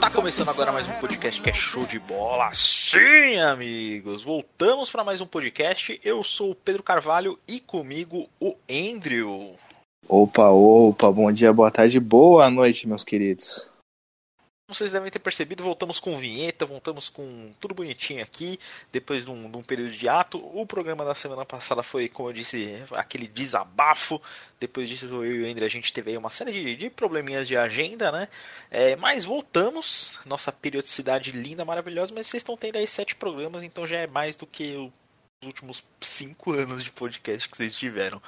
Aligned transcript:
Tá 0.00 0.10
começando 0.10 0.48
agora 0.48 0.72
mais 0.72 0.88
um 0.88 0.92
podcast 0.92 1.38
que 1.38 1.50
é 1.50 1.52
show 1.52 1.84
de 1.84 1.98
bola. 1.98 2.48
Sim, 2.54 3.38
amigos! 3.38 4.24
Voltamos 4.24 4.90
para 4.90 5.04
mais 5.04 5.20
um 5.20 5.26
podcast. 5.26 6.00
Eu 6.02 6.24
sou 6.24 6.52
o 6.52 6.54
Pedro 6.54 6.82
Carvalho 6.82 7.38
e 7.46 7.60
comigo 7.60 8.26
o 8.40 8.56
Andrew. 8.70 9.54
Opa, 10.08 10.48
opa, 10.48 11.12
bom 11.12 11.30
dia, 11.30 11.52
boa 11.52 11.70
tarde, 11.70 12.00
boa 12.00 12.50
noite, 12.50 12.88
meus 12.88 13.04
queridos. 13.04 13.69
Vocês 14.70 14.92
devem 14.92 15.10
ter 15.10 15.18
percebido, 15.18 15.64
voltamos 15.64 15.98
com 15.98 16.16
vinheta, 16.16 16.64
voltamos 16.64 17.08
com 17.08 17.52
tudo 17.58 17.74
bonitinho 17.74 18.22
aqui, 18.22 18.58
depois 18.92 19.24
de 19.24 19.30
um, 19.30 19.50
de 19.50 19.56
um, 19.56 19.62
período 19.64 19.90
de 19.90 20.08
ato. 20.08 20.38
O 20.38 20.64
programa 20.64 21.04
da 21.04 21.12
semana 21.12 21.44
passada 21.44 21.82
foi, 21.82 22.08
como 22.08 22.28
eu 22.28 22.32
disse, 22.32 22.80
aquele 22.92 23.26
desabafo. 23.26 24.22
Depois 24.60 24.88
disso, 24.88 25.06
eu 25.06 25.24
e 25.24 25.42
o 25.42 25.50
André, 25.50 25.66
a 25.66 25.68
gente 25.68 25.92
teve 25.92 26.12
aí 26.12 26.16
uma 26.16 26.30
série 26.30 26.52
de, 26.52 26.76
de 26.76 26.88
probleminhas 26.88 27.48
de 27.48 27.56
agenda, 27.56 28.12
né? 28.12 28.28
É, 28.70 28.94
mas 28.94 29.24
voltamos, 29.24 30.20
nossa 30.24 30.52
periodicidade 30.52 31.32
linda, 31.32 31.64
maravilhosa, 31.64 32.14
mas 32.14 32.28
vocês 32.28 32.40
estão 32.40 32.56
tendo 32.56 32.76
aí 32.76 32.86
sete 32.86 33.16
programas, 33.16 33.64
então 33.64 33.86
já 33.86 33.98
é 33.98 34.06
mais 34.06 34.36
do 34.36 34.46
que 34.46 34.76
os 34.76 35.46
últimos 35.46 35.82
cinco 36.00 36.52
anos 36.54 36.84
de 36.84 36.92
podcast 36.92 37.48
que 37.48 37.56
vocês 37.56 37.76
tiveram. 37.76 38.22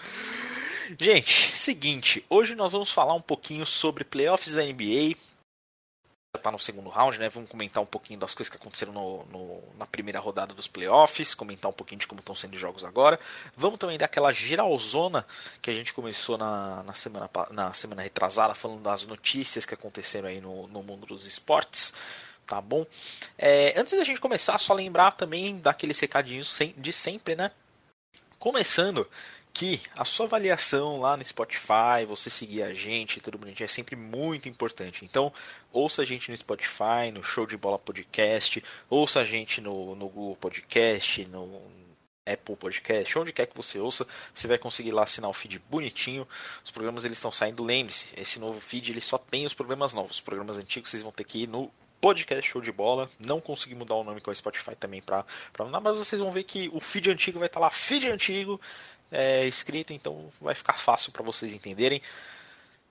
Gente, 0.98 1.56
seguinte, 1.56 2.24
hoje 2.28 2.54
nós 2.54 2.72
vamos 2.72 2.90
falar 2.90 3.14
um 3.14 3.20
pouquinho 3.20 3.64
sobre 3.64 4.02
playoffs 4.04 4.52
da 4.52 4.64
NBA, 4.64 5.16
tá 6.40 6.50
no 6.50 6.58
segundo 6.58 6.88
round, 6.88 7.18
né? 7.18 7.28
Vamos 7.28 7.50
comentar 7.50 7.82
um 7.82 7.86
pouquinho 7.86 8.18
das 8.18 8.34
coisas 8.34 8.50
que 8.50 8.56
aconteceram 8.56 8.92
no, 8.92 9.24
no, 9.26 9.62
na 9.78 9.84
primeira 9.84 10.18
rodada 10.18 10.54
dos 10.54 10.66
playoffs, 10.66 11.34
comentar 11.34 11.70
um 11.70 11.74
pouquinho 11.74 12.00
de 12.00 12.06
como 12.06 12.20
estão 12.20 12.34
sendo 12.34 12.54
os 12.54 12.60
jogos 12.60 12.84
agora. 12.84 13.20
Vamos 13.54 13.78
também 13.78 13.98
dar 13.98 14.06
aquela 14.06 14.32
geralzona 14.32 15.26
que 15.60 15.68
a 15.68 15.74
gente 15.74 15.92
começou 15.92 16.38
na, 16.38 16.82
na, 16.84 16.94
semana, 16.94 17.28
na 17.50 17.74
semana 17.74 18.00
retrasada, 18.00 18.54
falando 18.54 18.82
das 18.82 19.04
notícias 19.04 19.66
que 19.66 19.74
aconteceram 19.74 20.28
aí 20.28 20.40
no, 20.40 20.66
no 20.68 20.82
mundo 20.82 21.06
dos 21.06 21.26
esportes. 21.26 21.92
Tá 22.46 22.60
bom? 22.60 22.86
É, 23.36 23.78
antes 23.78 23.96
da 23.96 24.02
gente 24.02 24.20
começar, 24.20 24.56
só 24.58 24.72
lembrar 24.72 25.12
também 25.12 25.58
daqueles 25.58 26.00
recadinhos 26.00 26.58
de 26.76 26.92
sempre, 26.94 27.36
né? 27.36 27.50
Começando 28.38 29.06
que 29.52 29.80
a 29.96 30.04
sua 30.04 30.26
avaliação 30.26 31.00
lá 31.00 31.16
no 31.16 31.24
Spotify, 31.24 32.06
você 32.06 32.30
seguir 32.30 32.62
a 32.62 32.72
gente, 32.72 33.20
tudo 33.20 33.38
bonitinho, 33.38 33.66
é 33.66 33.68
sempre 33.68 33.94
muito 33.94 34.48
importante. 34.48 35.04
Então, 35.04 35.32
ouça 35.72 36.02
a 36.02 36.04
gente 36.04 36.30
no 36.30 36.36
Spotify, 36.36 37.10
no 37.12 37.22
Show 37.22 37.46
de 37.46 37.56
Bola 37.56 37.78
Podcast, 37.78 38.62
ouça 38.88 39.20
a 39.20 39.24
gente 39.24 39.60
no, 39.60 39.94
no 39.94 40.08
Google 40.08 40.36
Podcast, 40.36 41.24
no 41.26 41.62
Apple 42.26 42.56
Podcast, 42.56 43.18
onde 43.18 43.32
quer 43.32 43.46
que 43.46 43.56
você 43.56 43.78
ouça, 43.78 44.06
você 44.32 44.46
vai 44.46 44.56
conseguir 44.56 44.92
lá 44.92 45.02
assinar 45.02 45.28
o 45.28 45.34
feed 45.34 45.58
bonitinho. 45.68 46.26
Os 46.64 46.70
programas 46.70 47.04
eles 47.04 47.18
estão 47.18 47.32
saindo, 47.32 47.62
lembre-se, 47.62 48.08
esse 48.16 48.38
novo 48.38 48.60
feed 48.60 48.90
ele 48.90 49.00
só 49.00 49.18
tem 49.18 49.44
os 49.44 49.54
programas 49.54 49.92
novos. 49.92 50.16
Os 50.16 50.20
programas 50.20 50.56
antigos 50.56 50.90
vocês 50.90 51.02
vão 51.02 51.12
ter 51.12 51.24
que 51.24 51.42
ir 51.42 51.46
no 51.48 51.70
podcast 52.00 52.48
show 52.48 52.60
de 52.60 52.72
bola. 52.72 53.10
Não 53.24 53.40
consegui 53.40 53.74
mudar 53.74 53.94
o 53.94 54.04
nome 54.04 54.20
com 54.20 54.30
o 54.30 54.34
Spotify 54.34 54.74
também 54.74 55.02
para 55.02 55.24
para 55.52 55.80
mas 55.80 55.98
vocês 55.98 56.20
vão 56.20 56.32
ver 56.32 56.44
que 56.44 56.70
o 56.72 56.80
feed 56.80 57.10
antigo 57.10 57.38
vai 57.38 57.46
estar 57.46 57.60
tá 57.60 57.66
lá, 57.66 57.70
feed 57.70 58.08
antigo 58.08 58.60
é, 59.12 59.46
escrito, 59.46 59.92
então 59.92 60.30
vai 60.40 60.54
ficar 60.54 60.74
fácil 60.74 61.12
para 61.12 61.22
vocês 61.22 61.52
entenderem. 61.52 62.02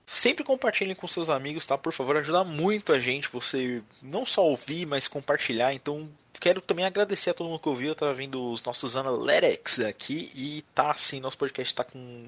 Sempre 0.06 0.44
compartilhem 0.44 0.94
com 0.94 1.06
seus 1.06 1.28
amigos, 1.28 1.66
tá? 1.66 1.76
Por 1.78 1.92
favor, 1.92 2.16
ajuda 2.16 2.44
muito 2.44 2.92
a 2.92 3.00
gente 3.00 3.28
você 3.28 3.82
não 4.00 4.26
só 4.26 4.44
ouvir, 4.44 4.86
mas 4.86 5.08
compartilhar. 5.08 5.72
Então, 5.72 6.08
quero 6.40 6.60
também 6.60 6.84
agradecer 6.84 7.30
a 7.30 7.34
todo 7.34 7.48
mundo 7.48 7.60
que 7.60 7.68
ouviu. 7.68 7.94
Tava 7.94 8.14
vendo 8.14 8.50
os 8.50 8.62
nossos 8.62 8.96
analytics 8.96 9.80
aqui 9.80 10.30
e 10.34 10.62
tá 10.74 10.90
assim, 10.90 11.20
nosso 11.20 11.38
podcast 11.38 11.74
tá 11.74 11.84
com 11.84 12.26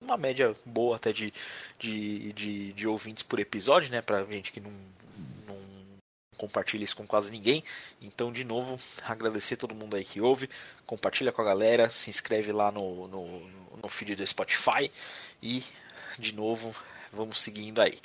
uma 0.00 0.16
média 0.16 0.54
boa 0.64 0.96
até 0.96 1.12
de, 1.12 1.32
de, 1.78 2.32
de, 2.32 2.72
de 2.72 2.86
ouvintes 2.86 3.22
por 3.22 3.38
episódio, 3.38 3.90
né? 3.90 4.02
Pra 4.02 4.24
gente 4.24 4.52
que 4.52 4.60
não, 4.60 4.72
compartilha 6.36 6.84
isso 6.84 6.96
com 6.96 7.06
quase 7.06 7.30
ninguém. 7.30 7.64
Então, 8.00 8.32
de 8.32 8.44
novo, 8.44 8.78
agradecer 9.02 9.56
todo 9.56 9.74
mundo 9.74 9.96
aí 9.96 10.04
que 10.04 10.20
ouve, 10.20 10.48
compartilha 10.86 11.32
com 11.32 11.42
a 11.42 11.44
galera, 11.44 11.90
se 11.90 12.10
inscreve 12.10 12.52
lá 12.52 12.70
no, 12.70 13.08
no, 13.08 13.50
no 13.82 13.88
feed 13.88 14.14
do 14.14 14.26
Spotify 14.26 14.90
e, 15.42 15.64
de 16.18 16.34
novo, 16.34 16.74
vamos 17.12 17.40
seguindo 17.40 17.80
aí. 17.80 17.98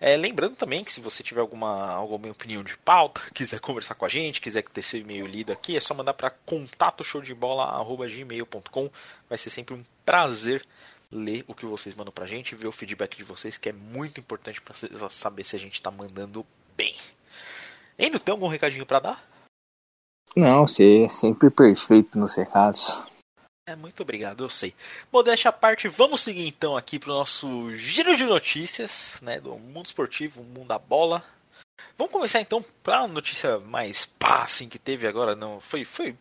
É, 0.00 0.16
lembrando 0.16 0.54
também 0.54 0.84
que 0.84 0.92
se 0.92 1.00
você 1.00 1.24
tiver 1.24 1.40
alguma, 1.40 1.92
alguma 1.92 2.30
opinião 2.30 2.62
de 2.62 2.76
pauta, 2.78 3.20
quiser 3.34 3.58
conversar 3.58 3.96
com 3.96 4.04
a 4.04 4.08
gente, 4.08 4.40
quiser 4.40 4.62
ter 4.62 4.82
seu 4.82 5.00
e-mail 5.00 5.26
lido 5.26 5.52
aqui, 5.52 5.76
é 5.76 5.80
só 5.80 5.92
mandar 5.92 6.14
para 6.14 6.30
contatoshowdebola.gmail.com. 6.30 8.90
Vai 9.28 9.38
ser 9.38 9.50
sempre 9.50 9.74
um 9.74 9.84
prazer 10.04 10.64
ler 11.10 11.44
o 11.48 11.54
que 11.54 11.66
vocês 11.66 11.96
mandam 11.96 12.12
pra 12.12 12.26
gente, 12.26 12.54
ver 12.54 12.68
o 12.68 12.72
feedback 12.72 13.16
de 13.16 13.24
vocês, 13.24 13.58
que 13.58 13.68
é 13.68 13.72
muito 13.72 14.20
importante 14.20 14.60
para 14.60 14.76
saber 15.10 15.42
se 15.42 15.56
a 15.56 15.58
gente 15.58 15.74
está 15.74 15.90
mandando 15.90 16.46
bem. 16.76 16.94
Ainda 17.98 18.18
tem 18.18 18.32
algum 18.32 18.46
recadinho 18.46 18.86
para 18.86 19.00
dar? 19.00 19.28
Não, 20.36 20.66
você 20.66 21.04
é 21.04 21.08
sempre 21.08 21.50
perfeito 21.50 22.18
nos 22.18 22.34
recados. 22.36 23.02
É, 23.68 23.74
muito 23.74 24.02
obrigado, 24.02 24.44
eu 24.44 24.48
sei. 24.48 24.74
Modéstia 25.12 25.50
à 25.50 25.52
parte, 25.52 25.88
vamos 25.88 26.22
seguir 26.22 26.46
então 26.46 26.76
aqui 26.76 26.98
para 26.98 27.10
o 27.10 27.14
nosso 27.14 27.76
giro 27.76 28.16
de 28.16 28.24
notícias, 28.24 29.18
né, 29.20 29.40
do 29.40 29.58
mundo 29.58 29.86
esportivo, 29.86 30.42
mundo 30.42 30.68
da 30.68 30.78
bola. 30.78 31.22
Vamos 31.96 32.12
começar 32.12 32.40
então 32.40 32.64
para 32.82 33.00
a 33.00 33.08
notícia 33.08 33.58
mais 33.58 34.06
pá, 34.06 34.44
assim, 34.44 34.68
que 34.68 34.78
teve 34.78 35.06
agora, 35.06 35.34
não, 35.34 35.60
foi, 35.60 35.84
foi... 35.84 36.16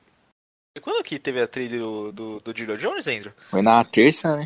Quando 0.81 1.03
que 1.03 1.17
teve 1.17 1.41
a 1.41 1.47
trilha 1.47 1.79
do, 1.79 2.11
do, 2.11 2.39
do 2.39 2.57
Julio 2.57 2.77
Jones, 2.77 3.07
Andrew? 3.07 3.33
Foi 3.47 3.61
na 3.61 3.83
terça, 3.83 4.35
né? 4.35 4.45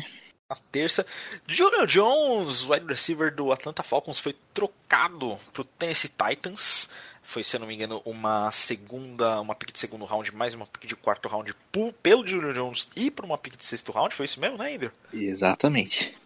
Na 0.52 0.58
terça, 0.70 1.06
Julio 1.46 1.86
Jones, 1.86 2.62
wide 2.68 2.84
receiver 2.86 3.34
do 3.34 3.52
Atlanta 3.52 3.82
Falcons, 3.82 4.18
foi 4.18 4.36
trocado 4.52 5.38
para 5.50 5.62
o 5.62 5.64
Tennessee 5.64 6.10
Titans 6.10 6.90
foi, 7.22 7.42
se 7.42 7.56
eu 7.56 7.60
não 7.60 7.66
me 7.66 7.74
engano, 7.74 8.02
uma 8.04 8.50
segunda, 8.52 9.40
uma 9.40 9.54
pick 9.54 9.72
de 9.72 9.78
segundo 9.78 10.04
round, 10.04 10.34
mais 10.34 10.52
uma 10.54 10.66
pick 10.66 10.86
de 10.86 10.96
quarto 10.96 11.28
round 11.28 11.54
pelo 12.02 12.26
Julio 12.26 12.52
Jones 12.52 12.88
e 12.94 13.10
para 13.10 13.24
uma 13.24 13.38
pick 13.38 13.56
de 13.56 13.64
sexto 13.64 13.92
round, 13.92 14.14
foi 14.14 14.26
isso 14.26 14.40
mesmo, 14.40 14.58
né, 14.58 14.74
Andrew? 14.74 14.90
Exatamente. 15.14 16.18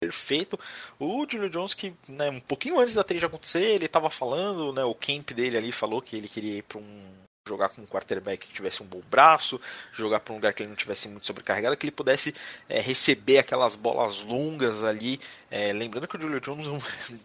Perfeito. 0.00 0.58
O 0.98 1.24
Julio 1.30 1.50
Jones, 1.50 1.74
que 1.74 1.94
né, 2.08 2.30
um 2.30 2.40
pouquinho 2.40 2.80
antes 2.80 2.94
da 2.94 3.04
trade 3.04 3.24
acontecer, 3.24 3.62
ele 3.62 3.86
estava 3.86 4.10
falando, 4.10 4.72
né, 4.72 4.82
o 4.82 4.94
camp 4.94 5.30
dele 5.30 5.58
ali 5.58 5.70
falou 5.70 6.02
que 6.02 6.16
ele 6.16 6.28
queria 6.28 6.58
ir 6.58 6.62
para 6.62 6.78
um 6.78 7.04
jogar 7.48 7.70
com 7.70 7.82
um 7.82 7.86
quarterback 7.86 8.46
que 8.46 8.52
tivesse 8.52 8.82
um 8.82 8.86
bom 8.86 9.00
braço, 9.10 9.60
jogar 9.92 10.20
para 10.20 10.32
um 10.32 10.36
lugar 10.36 10.52
que 10.52 10.62
ele 10.62 10.70
não 10.70 10.76
tivesse 10.76 11.08
muito 11.08 11.26
sobrecarregado, 11.26 11.76
que 11.76 11.84
ele 11.84 11.92
pudesse 11.92 12.34
é, 12.68 12.80
receber 12.80 13.38
aquelas 13.38 13.74
bolas 13.74 14.20
longas 14.22 14.84
ali. 14.84 15.20
É, 15.50 15.72
lembrando 15.72 16.06
que 16.06 16.16
o 16.16 16.20
Julio 16.20 16.40
Jones 16.40 16.66
é 16.66 17.14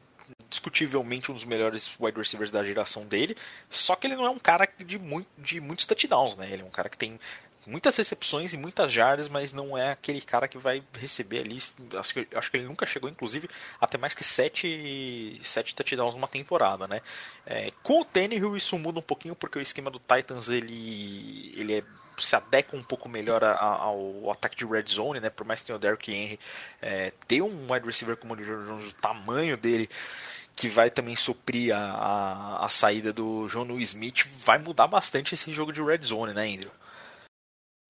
discutivelmente 0.49 1.31
um 1.31 1.33
dos 1.33 1.45
melhores 1.45 1.91
wide 1.99 2.17
receivers 2.17 2.51
da 2.51 2.63
geração 2.63 3.05
dele, 3.05 3.35
só 3.69 3.95
que 3.95 4.07
ele 4.07 4.15
não 4.15 4.25
é 4.25 4.29
um 4.29 4.39
cara 4.39 4.67
de, 4.79 4.97
muito, 4.97 5.27
de 5.37 5.59
muitos 5.59 5.85
touchdowns, 5.85 6.35
né? 6.37 6.49
Ele 6.51 6.61
é 6.61 6.65
um 6.65 6.69
cara 6.69 6.89
que 6.89 6.97
tem 6.97 7.19
muitas 7.65 7.95
recepções 7.97 8.53
e 8.53 8.57
muitas 8.57 8.91
jardas, 8.91 9.29
mas 9.29 9.53
não 9.53 9.77
é 9.77 9.91
aquele 9.91 10.21
cara 10.21 10.47
que 10.47 10.57
vai 10.57 10.83
receber 10.93 11.39
ali. 11.39 11.61
Acho 11.97 12.13
que, 12.13 12.27
acho 12.35 12.51
que 12.51 12.57
ele 12.57 12.67
nunca 12.67 12.85
chegou, 12.85 13.09
inclusive, 13.09 13.49
até 13.79 13.97
mais 13.97 14.13
que 14.13 14.23
sete, 14.23 15.39
sete 15.43 15.75
touchdowns 15.75 16.15
numa 16.15 16.27
temporada, 16.27 16.87
né? 16.87 17.01
É, 17.45 17.71
com 17.81 18.01
o 18.01 18.05
Tannehill 18.05 18.55
isso 18.55 18.77
muda 18.77 18.99
um 18.99 19.03
pouquinho, 19.03 19.35
porque 19.35 19.57
o 19.57 19.61
esquema 19.61 19.89
do 19.89 19.99
Titans 19.99 20.49
ele, 20.49 21.53
ele 21.55 21.79
é 21.79 21.83
se 22.17 22.35
adequa 22.35 22.77
um 22.77 22.83
pouco 22.83 23.09
melhor 23.09 23.43
ao, 23.43 24.29
ataque 24.31 24.55
de 24.55 24.65
red 24.65 24.85
zone, 24.87 25.19
né? 25.19 25.29
Por 25.29 25.45
mais 25.45 25.61
que 25.61 25.67
tenha 25.67 25.77
o 25.77 25.79
Derrick 25.79 26.11
Henry, 26.11 26.39
é, 26.81 27.11
ter 27.27 27.41
um 27.41 27.71
wide 27.71 27.85
receiver 27.85 28.15
como 28.17 28.33
o 28.33 28.37
Jones, 28.37 28.87
o 28.87 28.93
tamanho 28.93 29.57
dele, 29.57 29.89
que 30.55 30.69
vai 30.69 30.89
também 30.89 31.15
suprir 31.15 31.75
a, 31.75 31.79
a, 31.79 32.65
a 32.65 32.69
saída 32.69 33.11
do 33.11 33.47
John 33.47 33.67
Smith, 33.79 34.27
vai 34.43 34.59
mudar 34.59 34.87
bastante 34.87 35.33
esse 35.33 35.51
jogo 35.51 35.73
de 35.73 35.81
red 35.81 36.01
zone, 36.03 36.33
né, 36.33 36.47
Andrew? 36.47 36.71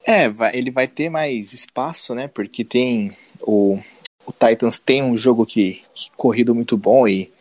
É, 0.06 0.30
vai, 0.30 0.55
ele 0.55 0.70
vai 0.70 0.88
ter 0.88 1.09
mais 1.09 1.53
espaço, 1.53 2.14
né? 2.14 2.28
Porque 2.28 2.64
tem 2.66 3.16
o, 3.41 3.79
o 4.26 4.32
Titans 4.32 4.79
tem 4.79 5.02
um 5.02 5.17
jogo 5.17 5.46
que, 5.46 5.84
que 5.94 6.11
corrido 6.11 6.53
muito 6.53 6.78
bom 6.78 7.08
e, 7.08 7.32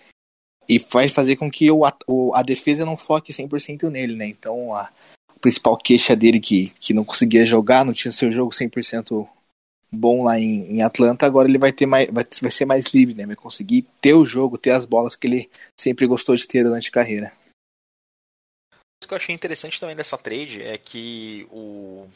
e 0.69 0.79
vai 0.79 1.09
fazer 1.09 1.37
com 1.37 1.51
que 1.51 1.71
o, 1.71 1.85
a, 1.85 1.93
a 2.35 2.43
defesa 2.43 2.85
não 2.85 2.97
foque 2.97 3.33
100% 3.33 3.91
nele, 3.91 4.15
né? 4.15 4.27
Então 4.27 4.75
a, 4.75 4.91
principal 5.43 5.77
queixa 5.77 6.15
dele 6.15 6.39
que, 6.39 6.71
que 6.71 6.95
não 6.95 7.05
conseguia 7.05 7.45
jogar, 7.45 7.85
não 7.85 7.93
tinha 7.93 8.13
seu 8.13 8.31
jogo 8.31 8.53
100% 8.53 9.29
bom 9.91 10.25
lá 10.25 10.39
em, 10.39 10.77
em 10.77 10.83
Atlanta, 10.83 11.27
agora 11.27 11.49
ele 11.49 11.59
vai 11.59 11.73
ter 11.73 11.85
mais 11.85 12.09
vai, 12.09 12.25
vai 12.41 12.51
ser 12.51 12.65
mais 12.65 12.87
livre, 12.95 13.15
né? 13.15 13.27
Vai 13.27 13.37
conseguir 13.37 13.83
ter 14.01 14.15
o 14.15 14.25
jogo, 14.25 14.57
ter 14.57 14.71
as 14.71 14.87
bolas 14.87 15.17
que 15.17 15.27
ele 15.27 15.51
sempre 15.79 16.07
gostou 16.07 16.35
de 16.35 16.47
ter 16.47 16.63
durante 16.63 16.89
a 16.89 16.93
carreira. 16.93 17.33
O 19.03 19.09
que 19.09 19.13
eu 19.13 19.17
achei 19.17 19.35
interessante 19.35 19.81
também 19.81 19.97
dessa 19.97 20.17
trade 20.17 20.63
é 20.63 20.79
que 20.79 21.45
o 21.51 22.07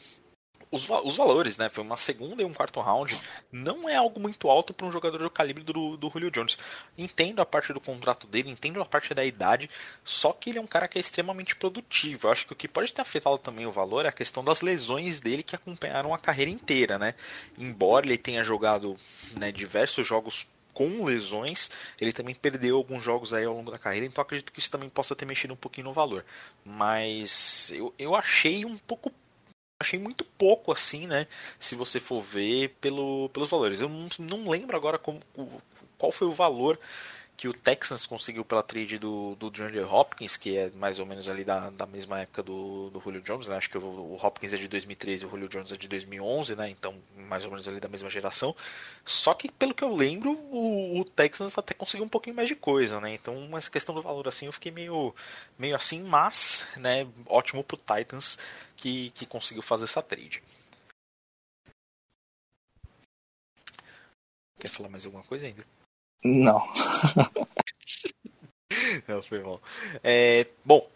os, 0.69 0.87
os 0.89 1.15
valores, 1.15 1.57
né? 1.57 1.69
Foi 1.69 1.83
uma 1.83 1.97
segunda 1.97 2.41
e 2.41 2.45
um 2.45 2.53
quarto 2.53 2.79
round. 2.81 3.19
Não 3.51 3.87
é 3.87 3.95
algo 3.95 4.19
muito 4.19 4.49
alto 4.49 4.73
para 4.73 4.85
um 4.85 4.91
jogador 4.91 5.19
do 5.19 5.29
calibre 5.29 5.63
do, 5.63 5.95
do 5.95 6.09
Julio 6.09 6.31
Jones. 6.31 6.57
Entendo 6.97 7.41
a 7.41 7.45
parte 7.45 7.71
do 7.71 7.79
contrato 7.79 8.27
dele, 8.27 8.49
entendo 8.49 8.81
a 8.81 8.85
parte 8.85 9.13
da 9.13 9.23
idade, 9.23 9.69
só 10.03 10.33
que 10.33 10.49
ele 10.49 10.59
é 10.59 10.61
um 10.61 10.67
cara 10.67 10.87
que 10.87 10.97
é 10.97 11.01
extremamente 11.01 11.55
produtivo. 11.55 12.27
Eu 12.27 12.31
acho 12.31 12.45
que 12.45 12.53
o 12.53 12.55
que 12.55 12.67
pode 12.67 12.93
ter 12.93 13.01
afetado 13.01 13.37
também 13.37 13.65
o 13.65 13.71
valor 13.71 14.05
é 14.05 14.09
a 14.09 14.13
questão 14.13 14.43
das 14.43 14.61
lesões 14.61 15.19
dele 15.19 15.43
que 15.43 15.55
acompanharam 15.55 16.13
a 16.13 16.19
carreira 16.19 16.51
inteira, 16.51 16.97
né? 16.99 17.13
Embora 17.57 18.05
ele 18.05 18.17
tenha 18.17 18.43
jogado 18.43 18.97
né, 19.35 19.51
diversos 19.51 20.05
jogos 20.05 20.47
com 20.77 21.03
lesões, 21.03 21.71
ele 21.99 22.13
também 22.13 22.35
perdeu 22.35 22.77
alguns 22.77 23.01
jogos 23.01 23.33
aí 23.33 23.45
ao 23.45 23.55
longo 23.55 23.71
da 23.71 23.79
carreira, 23.79 24.05
então 24.05 24.21
acredito 24.21 24.53
que 24.53 24.59
isso 24.59 24.69
também 24.69 24.87
possa 24.87 25.15
ter 25.15 25.25
mexido 25.25 25.55
um 25.55 25.57
pouquinho 25.57 25.87
no 25.87 25.93
valor. 25.93 26.23
Mas 26.63 27.71
eu, 27.73 27.91
eu 27.97 28.13
achei 28.13 28.63
um 28.63 28.77
pouco 28.77 29.11
achei 29.79 29.99
muito 29.99 30.23
pouco 30.23 30.71
assim, 30.71 31.07
né? 31.07 31.27
Se 31.59 31.75
você 31.75 31.99
for 31.99 32.21
ver 32.21 32.75
pelo, 32.81 33.29
pelos 33.29 33.49
valores. 33.49 33.81
Eu 33.81 33.89
não, 33.89 34.07
não 34.19 34.49
lembro 34.49 34.75
agora 34.75 34.97
como, 34.97 35.21
qual 35.97 36.11
foi 36.11 36.27
o 36.27 36.33
valor 36.33 36.79
que 37.37 37.47
o 37.47 37.53
Texans 37.53 38.07
conseguiu 38.07 38.43
pela 38.43 38.63
trade 38.63 38.97
do, 38.97 39.35
do 39.35 39.51
DeAndre 39.51 39.81
Hopkins, 39.81 40.35
que 40.35 40.57
é 40.57 40.71
mais 40.71 40.97
ou 40.97 41.05
menos 41.05 41.29
ali 41.29 41.43
da, 41.43 41.69
da 41.69 41.85
mesma 41.85 42.21
época 42.21 42.41
do, 42.41 42.89
do 42.89 42.99
Julio 42.99 43.21
Jones, 43.21 43.47
né? 43.47 43.55
acho 43.55 43.69
que 43.69 43.77
o, 43.77 43.81
o, 43.83 44.19
Hopkins 44.19 44.53
é 44.53 44.57
de 44.57 44.67
2013 44.67 45.23
e 45.23 45.27
o 45.27 45.29
Julio 45.29 45.47
Jones 45.47 45.71
é 45.71 45.77
de 45.77 45.87
2011, 45.87 46.55
né? 46.55 46.67
então 46.67 46.95
mais 47.15 47.45
ou 47.45 47.51
menos 47.51 47.67
ali 47.67 47.79
da 47.79 47.87
mesma 47.87 48.09
geração. 48.09 48.55
Só 49.05 49.35
que 49.35 49.51
pelo 49.51 49.75
que 49.75 49.83
eu 49.83 49.95
lembro, 49.95 50.31
o, 50.31 50.99
o 50.99 51.05
Texans 51.05 51.55
até 51.55 51.75
conseguiu 51.75 52.07
um 52.07 52.09
pouquinho 52.09 52.35
mais 52.35 52.49
de 52.49 52.55
coisa, 52.55 52.99
né? 52.99 53.13
então 53.13 53.55
essa 53.55 53.69
questão 53.69 53.93
do 53.93 54.01
valor 54.01 54.27
assim 54.27 54.47
eu 54.47 54.53
fiquei 54.53 54.71
meio, 54.71 55.13
meio 55.59 55.75
assim, 55.75 56.01
mas 56.01 56.65
né, 56.75 57.07
ótimo 57.27 57.63
pro 57.63 57.77
Titans 57.77 58.39
que, 58.75 59.11
que 59.11 59.27
conseguiu 59.27 59.61
fazer 59.61 59.83
essa 59.83 60.01
trade. 60.01 60.41
Quer 64.59 64.69
falar 64.71 64.89
mais 64.89 65.05
alguma 65.05 65.23
coisa 65.23 65.45
ainda? 65.45 65.63
Não. 66.23 66.63
Não, 69.07 69.21
foi 69.21 69.39
bom. 69.39 69.59
É, 70.03 70.45
bom, 70.63 70.87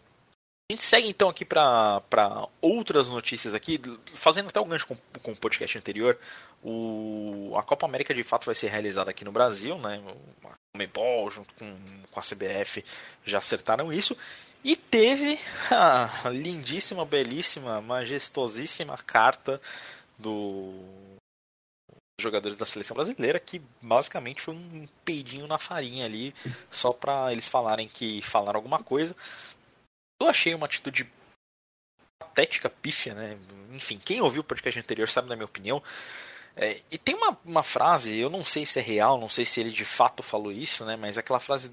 a 0.70 0.72
gente 0.72 0.84
segue 0.84 1.08
então 1.08 1.28
aqui 1.28 1.44
para 1.44 2.00
outras 2.60 3.08
notícias 3.08 3.54
aqui, 3.54 3.80
fazendo 4.14 4.48
até 4.48 4.60
o 4.60 4.64
gancho 4.64 4.86
com, 4.86 4.96
com 5.20 5.32
o 5.32 5.36
podcast 5.36 5.76
anterior. 5.76 6.18
O, 6.62 7.52
a 7.56 7.62
Copa 7.62 7.84
América 7.84 8.14
de 8.14 8.22
fato 8.22 8.46
vai 8.46 8.54
ser 8.54 8.68
realizada 8.68 9.10
aqui 9.10 9.24
no 9.24 9.32
Brasil, 9.32 9.76
né? 9.78 10.00
A 10.44 10.54
Comebol 10.72 11.28
junto 11.28 11.52
com, 11.54 11.76
com 12.10 12.20
a 12.20 12.22
CBF 12.22 12.84
já 13.24 13.38
acertaram 13.38 13.92
isso. 13.92 14.16
E 14.64 14.76
teve 14.76 15.38
a 15.70 16.30
lindíssima, 16.30 17.04
belíssima, 17.04 17.82
majestosíssima 17.82 18.96
carta 18.96 19.60
do 20.16 20.72
jogadores 22.20 22.56
da 22.56 22.66
seleção 22.66 22.94
brasileira, 22.94 23.40
que 23.40 23.60
basicamente 23.80 24.42
foi 24.42 24.54
um 24.54 24.86
peidinho 25.04 25.46
na 25.46 25.58
farinha 25.58 26.04
ali, 26.04 26.34
só 26.70 26.92
para 26.92 27.32
eles 27.32 27.48
falarem 27.48 27.88
que 27.88 28.22
falaram 28.22 28.58
alguma 28.58 28.82
coisa. 28.82 29.16
Eu 30.20 30.28
achei 30.28 30.54
uma 30.54 30.66
atitude 30.66 31.10
patética, 32.18 32.70
pífia, 32.70 33.14
né? 33.14 33.38
Enfim, 33.72 33.98
quem 33.98 34.20
ouviu 34.20 34.42
o 34.42 34.44
podcast 34.44 34.78
anterior 34.78 35.08
sabe 35.08 35.28
da 35.28 35.36
minha 35.36 35.46
opinião. 35.46 35.82
É, 36.54 36.80
e 36.90 36.98
tem 36.98 37.14
uma, 37.14 37.36
uma 37.44 37.62
frase, 37.62 38.18
eu 38.18 38.28
não 38.28 38.44
sei 38.44 38.66
se 38.66 38.78
é 38.78 38.82
real, 38.82 39.18
não 39.18 39.28
sei 39.28 39.44
se 39.44 39.58
ele 39.58 39.70
de 39.70 39.86
fato 39.86 40.22
falou 40.22 40.52
isso, 40.52 40.84
né? 40.84 40.96
Mas 40.96 41.16
aquela 41.16 41.40
frase 41.40 41.70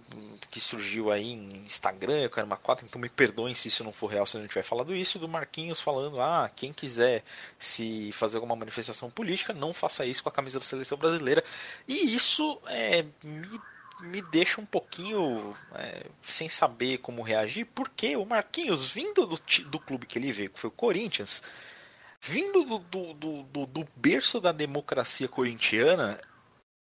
que 0.49 0.59
surgiu 0.59 1.11
aí 1.11 1.31
em 1.33 1.57
Instagram, 1.65 2.19
eu 2.19 2.29
quero 2.29 2.47
uma 2.47 2.55
quatro, 2.55 2.85
então 2.85 2.99
me 2.99 3.09
perdoem 3.09 3.53
se 3.53 3.67
isso 3.67 3.83
não 3.83 3.91
for 3.91 4.07
real, 4.07 4.25
se 4.25 4.37
eu 4.37 4.41
não 4.41 4.47
tiver 4.47 4.63
falado 4.63 4.95
isso, 4.95 5.19
do 5.19 5.27
Marquinhos 5.27 5.81
falando, 5.81 6.21
ah, 6.21 6.49
quem 6.55 6.71
quiser 6.71 7.23
se 7.57 8.11
fazer 8.13 8.37
alguma 8.37 8.55
manifestação 8.55 9.09
política, 9.09 9.51
não 9.53 9.73
faça 9.73 10.05
isso 10.05 10.23
com 10.23 10.29
a 10.29 10.31
camisa 10.31 10.59
da 10.59 10.65
seleção 10.65 10.97
brasileira. 10.97 11.43
E 11.85 12.15
isso 12.15 12.57
é, 12.67 13.05
me, 13.21 13.59
me 13.99 14.21
deixa 14.21 14.61
um 14.61 14.65
pouquinho 14.65 15.55
é, 15.75 16.05
sem 16.21 16.47
saber 16.47 16.99
como 16.99 17.21
reagir, 17.21 17.65
porque 17.75 18.15
o 18.15 18.25
Marquinhos, 18.25 18.89
vindo 18.89 19.25
do, 19.25 19.37
do 19.65 19.79
clube 19.79 20.05
que 20.05 20.17
ele 20.17 20.31
veio, 20.31 20.49
que 20.49 20.59
foi 20.59 20.69
o 20.69 20.73
Corinthians, 20.73 21.43
vindo 22.21 22.63
do, 22.63 23.13
do, 23.13 23.43
do, 23.43 23.65
do 23.65 23.87
berço 23.95 24.39
da 24.39 24.51
democracia 24.51 25.27
corintiana, 25.27 26.19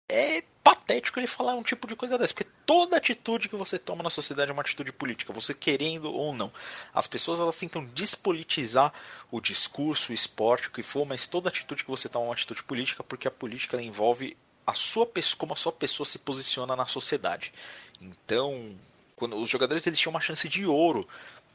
é 0.10 0.44
patético 0.64 1.20
ele 1.20 1.28
falar 1.28 1.56
um 1.56 1.64
tipo 1.64 1.88
de 1.88 1.96
coisa 1.96 2.18
dessa, 2.18 2.34
porque 2.34 2.50
toda 2.66 2.98
atitude 2.98 3.50
que 3.50 3.56
você 3.56 3.78
toma 3.78 4.04
na 4.04 4.10
sociedade 4.10 4.50
é 4.50 4.54
uma 4.54 4.62
atitude 4.62 4.92
política, 4.92 5.34
você 5.34 5.54
querendo 5.54 6.12
ou 6.12 6.34
não. 6.34 6.52
As 6.94 7.06
pessoas 7.06 7.40
elas 7.40 7.58
tentam 7.58 7.86
despolitizar 7.86 8.94
o 9.32 9.40
discurso, 9.40 10.12
o 10.12 10.16
esporte, 10.16 10.68
o 10.68 10.72
que 10.72 10.82
for, 10.82 11.06
mas 11.06 11.28
toda 11.28 11.50
atitude 11.50 11.84
que 11.84 11.90
você 11.90 12.10
toma 12.10 12.26
é 12.26 12.28
uma 12.30 12.34
atitude 12.34 12.64
política, 12.64 13.04
porque 13.04 13.28
a 13.28 13.32
política 13.32 13.82
envolve 13.82 14.36
a 14.66 14.74
sua 14.74 15.08
como 15.38 15.54
a 15.54 15.58
sua 15.58 15.72
pessoa 15.72 16.06
se 16.06 16.18
posiciona 16.18 16.76
na 16.76 16.88
sociedade. 16.88 17.54
Então, 18.02 18.76
quando 19.16 19.38
os 19.38 19.50
jogadores 19.50 19.86
eles 19.86 20.00
tinham 20.00 20.12
uma 20.12 20.20
chance 20.20 20.50
de 20.50 20.66
ouro 20.66 21.08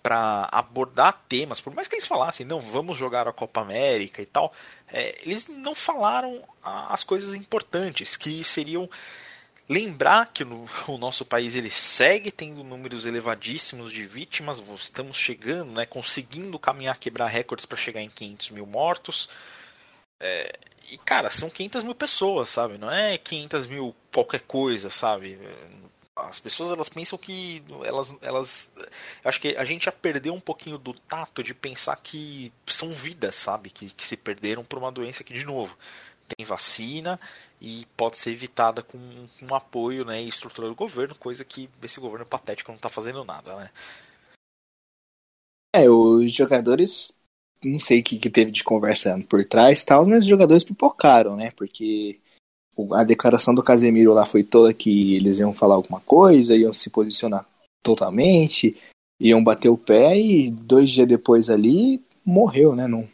para 0.03 0.49
abordar 0.51 1.25
temas, 1.29 1.61
por 1.61 1.75
mais 1.75 1.89
que 1.89 1.95
eles 1.95 2.07
falassem, 2.07 2.47
não, 2.47 2.61
vamos 2.61 2.97
jogar 2.97 3.29
a 3.29 3.33
Copa 3.33 3.61
América 3.61 4.23
e 4.23 4.27
tal, 4.27 4.53
é, 4.89 5.19
eles 5.23 5.47
não 5.49 5.75
falaram 5.75 6.43
as 6.63 7.05
coisas 7.05 7.35
importantes, 7.35 8.17
que 8.17 8.43
seriam 8.43 8.89
lembrar 9.69 10.33
que 10.33 10.45
no, 10.45 10.67
o 10.89 10.99
nosso 10.99 11.25
país 11.25 11.55
ele 11.55 11.71
segue 11.71 12.31
tendo 12.31 12.65
números 12.65 13.07
elevadíssimos 13.07 13.93
de 13.93 14.07
vítimas, 14.07 14.63
estamos 14.77 15.17
chegando, 15.17 15.73
né, 15.73 15.87
conseguindo 15.87 16.59
caminhar, 16.59 16.99
quebrar 16.99 17.29
recordes 17.29 17.67
para 17.67 17.79
chegar 17.79 18.01
em 18.01 18.11
500 18.11 18.51
mil 18.51 18.67
mortos. 18.67 19.29
É, 20.19 20.59
e 20.91 20.99
cara, 20.99 21.31
são 21.31 21.49
500 21.49 21.85
mil 21.85 21.95
pessoas, 21.95 22.51
sabe? 22.51 22.77
Não 22.77 22.91
é 22.91 23.17
500 23.17 23.67
mil 23.69 23.95
qualquer 24.13 24.41
coisa, 24.41 24.91
sabe? 24.91 25.39
As 26.29 26.39
pessoas 26.39 26.71
elas 26.71 26.89
pensam 26.89 27.19
que 27.19 27.63
elas 27.85 28.15
elas 28.21 28.71
acho 29.25 29.41
que 29.41 29.57
a 29.57 29.65
gente 29.65 29.85
já 29.85 29.93
perdeu 29.93 30.35
um 30.35 30.41
pouquinho 30.41 30.79
do 30.79 30.93
tato 30.93 31.43
de 31.43 31.55
pensar 31.55 31.97
que 31.97 32.53
são 32.67 32.93
vidas 32.93 33.35
sabe? 33.35 33.71
Que, 33.71 33.91
que 33.91 34.07
se 34.07 34.17
perderam 34.17 34.65
por 34.65 34.79
uma 34.79 34.93
doença 34.93 35.25
que 35.25 35.35
de 35.35 35.45
novo 35.45 35.77
tem 36.29 36.47
vacina 36.47 37.19
e 37.61 37.87
pode 37.97 38.19
ser 38.19 38.31
evitada 38.31 38.83
com 38.83 38.99
um 39.43 39.55
apoio 39.55 40.05
né 40.05 40.23
estrutura 40.23 40.69
do 40.69 40.75
governo 40.75 41.15
coisa 41.15 41.45
que 41.45 41.69
esse 41.83 42.01
governo 42.01 42.27
patético 42.27 42.71
não 42.71 42.77
está 42.77 42.89
fazendo 42.89 43.25
nada 43.25 43.57
né? 43.57 43.71
É 45.75 45.89
os 45.89 46.33
jogadores 46.33 47.13
não 47.65 47.79
sei 47.79 48.01
o 48.01 48.03
que, 48.03 48.19
que 48.19 48.31
teve 48.31 48.51
de 48.51 48.65
conversa 48.65 49.19
por 49.29 49.45
trás 49.45 49.85
tal 49.85 50.07
mas 50.07 50.25
os 50.25 50.29
jogadores 50.29 50.65
pipocaram 50.65 51.37
né? 51.37 51.51
Porque 51.53 52.21
a 52.93 53.05
declaração 53.05 53.55
do 53.55 53.63
Casemiro 53.63 54.13
lá 54.13 54.25
foi 54.25 54.43
toda 54.43 54.75
que 54.75 55.17
eles 55.17 55.39
iam 55.39 55.53
falar 55.53 55.75
alguma 55.75 56.01
coisa, 56.01 56.57
iam 56.57 56.73
se 56.73 56.91
posicionar 56.91 57.47
totalmente, 57.83 58.77
iam 59.21 59.43
bater 59.43 59.69
o 59.69 59.77
pé 59.77 60.19
e 60.19 60.51
dois 60.51 60.91
dias 60.91 61.09
depois 61.09 61.51
ali 61.51 62.03
morreu, 62.25 62.75
né? 62.75 62.87
Não, 62.87 63.09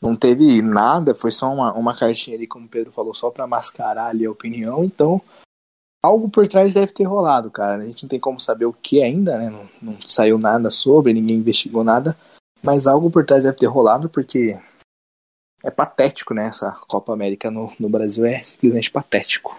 não 0.00 0.16
teve 0.16 0.62
nada, 0.62 1.14
foi 1.14 1.30
só 1.30 1.52
uma, 1.52 1.72
uma 1.74 1.96
cartinha 1.96 2.36
ali, 2.36 2.46
como 2.46 2.66
o 2.66 2.68
Pedro 2.68 2.92
falou, 2.92 3.14
só 3.14 3.30
para 3.30 3.46
mascarar 3.46 4.06
ali 4.08 4.24
a 4.24 4.30
opinião. 4.30 4.84
Então, 4.84 5.20
algo 6.02 6.28
por 6.28 6.48
trás 6.48 6.72
deve 6.72 6.92
ter 6.92 7.04
rolado, 7.04 7.50
cara. 7.50 7.82
A 7.82 7.86
gente 7.86 8.04
não 8.04 8.08
tem 8.08 8.20
como 8.20 8.40
saber 8.40 8.64
o 8.64 8.72
que 8.72 9.02
ainda, 9.02 9.38
né? 9.38 9.50
Não, 9.50 9.92
não 9.92 10.00
saiu 10.00 10.38
nada 10.38 10.70
sobre, 10.70 11.12
ninguém 11.12 11.36
investigou 11.36 11.84
nada, 11.84 12.16
mas 12.62 12.86
algo 12.86 13.10
por 13.10 13.24
trás 13.24 13.44
deve 13.44 13.56
ter 13.56 13.66
rolado, 13.66 14.08
porque 14.08 14.58
é 15.62 15.70
patético, 15.70 16.34
né? 16.34 16.46
Essa 16.46 16.72
Copa 16.86 17.12
América 17.12 17.50
no, 17.50 17.72
no 17.78 17.88
Brasil 17.88 18.24
é 18.24 18.42
simplesmente 18.42 18.90
patético. 18.90 19.58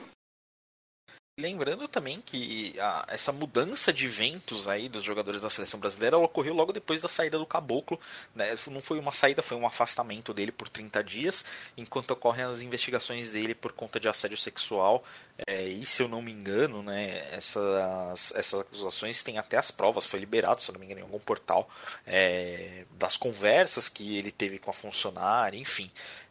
Lembrando 1.41 1.87
também 1.87 2.21
que 2.21 2.79
a, 2.79 3.05
essa 3.07 3.31
mudança 3.31 3.91
de 3.91 4.07
ventos 4.07 4.67
aí 4.67 4.87
dos 4.87 5.03
jogadores 5.03 5.41
da 5.41 5.49
seleção 5.49 5.79
brasileira 5.79 6.15
ocorreu 6.17 6.53
logo 6.53 6.71
depois 6.71 7.01
da 7.01 7.09
saída 7.09 7.39
do 7.39 7.45
Caboclo. 7.47 7.99
Né? 8.35 8.55
Não 8.67 8.79
foi 8.79 8.99
uma 8.99 9.11
saída, 9.11 9.41
foi 9.41 9.57
um 9.57 9.65
afastamento 9.65 10.35
dele 10.35 10.51
por 10.51 10.69
30 10.69 11.03
dias, 11.03 11.43
enquanto 11.75 12.11
ocorrem 12.11 12.45
as 12.45 12.61
investigações 12.61 13.31
dele 13.31 13.55
por 13.55 13.71
conta 13.71 13.99
de 13.99 14.07
assédio 14.07 14.37
sexual. 14.37 15.03
É, 15.47 15.63
e 15.63 15.83
se 15.83 16.03
eu 16.03 16.07
não 16.07 16.21
me 16.21 16.31
engano, 16.31 16.83
né, 16.83 17.27
essas, 17.33 18.31
essas 18.35 18.59
acusações 18.61 19.23
têm 19.23 19.39
até 19.39 19.57
as 19.57 19.71
provas, 19.71 20.05
foi 20.05 20.19
liberado, 20.19 20.61
se 20.61 20.69
eu 20.69 20.73
não 20.73 20.79
me 20.79 20.85
engano, 20.85 21.01
em 21.01 21.03
algum 21.03 21.19
portal, 21.19 21.67
é, 22.05 22.85
das 22.91 23.17
conversas 23.17 23.89
que 23.89 24.15
ele 24.15 24.31
teve 24.31 24.59
com 24.59 24.69
a 24.69 24.73
funcionária, 24.73 25.57
enfim. 25.57 25.89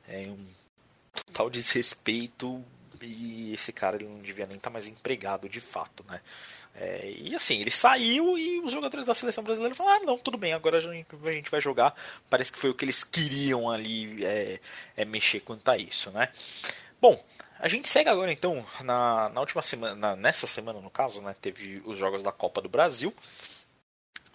É 0.08 0.28
um 0.28 0.46
total 1.12 1.50
desrespeito 1.50 2.64
e 3.02 3.52
esse 3.52 3.72
cara 3.72 3.96
ele 3.96 4.06
não 4.06 4.20
devia 4.20 4.46
nem 4.46 4.56
estar 4.56 4.70
tá 4.70 4.72
mais 4.72 4.86
empregado 4.88 5.48
de 5.48 5.60
fato, 5.60 6.04
né? 6.08 6.20
É, 6.74 7.12
e 7.16 7.34
assim, 7.34 7.60
ele 7.60 7.70
saiu 7.70 8.38
e 8.38 8.60
os 8.60 8.70
jogadores 8.70 9.06
da 9.06 9.14
seleção 9.14 9.42
brasileira 9.42 9.74
falaram: 9.74 10.02
ah, 10.02 10.06
não, 10.06 10.18
tudo 10.18 10.38
bem, 10.38 10.52
agora 10.52 10.78
a 10.78 11.32
gente 11.32 11.50
vai 11.50 11.60
jogar. 11.60 11.94
Parece 12.28 12.52
que 12.52 12.58
foi 12.58 12.70
o 12.70 12.74
que 12.74 12.84
eles 12.84 13.02
queriam 13.02 13.70
ali 13.70 14.24
é, 14.24 14.60
é 14.96 15.04
mexer 15.04 15.40
quanto 15.40 15.68
a 15.68 15.76
isso, 15.76 16.10
né? 16.10 16.28
Bom, 17.00 17.22
a 17.58 17.68
gente 17.68 17.88
segue 17.88 18.08
agora 18.08 18.32
então 18.32 18.64
na, 18.82 19.28
na 19.30 19.40
última 19.40 19.62
semana, 19.62 19.94
na, 19.94 20.16
nessa 20.16 20.46
semana 20.46 20.80
no 20.80 20.90
caso, 20.90 21.20
né? 21.20 21.34
Teve 21.40 21.82
os 21.84 21.98
jogos 21.98 22.22
da 22.22 22.32
Copa 22.32 22.60
do 22.60 22.68
Brasil. 22.68 23.14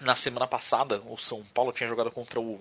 Na 0.01 0.13
semana 0.13 0.45
passada, 0.45 1.01
o 1.07 1.17
São 1.17 1.41
Paulo 1.53 1.71
tinha 1.71 1.87
jogado 1.87 2.11
contra 2.11 2.37
o 2.37 2.59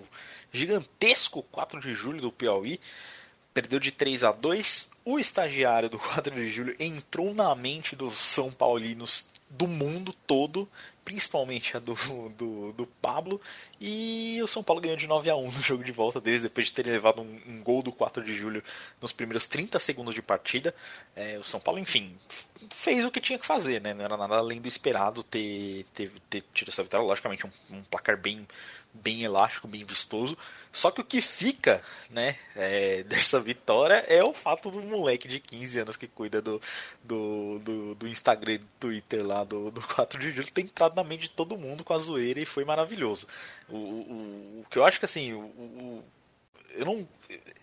gigantesco 0.53 1.43
4 1.43 1.81
de 1.81 1.93
julho 1.93 2.21
do 2.21 2.31
Piauí 2.31 2.79
perdeu 3.55 3.79
de 3.79 3.89
3 3.89 4.25
a 4.25 4.33
2. 4.33 4.91
O 5.05 5.17
estagiário 5.17 5.89
do 5.89 5.97
4 5.97 6.35
de 6.35 6.49
julho 6.49 6.75
entrou 6.77 7.33
na 7.33 7.55
mente 7.55 7.95
dos 7.95 8.19
São 8.19 8.51
Paulinos 8.51 9.27
do 9.49 9.65
mundo 9.65 10.13
todo, 10.27 10.67
principalmente 11.05 11.77
a 11.77 11.79
do, 11.79 11.95
do, 12.37 12.73
do, 12.73 12.85
Pablo. 13.01 13.39
E 13.79 14.39
o 14.41 14.47
São 14.47 14.63
Paulo 14.63 14.81
ganhou 14.81 14.97
de 14.97 15.07
9 15.07 15.29
a 15.29 15.35
1 15.35 15.51
no 15.51 15.61
jogo 15.61 15.83
de 15.83 15.91
volta 15.91 16.21
deles, 16.21 16.41
depois 16.41 16.67
de 16.67 16.73
ter 16.73 16.85
levado 16.85 17.21
um, 17.21 17.41
um 17.47 17.61
gol 17.61 17.83
do 17.83 17.91
4 17.91 18.23
de 18.23 18.33
julho 18.33 18.63
nos 19.01 19.11
primeiros 19.11 19.45
30 19.45 19.79
segundos 19.79 20.15
de 20.15 20.21
partida. 20.21 20.73
É, 21.15 21.37
o 21.37 21.43
São 21.43 21.59
Paulo, 21.59 21.79
enfim, 21.79 22.17
fez 22.69 23.05
o 23.05 23.11
que 23.11 23.19
tinha 23.19 23.39
que 23.39 23.45
fazer, 23.45 23.81
né? 23.81 23.93
Não 23.93 24.05
era 24.05 24.17
nada 24.17 24.35
além 24.35 24.61
do 24.61 24.67
esperado 24.67 25.23
ter, 25.23 25.85
ter, 25.93 26.11
ter 26.29 26.43
tido 26.53 26.69
essa 26.69 26.83
vitória. 26.83 27.05
Logicamente, 27.05 27.45
um, 27.45 27.51
um 27.69 27.83
placar 27.83 28.17
bem, 28.17 28.47
bem 28.93 29.23
elástico, 29.23 29.67
bem 29.67 29.83
vistoso. 29.83 30.37
Só 30.75 30.91
que 30.91 30.99
o 30.99 31.05
que 31.05 31.21
fica, 31.21 31.81
né, 32.09 32.35
é, 32.53 33.01
dessa 33.07 33.39
vitória 33.39 34.05
é 34.09 34.21
o 34.23 34.33
fato 34.33 34.69
do 34.69 34.81
moleque 34.81 35.25
de 35.25 35.39
15 35.39 35.79
anos 35.79 35.95
que 35.95 36.05
cuida 36.05 36.41
do, 36.41 36.61
do, 37.01 37.59
do, 37.59 37.95
do 37.95 38.07
Instagram 38.07 38.55
e 38.55 38.57
do 38.57 38.67
Twitter 38.79 39.25
lá 39.25 39.45
do, 39.45 39.71
do 39.71 39.81
4 39.81 40.19
de 40.19 40.31
julho 40.31 40.51
ter 40.51 40.61
entrado 40.61 40.95
na 40.95 41.03
mente 41.03 41.21
de 41.21 41.29
todo 41.29 41.57
mundo 41.57 41.83
com 41.83 41.93
a 41.93 41.97
zoeira 41.97 42.41
e 42.41 42.45
foi 42.45 42.65
maravilhoso. 42.65 43.25
O, 43.69 43.75
o, 43.75 44.59
o 44.61 44.65
que 44.69 44.77
eu 44.77 44.85
acho 44.85 44.99
que 44.99 45.05
assim, 45.05 45.33
o, 45.33 45.39
o 45.39 46.03
eu 46.75 46.85
não. 46.85 47.07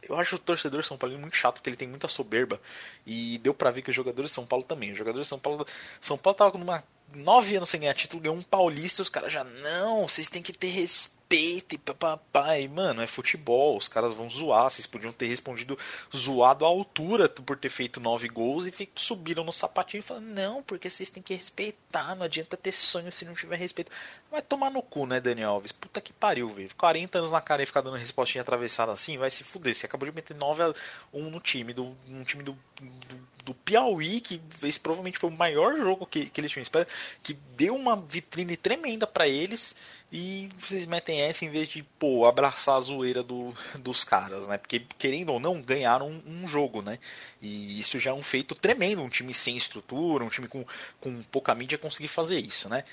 Eu 0.03 0.19
acho 0.19 0.37
o 0.37 0.39
torcedor 0.39 0.83
São 0.85 0.97
Paulo 0.97 1.19
muito 1.19 1.37
chato, 1.37 1.55
porque 1.55 1.71
ele 1.71 1.77
tem 1.77 1.89
muita 1.89 2.09
soberba. 2.09 2.61
E 3.07 3.39
deu 3.39 3.55
pra 3.55 3.71
ver 3.71 3.83
que 3.83 3.91
os 3.91 3.97
jogadores 3.97 4.31
de 4.31 4.35
São 4.35 4.47
Paulo 4.47 4.65
também. 4.65 4.91
Os 4.93 4.99
jogadores 4.99 5.27
de 5.27 5.29
São 5.29 5.39
Paulo. 5.39 5.67
São 6.01 6.19
Paulo 6.19 6.37
tava 6.37 6.53
com 6.53 6.59
uma. 6.59 6.83
Nove 7.15 7.55
anos 7.57 7.69
sem 7.69 7.81
ganhar 7.81 7.95
título, 7.95 8.23
ganhou 8.23 8.37
um 8.37 8.43
paulista, 8.43 9.03
os 9.03 9.11
caras 9.11 9.33
já. 9.33 9.45
Não, 9.45 10.09
vocês 10.09 10.29
têm 10.29 10.43
que 10.43 10.53
ter 10.53 10.69
respeito 10.69 11.22
respeito 11.33 11.75
e 11.75 11.79
papai. 11.79 12.69
Mano, 12.69 13.03
é 13.03 13.07
futebol, 13.07 13.77
os 13.77 13.89
caras 13.89 14.13
vão 14.13 14.29
zoar. 14.29 14.71
Vocês 14.71 14.87
podiam 14.87 15.13
ter 15.13 15.27
respondido 15.27 15.79
zoado 16.15 16.65
à 16.65 16.69
altura 16.69 17.29
por 17.29 17.57
ter 17.57 17.71
feito 17.71 18.01
nove 18.01 18.29
gols 18.29 18.67
e 18.67 18.89
subiram 18.95 19.43
no 19.43 19.53
sapatinho 19.53 20.01
e 20.01 20.03
falaram: 20.03 20.27
Não, 20.27 20.63
porque 20.63 20.91
vocês 20.91 21.09
têm 21.09 21.23
que 21.23 21.35
respeitar. 21.35 22.15
Não 22.15 22.25
adianta 22.25 22.57
ter 22.57 22.73
sonho 22.73 23.11
se 23.11 23.25
não 23.25 23.35
tiver 23.35 23.57
respeito. 23.57 23.91
Vai 24.31 24.43
tomar 24.43 24.71
no 24.71 24.83
cu, 24.83 25.07
né, 25.07 25.21
Daniel 25.21 25.51
Alves? 25.51 25.73
Puta 25.73 26.01
que 26.01 26.13
pariu, 26.13 26.49
velho. 26.51 26.71
40 26.77 27.19
anos 27.19 27.33
na 27.33 27.41
cara 27.41 27.63
e 27.63 27.67
ficar 27.67 27.81
dando 27.81 27.97
respostinha 27.97 28.43
atravessada 28.43 28.93
assim, 28.93 29.19
vai 29.19 29.31
se 29.31 29.43
fuder. 29.43 29.75
Você 29.75 29.87
acabou 29.87 30.09
de 30.09 30.15
meter 30.15 30.37
9 30.37 30.63
a 30.63 30.75
1 31.13 31.31
no 31.31 31.41
time, 31.41 31.73
do, 31.73 31.97
um 32.09 32.25
time 32.25 32.43
do, 32.43 32.53
do 32.81 33.33
do 33.45 33.55
Piauí, 33.55 34.21
que 34.21 34.41
esse 34.63 34.79
provavelmente 34.79 35.19
foi 35.19 35.29
o 35.29 35.33
maior 35.33 35.77
jogo 35.77 36.07
que, 36.07 36.27
que 36.27 36.41
eles 36.41 36.53
tinham 36.53 36.63
espera, 36.63 36.87
que 37.23 37.35
deu 37.57 37.75
uma 37.75 37.97
vitrine 37.97 38.57
tremenda 38.57 39.05
para 39.07 39.27
eles 39.27 39.75
e 40.13 40.51
vocês 40.59 40.85
metem 40.85 41.23
essa 41.23 41.43
em 41.47 41.49
vez 41.49 41.71
de, 41.71 41.83
pô, 41.83 42.27
abraçar 42.27 42.77
a 42.77 42.81
zoeira 42.81 43.23
do, 43.23 43.55
dos 43.79 44.05
caras, 44.05 44.47
né? 44.47 44.59
Porque, 44.59 44.81
querendo 44.99 45.33
ou 45.33 45.41
não, 45.41 45.63
ganharam 45.63 46.07
um, 46.09 46.23
um, 46.27 46.47
jogo, 46.47 46.83
né? 46.83 46.99
E 47.41 47.81
isso 47.81 47.99
já 47.99 48.11
é 48.11 48.15
um 48.15 48.23
feito 48.23 48.55
tremendo, 48.55 49.01
um 49.01 49.09
time 49.09 49.33
sem 49.33 49.57
estrutura, 49.57 50.23
um 50.23 50.29
time 50.29 50.49
com, 50.49 50.67
com 51.01 51.23
pouca 51.23 51.55
mídia 51.55 51.79
conseguir 51.79 52.09
fazer 52.09 52.39
isso, 52.39 52.69
né? 52.69 52.85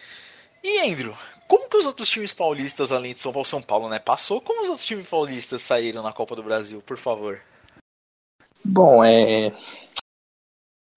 E 0.64 0.80
Andrew, 0.80 1.14
como 1.46 1.70
que 1.70 1.76
os 1.76 1.86
outros 1.86 2.10
times 2.10 2.32
paulistas, 2.32 2.90
além 2.90 3.14
de 3.14 3.20
São 3.20 3.34
Paulo, 3.34 3.46
São 3.46 3.62
Paulo, 3.62 3.90
né, 3.90 4.00
passou? 4.00 4.40
Como 4.40 4.62
os 4.62 4.70
outros 4.70 4.88
times 4.88 5.08
paulistas 5.08 5.62
saíram 5.62 6.02
na 6.02 6.14
Copa 6.14 6.38
do 6.38 6.44
Brasil, 6.44 6.82
por 6.82 6.98
favor? 6.98 7.42
Bom, 8.64 9.04
é. 9.04 9.52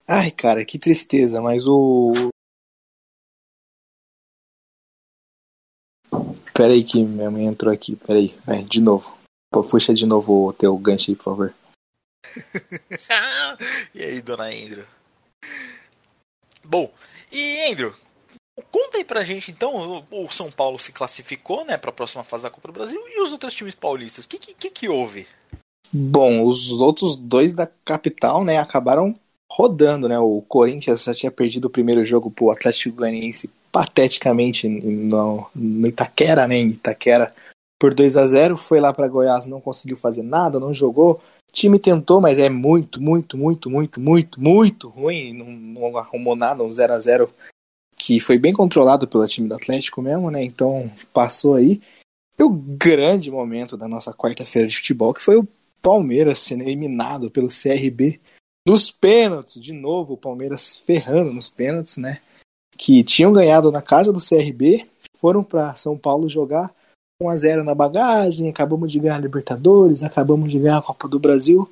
Ai, 0.07 0.31
cara, 0.31 0.65
que 0.65 0.79
tristeza, 0.79 1.41
mas 1.41 1.67
o 1.67 2.32
Pera 6.63 6.75
aí 6.75 6.85
que 6.85 7.03
minha 7.03 7.29
mãe 7.29 7.47
entrou 7.47 7.75
aqui. 7.75 7.97
Pera 7.97 8.21
aí, 8.21 8.37
vai, 8.47 8.63
de 8.63 8.81
novo. 8.81 9.19
Puxa 9.69 9.93
de 9.93 10.07
novo 10.07 10.47
o 10.47 10.53
teu 10.53 10.79
gancho 10.79 11.11
aí, 11.11 11.17
por 11.17 11.25
favor. 11.25 11.55
e 13.93 14.01
aí, 14.01 14.23
dona 14.23 14.45
Andrew? 14.45 14.85
Bom, 16.63 16.89
e 17.33 17.69
Andrew, 17.69 17.93
conta 18.71 18.99
aí 18.99 19.05
pra 19.05 19.25
gente 19.25 19.51
então, 19.51 20.07
o 20.09 20.31
São 20.31 20.53
Paulo 20.53 20.79
se 20.79 20.93
classificou, 20.93 21.65
né, 21.65 21.77
pra 21.77 21.91
próxima 21.91 22.23
fase 22.23 22.45
da 22.45 22.51
Copa 22.51 22.69
do 22.69 22.75
Brasil 22.75 23.03
e 23.09 23.21
os 23.21 23.33
outros 23.33 23.55
times 23.55 23.75
paulistas, 23.75 24.25
o 24.25 24.29
que, 24.29 24.39
que, 24.39 24.71
que 24.71 24.89
houve? 24.89 25.27
Bom, 25.93 26.47
os 26.47 26.81
outros 26.81 27.17
dois 27.17 27.53
da 27.53 27.67
capital, 27.85 28.45
né, 28.45 28.59
acabaram 28.59 29.19
rodando, 29.51 30.09
né, 30.09 30.17
o 30.17 30.41
Corinthians 30.43 31.03
já 31.03 31.13
tinha 31.13 31.33
perdido 31.33 31.65
o 31.65 31.71
primeiro 31.71 32.05
jogo 32.05 32.31
pro 32.31 32.53
Atlético 32.53 32.99
Goianiense 32.99 33.51
pateticamente 33.73 34.69
no, 34.69 35.49
no 35.55 35.87
Itaquera, 35.87 36.47
né? 36.47 36.61
Itaquera 36.61 37.35
por 37.81 37.95
2 37.95 38.17
a 38.17 38.27
0 38.27 38.57
foi 38.57 38.79
lá 38.79 38.93
para 38.93 39.09
Goiás, 39.09 39.47
não 39.47 39.61
conseguiu 39.61 39.97
fazer 39.97 40.23
nada, 40.23 40.61
não 40.61 40.73
jogou. 40.73 41.15
O 41.49 41.53
time 41.53 41.79
tentou, 41.79 42.21
mas 42.21 42.39
é 42.39 42.49
muito, 42.49 43.03
muito, 43.03 43.37
muito, 43.37 43.69
muito, 43.69 44.01
muito, 44.01 44.41
muito 44.41 44.89
ruim. 44.89 45.33
Não, 45.33 45.51
não 45.51 45.97
arrumou 45.97 46.37
nada, 46.37 46.63
um 46.63 46.71
0 46.71 46.93
a 46.93 46.99
0 46.99 47.31
que 47.97 48.21
foi 48.21 48.39
bem 48.39 48.53
controlado 48.53 49.09
pelo 49.09 49.27
time 49.27 49.49
do 49.49 49.55
Atlético 49.55 50.03
mesmo, 50.03 50.31
né? 50.31 50.45
Então 50.45 50.91
passou 51.13 51.55
aí. 51.55 51.81
E 52.39 52.43
o 52.43 52.51
grande 52.51 53.31
momento 53.31 53.77
da 53.77 53.89
nossa 53.89 54.13
quarta-feira 54.13 54.69
de 54.69 54.77
futebol, 54.77 55.15
que 55.15 55.23
foi 55.23 55.37
o 55.37 55.49
Palmeiras 55.81 56.39
sendo 56.41 56.63
eliminado 56.63 57.31
pelo 57.31 57.49
CRB 57.49 58.21
nos 58.67 58.91
pênaltis. 58.91 59.61
De 59.61 59.73
novo, 59.73 60.15
o 60.15 60.17
Palmeiras 60.17 60.75
ferrando 60.75 61.33
nos 61.33 61.49
pênaltis, 61.49 61.97
né? 61.97 62.21
Que 62.77 63.03
tinham 63.05 63.33
ganhado 63.33 63.71
na 63.71 63.83
casa 63.83 64.13
do 64.13 64.21
CRB, 64.21 64.87
foram 65.17 65.43
para 65.43 65.75
São 65.77 65.97
Paulo 65.97 66.29
jogar 66.29 66.75
1 67.21 67.29
a 67.29 67.37
0 67.37 67.65
na 67.65 67.75
bagagem, 67.75 68.49
acabamos 68.49 68.91
de 68.91 68.99
ganhar 68.99 69.17
a 69.17 69.21
Libertadores, 69.21 70.03
acabamos 70.03 70.51
de 70.51 70.59
ganhar 70.59 70.79
a 70.79 70.83
Copa 70.83 71.09
do 71.09 71.21
Brasil. 71.21 71.71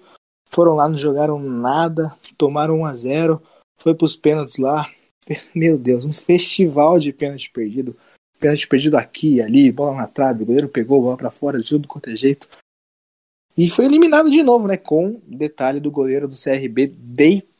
Foram 0.48 0.74
lá, 0.74 0.88
não 0.88 0.98
jogaram 0.98 1.38
nada, 1.38 2.14
tomaram 2.36 2.80
1 2.80 2.86
a 2.86 2.94
0, 2.94 3.42
foi 3.78 3.94
para 3.94 4.04
os 4.04 4.16
pênaltis 4.16 4.56
lá. 4.56 4.88
Meu 5.54 5.78
Deus, 5.78 6.04
um 6.04 6.12
festival 6.12 6.98
de 6.98 7.12
pênalti 7.12 7.50
perdido. 7.50 7.96
Pênalti 8.38 8.66
perdido 8.66 8.96
aqui 8.96 9.42
ali, 9.42 9.70
bola 9.70 9.96
na 9.96 10.06
trave, 10.06 10.42
o 10.42 10.46
goleiro 10.46 10.68
pegou, 10.68 11.02
bola 11.02 11.16
para 11.16 11.30
fora, 11.30 11.58
de 11.58 11.68
tudo 11.68 11.88
quanto 11.88 12.08
é 12.08 12.16
jeito. 12.16 12.48
E 13.56 13.68
foi 13.68 13.84
eliminado 13.84 14.30
de 14.30 14.42
novo, 14.42 14.66
né? 14.66 14.76
Com 14.76 15.20
detalhe 15.26 15.80
do 15.80 15.90
goleiro 15.90 16.26
do 16.26 16.34
CRB 16.34 16.86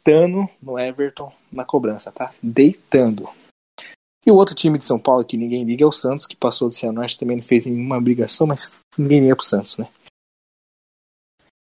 deitando 0.04 0.49
no 0.62 0.78
Everton 0.78 1.33
na 1.52 1.64
cobrança, 1.64 2.11
tá? 2.11 2.33
Deitando. 2.42 3.28
E 4.26 4.30
o 4.30 4.35
outro 4.35 4.54
time 4.54 4.78
de 4.78 4.85
São 4.85 4.99
Paulo 4.99 5.25
que 5.25 5.37
ninguém 5.37 5.64
liga 5.64 5.85
é 5.85 5.87
o 5.87 5.92
Santos, 5.92 6.26
que 6.26 6.37
passou 6.37 6.69
do 6.69 6.75
Cianorte, 6.75 7.19
também 7.19 7.37
não 7.37 7.42
fez 7.42 7.64
nenhuma 7.64 7.97
obrigação, 7.97 8.47
mas 8.47 8.75
ninguém 8.97 9.21
liga 9.21 9.37
pro 9.37 9.45
Santos, 9.45 9.76
né? 9.76 9.88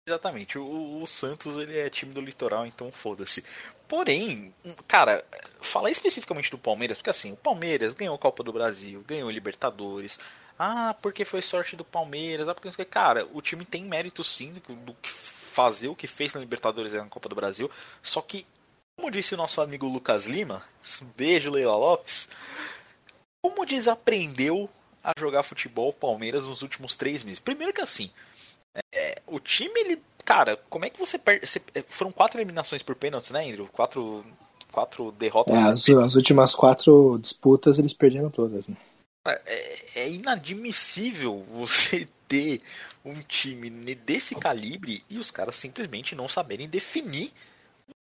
Exatamente, 0.08 0.58
o, 0.58 1.02
o, 1.02 1.06
Santos 1.06 1.56
ele 1.56 1.78
é 1.78 1.90
time 1.90 2.14
do 2.14 2.20
litoral, 2.20 2.66
então 2.66 2.90
foda-se. 2.90 3.44
Porém, 3.86 4.54
cara, 4.86 5.22
falar 5.60 5.90
especificamente 5.90 6.50
do 6.50 6.56
Palmeiras, 6.56 6.96
porque 6.96 7.10
assim, 7.10 7.32
o 7.32 7.36
Palmeiras 7.36 7.92
ganhou 7.92 8.14
a 8.14 8.18
Copa 8.18 8.42
do 8.42 8.52
Brasil, 8.52 9.04
ganhou 9.06 9.30
Libertadores. 9.30 10.18
Ah, 10.58 10.96
porque 11.00 11.26
foi 11.26 11.42
sorte 11.42 11.76
do 11.76 11.84
Palmeiras. 11.84 12.48
Ah, 12.48 12.54
porque 12.54 12.84
cara, 12.86 13.28
o 13.32 13.42
time 13.42 13.64
tem 13.66 13.84
mérito 13.84 14.24
sim 14.24 14.54
do, 14.54 14.94
que 14.94 15.10
fazer 15.58 15.88
o 15.88 15.96
que 15.96 16.06
fez 16.06 16.34
na 16.34 16.40
Libertadores 16.40 16.92
e 16.92 16.96
na 16.98 17.06
Copa 17.06 17.28
do 17.28 17.34
Brasil. 17.34 17.68
Só 18.00 18.22
que 18.22 18.46
como 18.96 19.10
disse 19.10 19.34
o 19.34 19.36
nosso 19.36 19.60
amigo 19.60 19.88
Lucas 19.88 20.26
Lima, 20.26 20.62
beijo 21.16 21.50
Leila 21.50 21.76
Lopes, 21.76 22.28
como 23.42 23.66
desaprendeu 23.66 24.70
a 25.02 25.12
jogar 25.18 25.42
futebol 25.42 25.92
Palmeiras 25.92 26.44
nos 26.44 26.62
últimos 26.62 26.94
três 26.94 27.24
meses? 27.24 27.40
Primeiro 27.40 27.72
que 27.72 27.80
assim, 27.80 28.08
é, 28.94 29.20
o 29.26 29.40
time, 29.40 29.72
ele. 29.80 30.02
Cara, 30.24 30.56
como 30.70 30.84
é 30.84 30.90
que 30.90 30.98
você 30.98 31.18
perde. 31.18 31.44
É, 31.74 31.82
foram 31.88 32.12
quatro 32.12 32.38
eliminações 32.38 32.82
por 32.82 32.94
pênaltis, 32.94 33.32
né, 33.32 33.48
Andrew? 33.48 33.68
Quatro, 33.72 34.24
quatro 34.70 35.10
derrotas. 35.12 35.56
É, 35.56 35.62
as, 35.62 35.88
as, 35.88 36.14
últimas 36.14 36.54
quatro 36.54 37.18
disputas 37.18 37.78
eles 37.78 37.92
perderam 37.92 38.30
todas, 38.30 38.68
né? 38.68 38.76
É, 39.26 40.02
é 40.02 40.08
inadmissível 40.08 41.44
você 41.52 42.06
ter 42.28 42.60
um 43.04 43.20
time 43.22 43.70
desse 43.94 44.34
calibre 44.34 45.02
e 45.08 45.18
os 45.18 45.30
caras 45.30 45.56
simplesmente 45.56 46.14
não 46.14 46.28
saberem 46.28 46.68
definir 46.68 47.32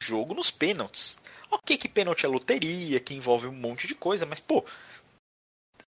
jogo 0.01 0.33
nos 0.33 0.49
pênaltis. 0.49 1.19
Ok 1.51 1.77
que 1.77 1.87
pênalti 1.87 2.25
é 2.25 2.29
loteria, 2.29 2.99
que 2.99 3.13
envolve 3.13 3.47
um 3.47 3.51
monte 3.51 3.85
de 3.85 3.93
coisa, 3.93 4.25
mas 4.25 4.39
pô, 4.39 4.65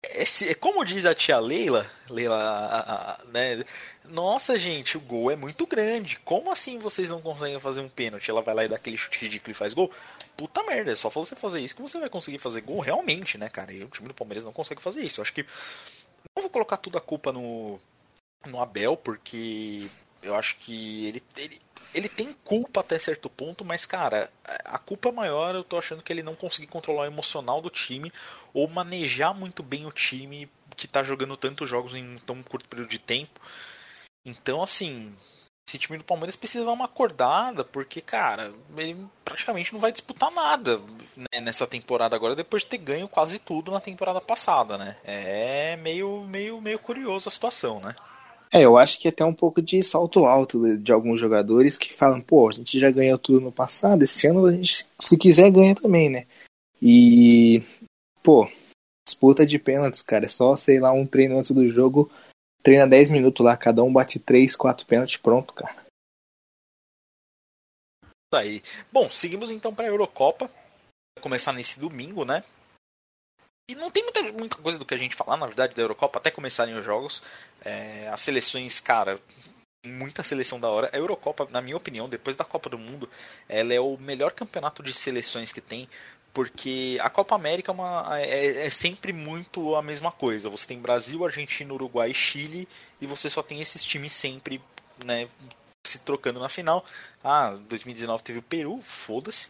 esse, 0.03 0.50
é 0.50 0.53
como 0.53 0.84
diz 0.84 1.06
a 1.06 1.15
tia 1.15 1.39
Leila, 1.39 1.89
Leila, 2.10 3.20
né? 3.27 3.63
Nossa, 4.03 4.60
gente, 4.60 4.98
o 4.98 5.01
gol 5.01 5.32
é 5.32 5.36
muito 5.36 5.65
grande. 5.65 6.20
Como 6.20 6.51
assim 6.51 6.77
vocês 6.77 7.10
não 7.10 7.22
conseguem 7.22 7.60
fazer 7.60 7.80
um 7.80 7.88
pênalti? 7.88 8.30
Ela 8.30 8.42
vai 8.42 8.53
lá 8.53 8.65
e 8.65 8.68
dá 8.68 8.75
aquele 8.75 8.98
chute 8.98 9.20
ridículo 9.20 9.51
e 9.51 9.56
faz 9.56 9.74
gol? 9.74 9.92
Puta 10.36 10.62
merda, 10.63 10.92
é 10.92 10.96
só 10.96 11.10
você 11.10 11.36
fazer 11.36 11.62
isso 11.62 11.75
que 11.75 11.82
você 11.82 12.00
vai 12.00 12.10
conseguir 12.10 12.39
fazer 12.39 12.62
gol 12.62 12.80
realmente, 12.80 13.38
né, 13.38 13.48
cara? 13.48 13.72
E 13.72 13.82
o 13.82 13.88
time 13.88 14.10
do 14.10 14.13
Palmeiras 14.13 14.44
não 14.44 14.51
consegue 14.51 14.82
fazer 14.82 15.01
isso. 15.01 15.22
Eu 15.22 15.24
acho 15.24 15.34
que 15.34 15.46
não 16.36 16.42
vou 16.42 16.50
colocar 16.50 16.77
toda 16.77 16.98
a 16.98 17.01
culpa 17.01 17.32
no 17.32 17.80
no 18.46 18.62
Abel, 18.62 18.98
porque 18.98 19.90
eu 20.22 20.36
acho 20.36 20.58
que 20.58 21.08
ele, 21.08 21.24
ele 21.38 21.62
ele 21.94 22.10
tem 22.10 22.34
culpa 22.44 22.80
até 22.80 22.98
certo 22.98 23.30
ponto, 23.30 23.64
mas, 23.64 23.86
cara, 23.86 24.32
a 24.66 24.80
culpa 24.80 25.12
maior 25.12 25.54
eu 25.54 25.64
tô 25.64 25.78
achando 25.78 26.02
que 26.02 26.12
ele 26.12 26.24
não 26.24 26.36
conseguir 26.36 26.68
controlar 26.68 27.04
o 27.04 27.06
emocional 27.06 27.62
do 27.62 27.70
time 27.70 28.12
ou 28.54 28.68
manejar 28.68 29.34
muito 29.34 29.62
bem 29.62 29.86
o 29.86 29.92
time 29.92 30.50
que 30.76 30.88
tá 30.88 31.04
jogando 31.04 31.38
tantos 31.38 31.70
jogos 31.70 31.94
em 31.94 32.18
tão 32.26 32.42
curto 32.42 32.68
período 32.68 32.90
de 32.90 32.98
tempo. 32.98 33.40
Então, 34.26 34.64
assim, 34.64 35.16
esse 35.68 35.78
time 35.78 35.98
do 35.98 36.04
Palmeiras 36.04 36.36
precisa 36.36 36.66
dar 36.66 36.72
uma 36.72 36.86
acordada, 36.86 37.64
porque, 37.64 38.02
cara, 38.02 38.52
ele 38.76 39.06
praticamente 39.24 39.72
não 39.72 39.80
vai 39.80 39.92
disputar 39.92 40.32
nada 40.32 40.82
né, 41.16 41.42
nessa 41.42 41.68
temporada 41.68 42.16
agora, 42.16 42.36
depois 42.36 42.64
de 42.64 42.70
ter 42.70 42.80
ganho 42.80 43.08
quase 43.08 43.38
tudo 43.38 43.72
na 43.72 43.80
temporada 43.80 44.20
passada, 44.20 44.78
né? 44.80 44.98
É 45.04 45.76
meio, 45.76 46.22
meio, 46.22 46.60
meio 46.60 46.80
curioso 46.80 47.30
a 47.30 47.32
situação, 47.32 47.80
né? 47.80 47.96
É, 48.53 48.62
eu 48.62 48.77
acho 48.77 49.00
que 49.00 49.07
é 49.07 49.12
até 49.12 49.25
um 49.25 49.33
pouco 49.33 49.63
de 49.63 49.81
salto 49.81 50.25
alto 50.25 50.77
de 50.77 50.91
alguns 50.91 51.19
jogadores 51.19 51.75
que 51.75 51.91
falam, 51.91 52.22
pô, 52.22 52.48
a 52.48 52.51
gente 52.51 52.79
já 52.79 52.91
ganhou 52.91 53.17
tudo 53.17 53.41
no 53.41 53.51
passado, 53.51 54.03
esse 54.03 54.27
ano 54.27 54.45
a 54.45 54.51
gente, 54.51 54.88
se 55.00 55.17
quiser, 55.17 55.50
ganha 55.50 55.74
também, 55.74 56.07
né? 56.07 56.27
E, 56.79 57.63
pô, 58.22 58.48
disputa 59.07 59.43
de 59.43 59.57
pênaltis, 59.57 60.03
cara, 60.03 60.25
é 60.25 60.29
só, 60.29 60.55
sei 60.55 60.79
lá, 60.79 60.91
um 60.91 61.03
treino 61.03 61.39
antes 61.39 61.50
do 61.50 61.67
jogo, 61.67 62.12
treina 62.62 62.88
10 62.88 63.10
minutos 63.10 63.43
lá, 63.43 63.57
cada 63.57 63.83
um 63.83 63.91
bate 63.91 64.19
3, 64.19 64.55
4 64.55 64.86
pênaltis, 64.86 65.17
pronto, 65.17 65.51
cara. 65.51 65.83
Aí. 68.36 68.62
Bom, 68.91 69.10
seguimos 69.10 69.50
então 69.50 69.74
para 69.74 69.86
a 69.86 69.89
Eurocopa, 69.89 70.45
vai 70.45 71.24
começar 71.24 71.53
nesse 71.53 71.79
domingo, 71.79 72.24
né? 72.24 72.43
E 73.70 73.75
não 73.75 73.89
tem 73.89 74.03
muita, 74.03 74.22
muita 74.24 74.58
coisa 74.58 74.77
do 74.77 74.86
que 74.86 74.93
a 74.93 74.98
gente 74.98 75.15
falar, 75.15 75.38
na 75.38 75.46
verdade, 75.46 75.74
da 75.74 75.82
Eurocopa, 75.82 76.20
até 76.20 76.29
começarem 76.29 76.77
os 76.77 76.84
jogos. 76.84 77.24
É, 77.63 78.10
as 78.10 78.20
seleções, 78.20 78.82
cara, 78.82 79.20
muita 79.86 80.24
seleção 80.24 80.60
da 80.60 80.70
hora. 80.70 80.89
A 80.91 80.98
Eurocopa, 80.98 81.48
na 81.50 81.62
minha 81.62 81.77
opinião, 81.77 82.10
depois 82.10 82.36
da 82.36 82.43
Copa 82.43 82.70
do 82.70 82.77
Mundo, 82.77 83.10
ela 83.48 83.74
é 83.74 83.79
o 83.79 83.98
melhor 83.98 84.32
campeonato 84.32 84.84
de 84.84 84.93
seleções 84.93 85.53
que 85.53 85.62
tem, 85.62 85.88
porque 86.34 86.98
a 87.01 87.10
Copa 87.10 87.36
América 87.36 87.72
é, 87.72 87.74
uma, 87.74 88.20
é, 88.20 88.65
é, 88.65 88.70
sempre 88.70 89.13
muito 89.13 89.75
a 89.75 89.82
mesma 89.82 90.12
coisa. 90.12 90.50
Você 90.50 90.67
tem 90.67 90.79
Brasil, 90.79 91.24
Argentina, 91.25 91.74
Uruguai 91.74 92.13
Chile, 92.13 92.67
e 93.00 93.08
você 93.08 93.29
só 93.29 93.43
tem 93.43 93.62
esses 93.62 93.84
times 93.84 94.12
sempre 94.12 94.62
né, 95.05 95.27
se 95.86 96.00
trocando 96.00 96.39
na 96.39 96.50
final. 96.50 96.86
Ah, 97.24 97.51
2019 97.70 98.24
teve 98.24 98.39
o 98.39 98.43
Peru, 98.43 98.82
foda-se. 98.84 99.50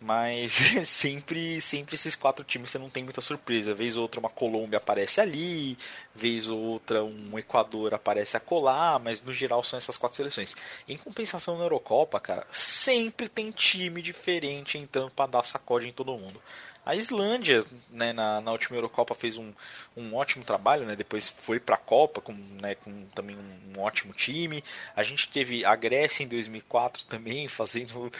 Mas 0.00 0.58
sempre, 0.84 1.60
sempre 1.60 1.94
esses 1.94 2.14
quatro 2.14 2.44
times 2.44 2.70
você 2.70 2.78
não 2.78 2.90
tem 2.90 3.02
muita 3.02 3.20
surpresa. 3.20 3.74
Vez 3.74 3.96
ou 3.96 4.02
outra 4.02 4.20
uma 4.20 4.28
Colômbia 4.28 4.76
aparece 4.76 5.20
ali, 5.20 5.76
vez 6.14 6.48
ou 6.48 6.58
outra 6.58 7.02
um 7.02 7.38
Equador 7.38 7.94
aparece 7.94 8.36
a 8.36 8.40
colar, 8.40 8.98
mas 8.98 9.22
no 9.22 9.32
geral 9.32 9.64
são 9.64 9.78
essas 9.78 9.96
quatro 9.96 10.16
seleções. 10.16 10.54
Em 10.86 10.96
compensação 10.96 11.56
na 11.56 11.64
Eurocopa, 11.64 12.20
cara, 12.20 12.46
sempre 12.50 13.28
tem 13.28 13.50
time 13.50 14.02
diferente 14.02 14.76
entrando 14.78 15.10
para 15.10 15.30
dar 15.30 15.42
sacode 15.44 15.88
em 15.88 15.92
todo 15.92 16.16
mundo. 16.16 16.40
A 16.86 16.94
Islândia, 16.94 17.64
né, 17.90 18.12
na, 18.12 18.40
na 18.40 18.52
última 18.52 18.76
Eurocopa, 18.76 19.12
fez 19.12 19.36
um, 19.36 19.52
um 19.96 20.14
ótimo 20.14 20.44
trabalho, 20.44 20.86
né, 20.86 20.94
depois 20.94 21.28
foi 21.28 21.58
para 21.58 21.74
a 21.74 21.78
Copa 21.78 22.20
com, 22.20 22.32
né, 22.32 22.76
com 22.76 23.06
também 23.06 23.36
um, 23.36 23.76
um, 23.76 23.82
ótimo 23.82 24.12
time. 24.12 24.62
A 24.94 25.02
gente 25.02 25.28
teve 25.28 25.64
a 25.64 25.74
Grécia 25.74 26.22
em 26.22 26.28
2004 26.28 27.04
também, 27.10 27.48
fazendo 27.48 28.12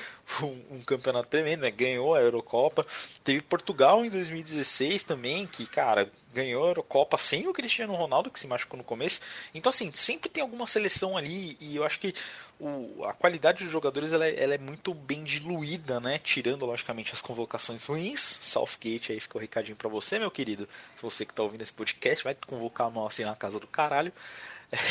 um, 0.42 0.76
um 0.78 0.82
campeonato 0.82 1.28
tremendo, 1.28 1.61
né, 1.61 1.70
ganhou 1.70 2.16
a 2.16 2.20
Eurocopa. 2.20 2.85
Teve 3.23 3.40
Portugal 3.40 4.04
em 4.04 4.11
2016 4.11 5.04
também, 5.04 5.46
que, 5.46 5.64
cara, 5.64 6.11
ganhou 6.37 6.64
a 6.64 6.69
Eurocopa 6.69 7.16
sem 7.16 7.49
o 7.49 7.52
Cristiano 7.52 7.95
Ronaldo, 7.95 8.31
que 8.31 8.38
se 8.38 8.47
machucou 8.47 8.76
no 8.76 8.85
começo. 8.85 9.21
Então, 9.55 9.71
assim, 9.71 9.90
sempre 9.93 10.28
tem 10.28 10.43
alguma 10.43 10.66
seleção 10.66 11.16
ali, 11.16 11.57
e 11.59 11.76
eu 11.76 11.85
acho 11.85 11.99
que 11.99 12.14
o, 12.61 13.05
a 13.05 13.14
qualidade 13.14 13.64
dos 13.64 13.73
jogadores 13.73 14.12
ela 14.12 14.26
é, 14.26 14.43
ela 14.43 14.55
é, 14.55 14.59
muito 14.59 14.93
bem 14.93 15.25
diluída, 15.25 15.99
né? 15.99 16.19
Tirando, 16.19 16.66
logicamente, 16.66 17.14
as 17.14 17.23
convocações 17.23 17.85
ruins. 17.85 18.21
Southgate 18.21 19.12
aí 19.12 19.21
ficou 19.21 19.40
um 19.40 19.43
recadinho 19.43 19.76
para 19.76 19.88
você, 19.88 20.19
meu 20.19 20.31
querido. 20.31 20.69
Se 20.97 21.02
você 21.02 21.25
que 21.25 21.33
tá 21.33 21.43
ouvindo 21.43 21.62
esse 21.62 21.73
podcast, 21.73 22.23
vai 22.23 22.35
convocar 22.35 22.90
nós 22.90 23.14
assim 23.14 23.25
na 23.25 23.35
casa 23.35 23.59
do 23.59 23.66
caralho. 23.66 24.12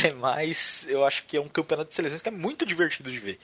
É, 0.06 0.14
mas 0.14 0.88
eu 0.88 1.04
acho 1.06 1.26
que 1.26 1.36
é 1.36 1.42
um 1.42 1.50
campeonato 1.50 1.90
de 1.90 1.96
seleções 1.96 2.22
que 2.22 2.30
é 2.30 2.32
muito 2.32 2.66
divertido 2.66 3.12
de 3.12 3.20
ver. 3.20 3.40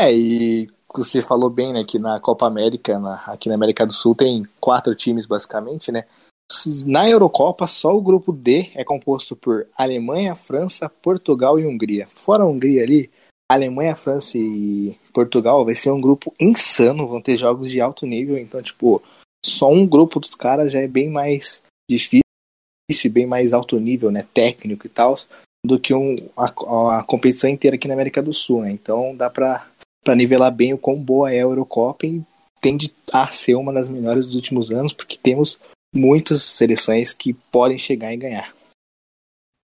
É, 0.00 0.12
e 0.12 0.70
você 0.98 1.22
falou 1.22 1.50
bem, 1.50 1.72
né, 1.72 1.84
que 1.84 1.98
na 1.98 2.18
Copa 2.20 2.46
América, 2.46 2.98
na, 2.98 3.14
aqui 3.26 3.48
na 3.48 3.54
América 3.54 3.86
do 3.86 3.92
Sul, 3.92 4.14
tem 4.14 4.46
quatro 4.60 4.94
times 4.94 5.26
basicamente, 5.26 5.90
né? 5.90 6.04
Na 6.84 7.08
Eurocopa, 7.08 7.66
só 7.66 7.96
o 7.96 8.02
grupo 8.02 8.32
D 8.32 8.70
é 8.74 8.84
composto 8.84 9.34
por 9.34 9.66
Alemanha, 9.76 10.34
França, 10.34 10.88
Portugal 10.88 11.58
e 11.58 11.66
Hungria. 11.66 12.08
Fora 12.14 12.42
a 12.42 12.46
Hungria 12.46 12.82
ali, 12.82 13.10
Alemanha, 13.50 13.96
França 13.96 14.36
e 14.36 14.98
Portugal 15.12 15.64
vai 15.64 15.74
ser 15.74 15.90
um 15.90 16.00
grupo 16.00 16.34
insano, 16.40 17.08
vão 17.08 17.22
ter 17.22 17.36
jogos 17.36 17.70
de 17.70 17.80
alto 17.80 18.06
nível, 18.06 18.38
então, 18.38 18.60
tipo, 18.62 19.02
só 19.44 19.70
um 19.70 19.86
grupo 19.86 20.20
dos 20.20 20.34
caras 20.34 20.72
já 20.72 20.80
é 20.80 20.86
bem 20.86 21.08
mais 21.08 21.62
difícil 21.90 22.22
bem 23.10 23.26
mais 23.26 23.52
alto 23.52 23.78
nível, 23.78 24.10
né, 24.10 24.26
técnico 24.34 24.86
e 24.86 24.90
tal, 24.90 25.16
do 25.64 25.78
que 25.78 25.94
um, 25.94 26.16
a, 26.36 26.98
a 26.98 27.02
competição 27.02 27.48
inteira 27.48 27.76
aqui 27.76 27.88
na 27.88 27.94
América 27.94 28.22
do 28.22 28.34
Sul, 28.34 28.62
né? 28.62 28.70
Então 28.70 29.16
dá 29.16 29.30
pra, 29.30 29.66
pra 30.04 30.14
nivelar 30.14 30.50
bem 30.50 30.72
o 30.74 30.78
quão 30.78 30.96
boa 30.96 31.30
é 31.30 31.38
a 31.38 31.42
Eurocopa 31.42 32.06
e 32.06 32.22
tende 32.60 32.92
a 33.12 33.26
ser 33.28 33.54
uma 33.54 33.72
das 33.72 33.88
melhores 33.88 34.26
dos 34.26 34.36
últimos 34.36 34.70
anos, 34.70 34.92
porque 34.92 35.18
temos 35.20 35.58
muitas 35.94 36.42
seleções 36.42 37.12
que 37.12 37.34
podem 37.34 37.78
chegar 37.78 38.12
e 38.12 38.16
ganhar. 38.16 38.54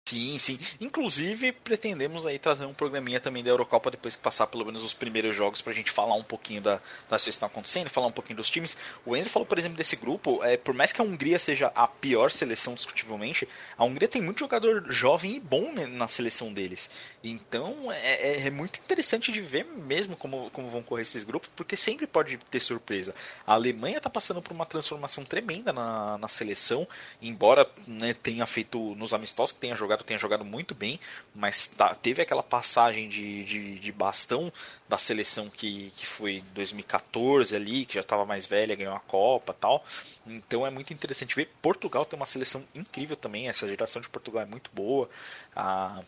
Sim, 0.07 0.39
sim. 0.39 0.57
Inclusive, 0.79 1.51
pretendemos 1.51 2.25
aí 2.25 2.39
trazer 2.39 2.63
um 2.63 2.73
programinha 2.73 3.19
também 3.19 3.43
da 3.43 3.49
Eurocopa 3.49 3.91
depois 3.91 4.15
que 4.15 4.21
passar 4.21 4.47
pelo 4.47 4.63
menos 4.63 4.81
os 4.81 4.93
primeiros 4.93 5.35
jogos 5.35 5.61
pra 5.61 5.73
gente 5.73 5.91
falar 5.91 6.15
um 6.15 6.23
pouquinho 6.23 6.61
da, 6.61 6.75
das 7.09 7.23
coisas 7.23 7.25
que 7.25 7.29
estão 7.31 7.47
acontecendo, 7.47 7.89
falar 7.89 8.07
um 8.07 8.11
pouquinho 8.13 8.37
dos 8.37 8.49
times. 8.49 8.77
O 9.05 9.13
Andrew 9.13 9.29
falou, 9.29 9.45
por 9.45 9.57
exemplo, 9.57 9.75
desse 9.75 9.97
grupo, 9.97 10.41
é, 10.45 10.55
por 10.55 10.73
mais 10.73 10.93
que 10.93 11.01
a 11.01 11.03
Hungria 11.03 11.37
seja 11.37 11.73
a 11.75 11.89
pior 11.89 12.31
seleção 12.31 12.73
discutivelmente, 12.73 13.45
a 13.77 13.83
Hungria 13.83 14.07
tem 14.07 14.21
muito 14.21 14.39
jogador 14.39 14.85
jovem 14.89 15.35
e 15.35 15.39
bom 15.41 15.73
né, 15.73 15.85
na 15.85 16.07
seleção 16.07 16.53
deles. 16.53 16.89
Então 17.21 17.91
é, 17.91 18.13
é, 18.13 18.47
é, 18.47 18.49
muito 18.49 18.79
interessante 18.79 19.29
de 19.29 19.41
ver 19.41 19.65
mesmo 19.65 20.15
como, 20.15 20.49
como 20.51 20.69
vão 20.69 20.81
correr 20.81 21.01
esses 21.01 21.25
grupos, 21.25 21.49
porque 21.53 21.75
sempre 21.75 22.07
pode 22.07 22.37
ter 22.37 22.61
surpresa. 22.61 23.13
A 23.45 23.55
Alemanha 23.55 23.97
está 23.97 24.09
passando 24.09 24.41
por 24.41 24.53
uma 24.53 24.65
transformação 24.65 25.25
tremenda 25.25 25.73
na, 25.73 26.17
na 26.17 26.29
seleção, 26.29 26.87
embora 27.21 27.69
né, 27.85 28.13
tenha 28.13 28.45
feito 28.45 28.95
nos 28.95 29.13
amistosos 29.13 29.51
que 29.51 29.59
tenha 29.59 29.75
jogado 29.75 29.96
jogado, 29.97 30.03
tenha 30.03 30.19
jogado 30.19 30.45
muito 30.45 30.75
bem, 30.75 30.99
mas 31.33 31.67
tá, 31.67 31.93
teve 31.95 32.21
aquela 32.21 32.43
passagem 32.43 33.09
de, 33.09 33.43
de, 33.43 33.79
de, 33.79 33.91
bastão 33.91 34.51
da 34.87 34.97
seleção 34.97 35.49
que, 35.49 35.91
que 35.95 36.05
foi 36.05 36.43
2014 36.53 37.55
ali, 37.55 37.85
que 37.85 37.95
já 37.95 38.01
estava 38.01 38.25
mais 38.25 38.45
velha, 38.45 38.75
ganhou 38.75 38.95
a 38.95 38.99
Copa 38.99 39.53
tal. 39.53 39.83
Então 40.25 40.65
é 40.65 40.69
muito 40.69 40.93
interessante 40.93 41.35
ver. 41.35 41.49
Portugal 41.61 42.05
tem 42.05 42.17
uma 42.17 42.25
seleção 42.25 42.63
incrível 42.75 43.15
também, 43.15 43.47
essa 43.47 43.67
geração 43.67 44.01
de 44.01 44.09
Portugal 44.09 44.43
é 44.43 44.45
muito 44.45 44.69
boa. 44.73 45.09
A 45.55 46.01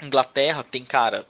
Inglaterra 0.00 0.62
tem, 0.62 0.84
cara, 0.84 1.26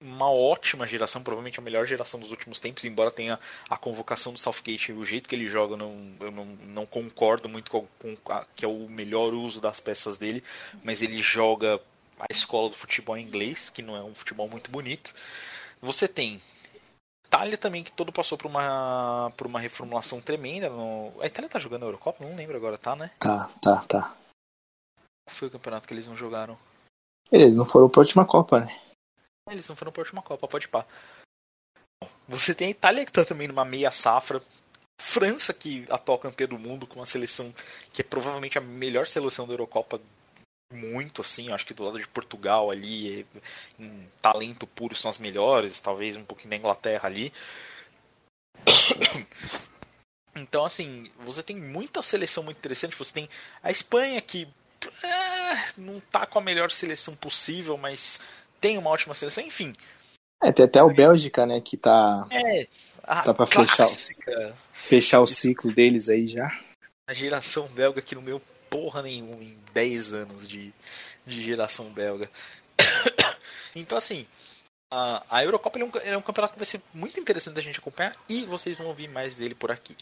uma 0.00 0.30
ótima 0.30 0.86
geração, 0.86 1.22
provavelmente 1.22 1.58
a 1.58 1.62
melhor 1.62 1.84
geração 1.84 2.20
dos 2.20 2.30
últimos 2.30 2.60
tempos, 2.60 2.84
embora 2.84 3.10
tenha 3.10 3.38
a 3.68 3.76
convocação 3.76 4.32
do 4.32 4.38
Southgate, 4.38 4.92
o 4.92 5.04
jeito 5.04 5.28
que 5.28 5.34
ele 5.34 5.48
joga, 5.48 5.76
não, 5.76 6.12
eu 6.20 6.30
não, 6.30 6.44
não 6.44 6.86
concordo 6.86 7.48
muito 7.48 7.70
com, 7.70 7.86
com 7.98 8.32
a, 8.32 8.46
que 8.54 8.64
é 8.64 8.68
o 8.68 8.88
melhor 8.88 9.34
uso 9.34 9.60
das 9.60 9.80
peças 9.80 10.16
dele, 10.16 10.42
mas 10.84 11.02
ele 11.02 11.20
joga 11.20 11.80
a 12.18 12.26
escola 12.30 12.70
do 12.70 12.76
futebol 12.76 13.18
inglês, 13.18 13.70
que 13.70 13.82
não 13.82 13.96
é 13.96 14.02
um 14.02 14.14
futebol 14.14 14.48
muito 14.48 14.70
bonito. 14.70 15.14
Você 15.80 16.06
tem 16.06 16.40
Itália 17.26 17.58
também, 17.58 17.84
que 17.84 17.92
todo 17.92 18.12
passou 18.12 18.38
por 18.38 18.46
uma, 18.46 19.32
por 19.36 19.46
uma 19.46 19.60
reformulação 19.60 20.20
tremenda. 20.20 20.70
No... 20.70 21.12
A 21.20 21.26
Itália 21.26 21.48
tá 21.48 21.58
jogando 21.58 21.82
a 21.82 21.86
Eurocopa? 21.86 22.24
Não 22.24 22.34
lembro 22.34 22.56
agora, 22.56 22.78
tá, 22.78 22.96
né? 22.96 23.10
Tá, 23.18 23.50
tá, 23.60 23.84
tá. 23.86 24.16
Qual 25.26 25.36
foi 25.36 25.48
o 25.48 25.50
campeonato 25.50 25.86
que 25.86 25.92
eles 25.92 26.06
não 26.06 26.16
jogaram? 26.16 26.58
Eles 27.30 27.54
não 27.54 27.66
foram 27.66 27.88
pra 27.88 28.00
última 28.00 28.24
Copa, 28.24 28.60
né? 28.60 28.87
Eles 29.50 29.68
não 29.68 29.76
foram 29.76 29.92
pra 29.92 30.02
última 30.02 30.22
Copa, 30.22 30.48
pode 30.48 30.68
pá. 30.68 30.84
Você 32.28 32.54
tem 32.54 32.68
a 32.68 32.70
Itália 32.70 33.04
que 33.04 33.12
tá 33.12 33.24
também 33.24 33.48
numa 33.48 33.64
meia 33.64 33.90
safra. 33.90 34.42
França, 35.00 35.54
que 35.54 35.86
atual 35.90 36.18
campeã 36.18 36.46
do 36.46 36.58
mundo, 36.58 36.86
com 36.86 36.96
uma 36.96 37.06
seleção 37.06 37.54
que 37.92 38.02
é 38.02 38.04
provavelmente 38.04 38.58
a 38.58 38.60
melhor 38.60 39.06
seleção 39.06 39.46
da 39.46 39.52
Eurocopa 39.52 40.00
muito 40.72 41.22
assim, 41.22 41.50
acho 41.50 41.64
que 41.64 41.72
do 41.72 41.84
lado 41.84 41.98
de 41.98 42.06
Portugal 42.06 42.70
ali, 42.70 43.26
em 43.78 44.06
talento 44.20 44.66
puro 44.66 44.94
são 44.94 45.10
as 45.10 45.16
melhores, 45.16 45.80
talvez 45.80 46.16
um 46.16 46.24
pouquinho 46.24 46.50
da 46.50 46.56
Inglaterra 46.56 47.06
ali. 47.06 47.32
Então, 50.40 50.64
assim, 50.64 51.10
você 51.18 51.42
tem 51.42 51.56
muita 51.56 52.00
seleção 52.00 52.44
muito 52.44 52.58
interessante. 52.58 52.94
Você 52.94 53.12
tem 53.12 53.28
a 53.60 53.72
Espanha 53.72 54.20
que 54.22 54.46
é, 55.02 55.72
não 55.76 55.98
tá 55.98 56.24
com 56.26 56.38
a 56.38 56.42
melhor 56.42 56.70
seleção 56.70 57.16
possível, 57.16 57.76
mas 57.76 58.20
tem 58.60 58.78
uma 58.78 58.90
ótima 58.90 59.14
seleção, 59.14 59.44
enfim. 59.44 59.72
É, 60.42 60.52
tem 60.52 60.64
até 60.64 60.82
o 60.82 60.92
Bélgica, 60.92 61.44
né, 61.46 61.60
que 61.60 61.76
tá. 61.76 62.26
É, 62.30 62.66
tá 63.24 63.34
pra 63.34 63.46
fechar, 63.46 63.86
fechar 64.72 65.20
o 65.20 65.26
ciclo 65.26 65.72
deles 65.72 66.08
aí 66.08 66.26
já. 66.26 66.48
A 67.08 67.14
geração 67.14 67.66
belga 67.68 68.02
que 68.02 68.14
não 68.14 68.22
meu 68.22 68.40
porra 68.68 69.02
nenhuma 69.02 69.42
em 69.42 69.58
10 69.72 70.12
anos 70.12 70.46
de, 70.46 70.72
de 71.26 71.42
geração 71.42 71.86
belga. 71.90 72.30
então, 73.74 73.96
assim, 73.98 74.26
a, 74.90 75.24
a 75.28 75.44
Eurocopa 75.44 75.78
é 75.78 75.84
um, 75.84 75.90
é 76.04 76.16
um 76.16 76.22
campeonato 76.22 76.52
que 76.54 76.58
vai 76.58 76.66
ser 76.66 76.80
muito 76.94 77.18
interessante 77.18 77.54
da 77.54 77.62
gente 77.62 77.78
acompanhar 77.78 78.16
e 78.28 78.44
vocês 78.44 78.76
vão 78.78 78.88
ouvir 78.88 79.08
mais 79.08 79.34
dele 79.34 79.54
por 79.54 79.70
aqui. 79.70 79.96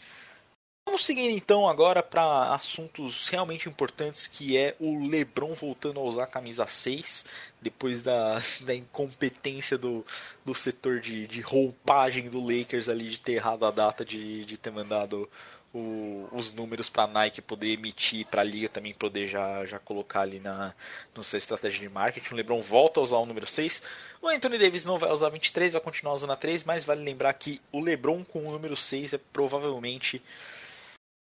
Vamos 0.87 1.05
seguir 1.05 1.29
então 1.29 1.67
agora 1.67 2.01
para 2.01 2.55
assuntos 2.55 3.27
realmente 3.27 3.67
importantes, 3.67 4.25
que 4.25 4.57
é 4.57 4.73
o 4.79 5.05
LeBron 5.05 5.53
voltando 5.53 5.99
a 5.99 6.03
usar 6.03 6.23
a 6.23 6.27
camisa 6.27 6.65
6, 6.65 7.25
depois 7.61 8.01
da, 8.01 8.41
da 8.65 8.73
incompetência 8.73 9.77
do, 9.77 10.05
do 10.45 10.55
setor 10.55 11.01
de, 11.01 11.27
de 11.27 11.41
roupagem 11.41 12.29
do 12.29 12.39
Lakers 12.39 12.87
ali 12.87 13.09
de 13.09 13.19
ter 13.19 13.33
errado 13.33 13.65
a 13.65 13.69
data 13.69 14.05
de, 14.05 14.45
de 14.45 14.55
ter 14.55 14.71
mandado 14.71 15.29
o, 15.73 16.29
os 16.31 16.53
números 16.53 16.87
para 16.87 17.03
a 17.03 17.07
Nike 17.07 17.41
poder 17.41 17.73
emitir, 17.73 18.25
para 18.25 18.41
a 18.41 18.45
liga 18.45 18.69
também 18.69 18.93
poder 18.93 19.27
já, 19.27 19.65
já 19.65 19.79
colocar 19.79 20.21
ali 20.21 20.39
na 20.39 20.73
no 21.13 21.21
seu 21.21 21.37
estratégia 21.37 21.81
de 21.81 21.89
marketing. 21.89 22.33
O 22.33 22.37
LeBron 22.37 22.61
volta 22.61 23.01
a 23.01 23.03
usar 23.03 23.17
o 23.17 23.25
número 23.25 23.45
6. 23.45 23.83
O 24.21 24.29
Anthony 24.29 24.57
Davis 24.57 24.85
não 24.85 24.97
vai 24.97 25.11
usar 25.11 25.27
23, 25.27 25.73
vai 25.73 25.81
continuar 25.81 26.13
usando 26.13 26.31
a 26.31 26.37
3, 26.37 26.63
mas 26.63 26.85
vale 26.85 27.03
lembrar 27.03 27.33
que 27.33 27.61
o 27.73 27.81
LeBron 27.81 28.23
com 28.23 28.47
o 28.47 28.51
número 28.53 28.77
6 28.77 29.13
é 29.13 29.19
provavelmente 29.33 30.23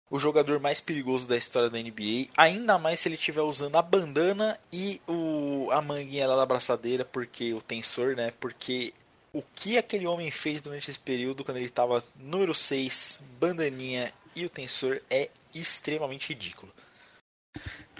o 0.10 0.20
jogador 0.20 0.60
mais 0.60 0.80
perigoso 0.80 1.28
da 1.28 1.38
história 1.38 1.70
da 1.70 1.80
NBA, 1.80 2.30
ainda 2.38 2.78
mais 2.78 3.00
se 3.00 3.08
ele 3.08 3.16
estiver 3.16 3.42
usando 3.42 3.76
a 3.78 3.82
bandana 3.82 4.60
e 4.72 5.02
o, 5.08 5.70
a 5.72 5.82
manguinha 5.82 6.28
da 6.28 6.46
braçadeira, 6.46 7.04
porque 7.04 7.54
o 7.54 7.62
tensor, 7.62 8.16
né? 8.16 8.32
Porque 8.40 8.94
o 9.34 9.42
que 9.56 9.78
aquele 9.78 10.06
homem 10.06 10.30
fez 10.30 10.62
durante 10.62 10.90
esse 10.90 11.00
período, 11.00 11.44
quando 11.44 11.58
ele 11.58 11.66
estava 11.66 12.04
número 12.16 12.54
6, 12.54 13.20
bandaninha 13.40 14.14
e 14.36 14.46
o 14.46 14.50
tensor, 14.50 15.02
é 15.10 15.30
extremamente 15.54 16.30
ridículo. 16.30 16.72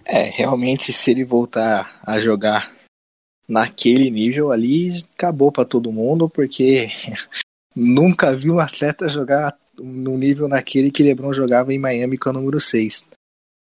É, 0.06 0.24
realmente, 0.24 0.92
se 0.94 1.12
ele 1.12 1.24
voltar 1.24 2.00
a 2.06 2.20
jogar 2.20 2.72
naquele 3.48 4.10
nível 4.12 4.52
ali, 4.52 4.92
acabou 5.16 5.52
para 5.52 5.66
todo 5.66 5.92
mundo, 5.92 6.30
porque 6.30 6.90
nunca 7.76 8.36
vi 8.36 8.52
um 8.52 8.60
atleta 8.60 9.10
jogar 9.10 9.58
no 9.84 10.18
nível 10.18 10.48
naquele 10.48 10.90
que 10.90 11.04
LeBron 11.04 11.34
jogava 11.34 11.74
em 11.74 11.80
Miami 11.80 12.18
com 12.18 12.30
a 12.30 12.34
número 12.34 12.60
6. 12.60 13.08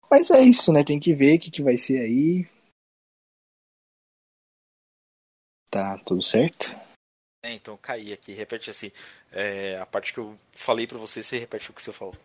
Mas 0.10 0.32
é 0.32 0.42
isso, 0.42 0.72
né? 0.72 0.84
Tem 0.84 1.00
que 1.00 1.14
ver 1.14 1.36
o 1.36 1.40
que, 1.40 1.52
que 1.52 1.62
vai 1.62 1.78
ser 1.78 2.00
aí. 2.00 2.48
Tá 5.70 5.98
tudo 5.98 6.22
certo? 6.22 6.76
É, 7.44 7.54
então 7.54 7.74
eu 7.74 7.78
caí 7.78 8.14
aqui. 8.14 8.32
Repete 8.32 8.70
assim. 8.70 8.92
É, 9.32 9.78
a 9.78 9.86
parte 9.86 10.14
que 10.14 10.20
eu 10.20 10.38
falei 10.54 10.88
para 10.88 10.98
você, 10.98 11.22
você 11.22 11.38
repete 11.38 11.70
o 11.70 11.74
que 11.74 11.82
você 11.82 11.92
falou. 11.92 12.16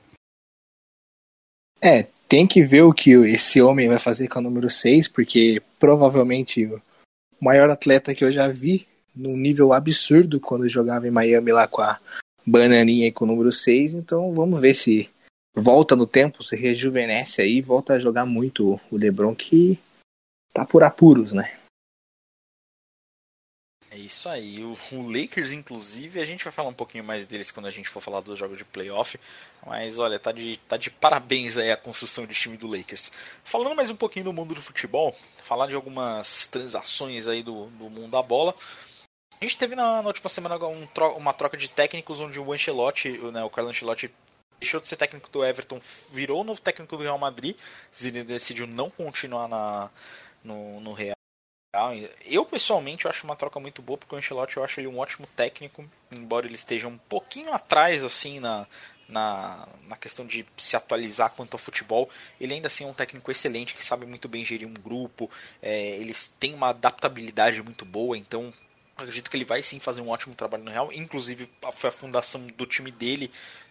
É, 1.80 2.04
tem 2.28 2.46
que 2.46 2.62
ver 2.62 2.82
o 2.82 2.92
que 2.94 3.10
esse 3.10 3.60
homem 3.60 3.88
vai 3.88 3.98
fazer 3.98 4.28
com 4.28 4.38
a 4.38 4.42
número 4.42 4.70
6, 4.70 5.08
porque 5.08 5.60
provavelmente 5.80 6.64
o 6.66 6.80
maior 7.40 7.68
atleta 7.68 8.14
que 8.14 8.24
eu 8.24 8.30
já 8.30 8.46
vi, 8.46 8.86
num 9.14 9.36
nível 9.36 9.72
absurdo, 9.72 10.40
quando 10.40 10.68
jogava 10.68 11.08
em 11.08 11.10
Miami 11.10 11.50
lá 11.50 11.66
com 11.66 11.82
a 11.82 12.00
bananinha 12.46 13.06
aí 13.06 13.12
com 13.12 13.24
o 13.24 13.28
número 13.28 13.52
6, 13.52 13.92
então 13.94 14.34
vamos 14.34 14.60
ver 14.60 14.74
se 14.74 15.10
volta 15.54 15.94
no 15.94 16.06
tempo, 16.06 16.42
se 16.42 16.56
rejuvenesce 16.56 17.42
aí, 17.42 17.60
volta 17.60 17.94
a 17.94 18.00
jogar 18.00 18.26
muito 18.26 18.80
o 18.90 18.96
LeBron 18.96 19.34
que 19.34 19.78
tá 20.52 20.64
por 20.64 20.82
apuros, 20.82 21.32
né? 21.32 21.58
É 23.90 23.98
isso 23.98 24.26
aí. 24.26 24.64
O, 24.64 24.74
o, 24.92 25.06
Lakers, 25.06 25.52
inclusive, 25.52 26.18
a 26.18 26.24
gente 26.24 26.42
vai 26.42 26.52
falar 26.52 26.70
um 26.70 26.74
pouquinho 26.74 27.04
mais 27.04 27.26
deles 27.26 27.50
quando 27.50 27.66
a 27.66 27.70
gente 27.70 27.90
for 27.90 28.00
falar 28.00 28.22
dos 28.22 28.38
jogos 28.38 28.56
de 28.56 28.64
playoff. 28.64 29.20
Mas 29.66 29.98
olha, 29.98 30.18
tá 30.18 30.32
de, 30.32 30.56
tá 30.66 30.78
de 30.78 30.90
parabéns 30.90 31.58
aí 31.58 31.70
a 31.70 31.76
construção 31.76 32.26
de 32.26 32.34
time 32.34 32.56
do 32.56 32.66
Lakers. 32.66 33.12
Falando 33.44 33.76
mais 33.76 33.90
um 33.90 33.96
pouquinho 33.96 34.24
do 34.24 34.32
mundo 34.32 34.54
do 34.54 34.62
futebol, 34.62 35.14
falar 35.44 35.66
de 35.66 35.74
algumas 35.74 36.46
transações 36.46 37.28
aí 37.28 37.42
do, 37.42 37.66
do 37.66 37.90
mundo 37.90 38.12
da 38.12 38.22
bola. 38.22 38.54
A 39.42 39.44
gente 39.44 39.56
teve 39.56 39.74
na, 39.74 40.00
na 40.00 40.06
última 40.06 40.28
semana 40.28 40.54
um 40.68 40.86
tro 40.86 41.16
uma 41.16 41.32
troca 41.32 41.56
de 41.56 41.68
técnicos 41.68 42.20
onde 42.20 42.38
o 42.38 42.52
Ancelotti, 42.52 43.18
né, 43.32 43.42
o 43.42 43.50
Carlo 43.50 43.70
Ancelotti 43.70 44.08
deixou 44.60 44.78
de 44.78 44.86
ser 44.86 44.94
técnico 44.94 45.28
do 45.30 45.44
Everton, 45.44 45.80
virou 46.12 46.42
o 46.42 46.44
novo 46.44 46.60
técnico 46.60 46.96
do 46.96 47.02
Real 47.02 47.18
Madrid, 47.18 47.56
ele 48.00 48.22
decidiu 48.22 48.68
não 48.68 48.88
continuar 48.88 49.48
na, 49.48 49.90
no, 50.44 50.80
no 50.80 50.92
Real. 50.92 51.16
Eu 52.24 52.44
pessoalmente 52.44 53.04
eu 53.04 53.10
acho 53.10 53.24
uma 53.24 53.34
troca 53.34 53.58
muito 53.58 53.82
boa 53.82 53.98
porque 53.98 54.14
o 54.14 54.18
Ancelotti 54.18 54.58
eu 54.58 54.62
acho 54.62 54.78
ele 54.78 54.86
um 54.86 55.00
ótimo 55.00 55.26
técnico, 55.34 55.84
embora 56.12 56.46
ele 56.46 56.54
esteja 56.54 56.86
um 56.86 56.96
pouquinho 56.96 57.52
atrás 57.52 58.04
assim 58.04 58.38
na, 58.38 58.64
na, 59.08 59.66
na 59.88 59.96
questão 59.96 60.24
de 60.24 60.46
se 60.56 60.76
atualizar 60.76 61.30
quanto 61.30 61.54
ao 61.54 61.58
futebol, 61.58 62.08
ele 62.40 62.54
ainda 62.54 62.68
assim 62.68 62.84
é 62.84 62.86
um 62.86 62.94
técnico 62.94 63.28
excelente 63.28 63.74
que 63.74 63.84
sabe 63.84 64.06
muito 64.06 64.28
bem 64.28 64.44
gerir 64.44 64.68
um 64.68 64.74
grupo, 64.74 65.28
é, 65.60 65.96
eles 65.96 66.28
têm 66.28 66.54
uma 66.54 66.68
adaptabilidade 66.68 67.60
muito 67.60 67.84
boa, 67.84 68.16
então 68.16 68.54
acredito 68.96 69.30
que 69.30 69.36
ele 69.36 69.44
vai 69.44 69.62
sim 69.62 69.78
fazer 69.78 70.00
um 70.00 70.08
ótimo 70.08 70.34
trabalho 70.34 70.64
no 70.64 70.70
Real. 70.70 70.92
Inclusive, 70.92 71.48
foi 71.72 71.88
a 71.88 71.92
fundação 71.92 72.46
do 72.46 72.66
time 72.66 72.90
dele 72.90 73.30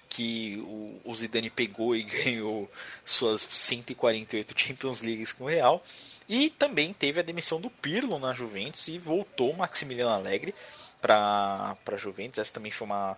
que 0.09 0.57
o, 0.57 0.99
o 1.05 1.15
Zidane 1.15 1.49
pegou 1.49 1.95
e 1.95 2.03
ganhou 2.23 2.69
suas 3.05 3.47
148 3.49 4.53
Champions 4.59 5.01
Leagues 5.01 5.31
com 5.31 5.45
o 5.45 5.47
Real. 5.47 5.83
E 6.27 6.49
também 6.49 6.93
teve 6.93 7.19
a 7.19 7.23
demissão 7.23 7.59
do 7.59 7.69
Pirlo 7.69 8.19
na 8.19 8.33
Juventus 8.33 8.87
e 8.87 8.97
voltou 8.97 9.51
o 9.51 9.57
Maximiliano 9.57 10.11
Alegre 10.11 10.53
para 11.01 11.75
a 11.85 11.97
Juventus. 11.97 12.39
Essa 12.39 12.53
também 12.53 12.71
foi 12.71 12.85
uma, 12.85 13.17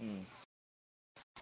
um, 0.00 0.22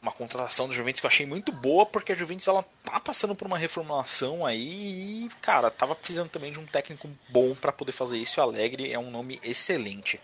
uma 0.00 0.12
contratação 0.12 0.66
do 0.66 0.72
Juventus 0.72 1.00
que 1.00 1.06
eu 1.06 1.10
achei 1.10 1.26
muito 1.26 1.52
boa, 1.52 1.84
porque 1.84 2.12
a 2.12 2.14
Juventus 2.14 2.48
ela 2.48 2.64
tá 2.84 2.98
passando 2.98 3.34
por 3.34 3.46
uma 3.46 3.58
reformulação 3.58 4.46
aí 4.46 5.26
e, 5.26 5.30
cara, 5.42 5.70
tava 5.70 5.94
precisando 5.94 6.30
também 6.30 6.52
de 6.52 6.58
um 6.58 6.66
técnico 6.66 7.08
bom 7.28 7.54
para 7.54 7.70
poder 7.70 7.92
fazer 7.92 8.16
isso. 8.16 8.40
O 8.40 8.42
Alegre 8.42 8.90
é 8.90 8.98
um 8.98 9.10
nome 9.10 9.38
excelente. 9.42 10.18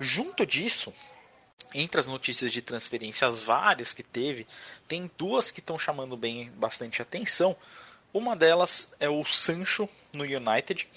Junto 0.00 0.44
disso, 0.44 0.92
entre 1.72 2.00
as 2.00 2.08
notícias 2.08 2.50
de 2.50 2.60
transferências 2.60 3.42
várias 3.44 3.92
que 3.92 4.02
teve, 4.02 4.46
tem 4.88 5.08
duas 5.16 5.50
que 5.50 5.60
estão 5.60 5.78
chamando 5.78 6.16
bem 6.16 6.50
bastante 6.56 7.00
atenção. 7.00 7.56
Uma 8.12 8.34
delas 8.34 8.92
é 8.98 9.08
o 9.08 9.24
Sancho 9.24 9.88
no 10.12 10.24
United. 10.24 10.88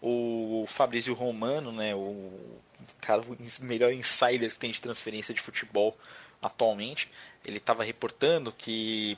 O 0.00 0.66
Fabrício 0.68 1.14
Romano, 1.14 1.72
né, 1.72 1.94
o 1.94 2.60
cara 3.00 3.22
o 3.22 3.36
melhor 3.64 3.92
insider 3.92 4.52
que 4.52 4.58
tem 4.58 4.70
de 4.70 4.80
transferência 4.80 5.32
de 5.32 5.40
futebol 5.40 5.96
atualmente, 6.40 7.10
ele 7.48 7.56
estava 7.56 7.82
reportando 7.82 8.52
que 8.52 9.16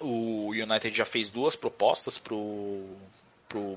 o 0.00 0.50
United 0.50 0.94
já 0.94 1.04
fez 1.04 1.30
duas 1.30 1.54
propostas 1.54 2.18
para 2.18 2.34
o 2.34 2.96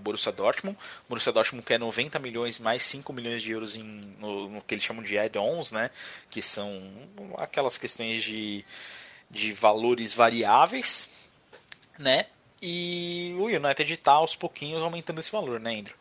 Borussia 0.02 0.32
Dortmund. 0.32 0.78
O 1.06 1.10
Borussia 1.10 1.32
Dortmund 1.32 1.66
quer 1.66 1.80
90 1.80 2.18
milhões 2.20 2.58
mais 2.58 2.84
5 2.84 3.14
milhões 3.14 3.44
de 3.44 3.52
euros 3.52 3.76
em, 3.76 3.84
no, 4.20 4.50
no 4.50 4.62
que 4.62 4.74
eles 4.74 4.84
chamam 4.84 5.04
de 5.04 5.18
add-ons, 5.18 5.72
né? 5.72 5.92
que 6.30 6.42
são 6.42 6.82
aquelas 7.38 7.78
questões 7.78 8.24
de, 8.24 8.66
de 9.30 9.54
valores 9.54 10.14
variáveis. 10.14 11.08
Né? 11.98 12.26
E 12.62 13.36
o 13.38 13.46
United 13.46 13.94
está 13.94 14.14
aos 14.14 14.36
pouquinhos 14.36 14.82
aumentando 14.82 15.20
esse 15.20 15.32
valor, 15.32 15.60
né, 15.60 15.80
Andrew? 15.80 15.96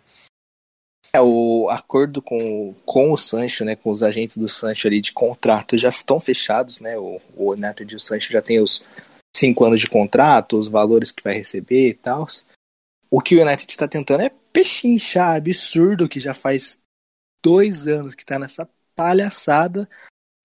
É, 1.13 1.21
o 1.21 1.69
acordo 1.71 2.21
com, 2.21 2.75
com 2.85 3.13
o 3.13 3.17
Sancho, 3.17 3.65
né, 3.65 3.75
com 3.75 3.91
os 3.91 4.03
agentes 4.03 4.37
do 4.37 4.49
Sancho 4.49 4.87
ali 4.87 5.01
de 5.01 5.13
contrato 5.13 5.79
já 5.79 5.89
estão 5.89 6.21
fechados, 6.21 6.81
né? 6.81 6.99
O, 6.99 7.21
o 7.35 7.53
United 7.53 7.93
e 7.93 7.97
o 7.97 8.01
Sancho 8.01 8.31
já 8.31 8.43
tem 8.43 8.61
os 8.61 8.83
cinco 9.35 9.65
anos 9.65 9.81
de 9.81 9.89
contrato, 9.89 10.59
os 10.59 10.69
valores 10.69 11.11
que 11.11 11.23
vai 11.23 11.35
receber 11.35 11.89
e 11.89 11.95
tal. 11.95 12.27
O 13.11 13.21
que 13.21 13.37
o 13.37 13.43
United 13.43 13.71
está 13.71 13.89
tentando 13.89 14.23
é 14.23 14.31
pechinchar 14.53 15.37
absurdo 15.37 16.09
que 16.09 16.21
já 16.21 16.35
faz 16.35 16.79
dois 17.43 17.87
anos 17.87 18.15
que 18.15 18.23
está 18.23 18.39
nessa 18.39 18.69
palhaçada 18.95 19.89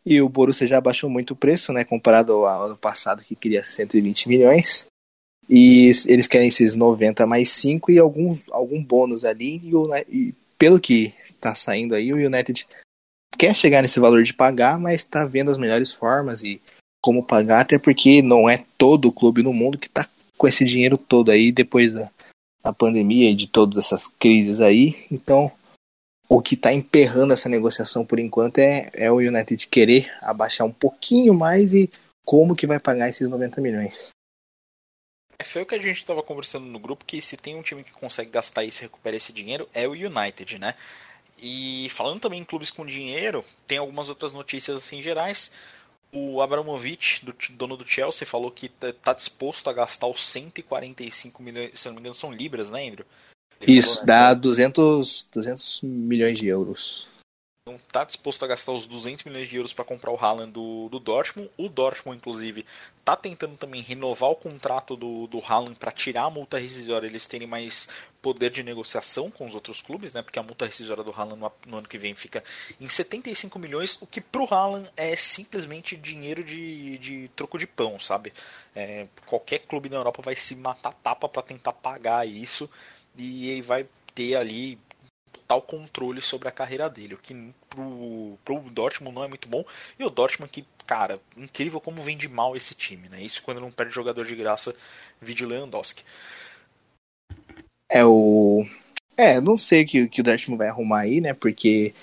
e 0.06 0.22
o 0.22 0.30
Borussia 0.30 0.68
já 0.68 0.82
baixou 0.82 1.10
muito 1.10 1.32
o 1.32 1.36
preço, 1.36 1.72
né, 1.72 1.84
comparado 1.84 2.34
ao 2.34 2.66
ano 2.66 2.78
passado 2.78 3.24
que 3.24 3.36
queria 3.36 3.64
120 3.64 4.28
milhões. 4.28 4.86
E 5.50 5.92
eles 6.06 6.28
querem 6.28 6.48
esses 6.48 6.74
90 6.74 7.26
mais 7.26 7.50
5 7.52 7.92
e 7.92 8.00
algum, 8.00 8.32
algum 8.52 8.84
bônus 8.84 9.26
ali. 9.26 9.62
E, 9.64 9.76
o, 9.76 9.90
e 10.10 10.34
pelo 10.64 10.80
que 10.80 11.14
tá 11.42 11.54
saindo 11.56 11.94
aí, 11.94 12.14
o 12.14 12.16
United 12.16 12.66
quer 13.38 13.54
chegar 13.54 13.82
nesse 13.82 14.00
valor 14.00 14.24
de 14.24 14.34
pagar, 14.34 14.80
mas 14.80 15.02
está 15.02 15.26
vendo 15.26 15.52
as 15.52 15.58
melhores 15.58 15.92
formas 15.92 16.42
e 16.42 16.62
como 17.02 17.22
pagar, 17.22 17.60
até 17.60 17.78
porque 17.78 18.22
não 18.22 18.50
é 18.50 18.64
todo 18.78 19.10
o 19.10 19.12
clube 19.12 19.44
no 19.44 19.52
mundo 19.52 19.78
que 19.78 19.88
está 19.88 20.08
com 20.38 20.48
esse 20.48 20.64
dinheiro 20.64 20.98
todo 20.98 21.32
aí 21.32 21.52
depois 21.52 21.92
da, 21.92 22.10
da 22.64 22.72
pandemia 22.72 23.30
e 23.30 23.36
de 23.36 23.46
todas 23.46 23.84
essas 23.84 24.08
crises 24.08 24.62
aí. 24.62 25.06
Então, 25.12 25.52
o 26.30 26.42
que 26.42 26.56
está 26.56 26.72
emperrando 26.72 27.34
essa 27.34 27.50
negociação 27.50 28.06
por 28.06 28.18
enquanto 28.18 28.60
é, 28.60 28.90
é 28.94 29.12
o 29.12 29.18
United 29.18 29.68
querer 29.68 30.14
abaixar 30.22 30.66
um 30.66 30.72
pouquinho 30.72 31.34
mais 31.34 31.74
e 31.74 31.92
como 32.24 32.56
que 32.56 32.66
vai 32.66 32.80
pagar 32.80 33.10
esses 33.10 33.28
90 33.28 33.60
milhões. 33.60 34.13
É, 35.38 35.44
foi 35.44 35.64
o 35.64 35.66
que 35.66 35.76
a 35.76 35.82
gente 35.82 35.98
estava 35.98 36.22
conversando 36.22 36.66
no 36.66 36.80
grupo, 36.80 37.06
que 37.06 37.22
se 37.22 37.38
tem 37.38 37.56
um 37.56 37.62
time 37.62 37.84
que 37.84 37.92
consegue 37.92 38.30
gastar 38.30 38.64
isso 38.64 38.82
e 38.82 38.84
recuperar 38.84 39.18
esse 39.18 39.34
dinheiro, 39.34 39.68
é 39.74 39.88
o 39.88 39.92
United, 39.92 40.60
né? 40.60 40.76
E 41.38 41.90
falando 41.90 42.22
também 42.22 42.40
em 42.40 42.46
clubes 42.46 42.72
com 42.72 42.86
dinheiro, 42.86 43.44
tem 43.68 43.78
algumas 43.78 44.10
outras 44.10 44.32
notícias 44.32 44.78
assim 44.78 45.02
gerais. 45.02 45.52
O 46.12 46.42
Abramovich, 46.42 47.26
do, 47.26 47.36
dono 47.50 47.76
do 47.76 47.86
Chelsea, 47.86 48.26
falou 48.26 48.52
que 48.52 48.72
está 48.82 49.14
disposto 49.14 49.70
a 49.70 49.74
gastar 49.74 50.08
os 50.08 50.26
145 50.28 51.42
milhões, 51.44 51.72
se 51.80 51.88
não 51.88 51.96
me 51.96 52.00
engano 52.00 52.14
são 52.14 52.32
libras, 52.32 52.70
né, 52.70 52.88
Andrew? 52.88 53.06
Ele 53.60 53.78
Isso, 53.78 53.96
falou, 53.96 54.02
né, 54.02 54.06
dá 54.06 54.34
200, 54.36 55.28
200 55.34 55.82
milhões 55.82 56.38
de 56.38 56.48
euros. 56.48 57.10
Não 57.66 57.76
está 57.76 58.04
disposto 58.04 58.44
a 58.44 58.48
gastar 58.48 58.74
os 58.74 58.86
200 58.86 59.24
milhões 59.24 59.48
de 59.48 59.56
euros 59.56 59.72
para 59.72 59.86
comprar 59.86 60.12
o 60.12 60.18
Haaland 60.18 60.52
do, 60.52 60.90
do 60.90 61.00
Dortmund. 61.00 61.50
O 61.58 61.70
Dortmund, 61.70 62.18
inclusive, 62.18 62.66
está 63.00 63.16
tentando 63.16 63.56
também 63.56 63.82
renovar 63.82 64.32
o 64.32 64.36
contrato 64.36 64.98
do, 64.98 65.28
do 65.28 65.40
Haaland 65.40 65.76
para 65.80 65.90
tirar 65.90 66.24
a 66.24 66.30
multa 66.30 66.58
rescisória, 66.58 67.08
eles 67.08 67.26
terem 67.26 67.48
mais 67.48 67.88
poder 68.22 68.50
de 68.50 68.64
negociação 68.64 69.32
com 69.32 69.48
os 69.48 69.56
outros 69.56 69.82
clubes, 69.82 70.12
né? 70.12 70.22
Porque 70.22 70.38
a 70.38 70.44
multa 70.44 70.66
rescisória 70.66 71.06
do 71.06 71.12
Haaland 71.12 71.40
no, 71.40 71.52
no 71.66 71.78
ano 71.78 71.88
que 71.88 71.98
vem 71.98 72.14
fica 72.14 72.44
em 72.82 72.90
75 72.90 73.58
milhões, 73.58 73.98
o 74.02 74.08
que 74.08 74.20
para 74.20 74.42
o 74.42 74.54
Haaland 74.54 74.90
é 74.98 75.16
simplesmente 75.16 75.96
dinheiro 75.96 76.44
de, 76.44 76.98
de 76.98 77.28
troco 77.34 77.58
de 77.58 77.66
pão, 77.66 77.98
sabe? 77.98 78.34
É, 78.76 79.08
qualquer 79.26 79.60
clube 79.60 79.88
na 79.88 79.96
Europa 79.96 80.22
vai 80.22 80.36
se 80.36 80.54
matar 80.56 80.94
tapa 80.96 81.30
para 81.30 81.42
tentar 81.42 81.72
pagar 81.72 82.28
isso 82.28 82.70
e 83.18 83.50
ele 83.50 83.62
vai 83.62 83.86
ter 84.14 84.36
ali 84.36 84.78
total 85.44 85.62
controle 85.62 86.22
sobre 86.22 86.48
a 86.48 86.52
carreira 86.52 86.90
dele, 86.90 87.16
o 87.16 87.18
que 87.18 87.54
pro, 87.70 88.38
pro 88.44 88.60
Dortmund 88.72 89.16
não 89.16 89.24
é 89.24 89.28
muito 89.28 89.48
bom. 89.48 89.64
E 90.00 90.04
o 90.04 90.10
Dortmund 90.10 90.52
que, 90.52 90.66
cara, 90.88 91.20
incrível 91.38 91.80
como 91.80 92.02
vende 92.02 92.28
mal 92.28 92.56
esse 92.56 92.74
time, 92.74 93.10
né? 93.10 93.22
Isso 93.22 93.42
quando 93.44 93.62
não 93.62 93.72
perde 93.72 93.94
jogador 93.94 94.26
de 94.26 94.36
graça, 94.36 94.76
vídeo 95.22 95.48
Lewandowski. 95.48 96.04
É 97.90 98.04
o 98.04 98.66
é, 99.16 99.40
não 99.40 99.56
sei 99.56 99.84
o 99.84 99.86
que, 99.86 100.08
que 100.08 100.22
o 100.22 100.24
Dortmund 100.24 100.58
vai 100.58 100.68
arrumar 100.68 101.02
aí, 101.02 101.22
né? 101.22 101.34
Porque 101.34 101.94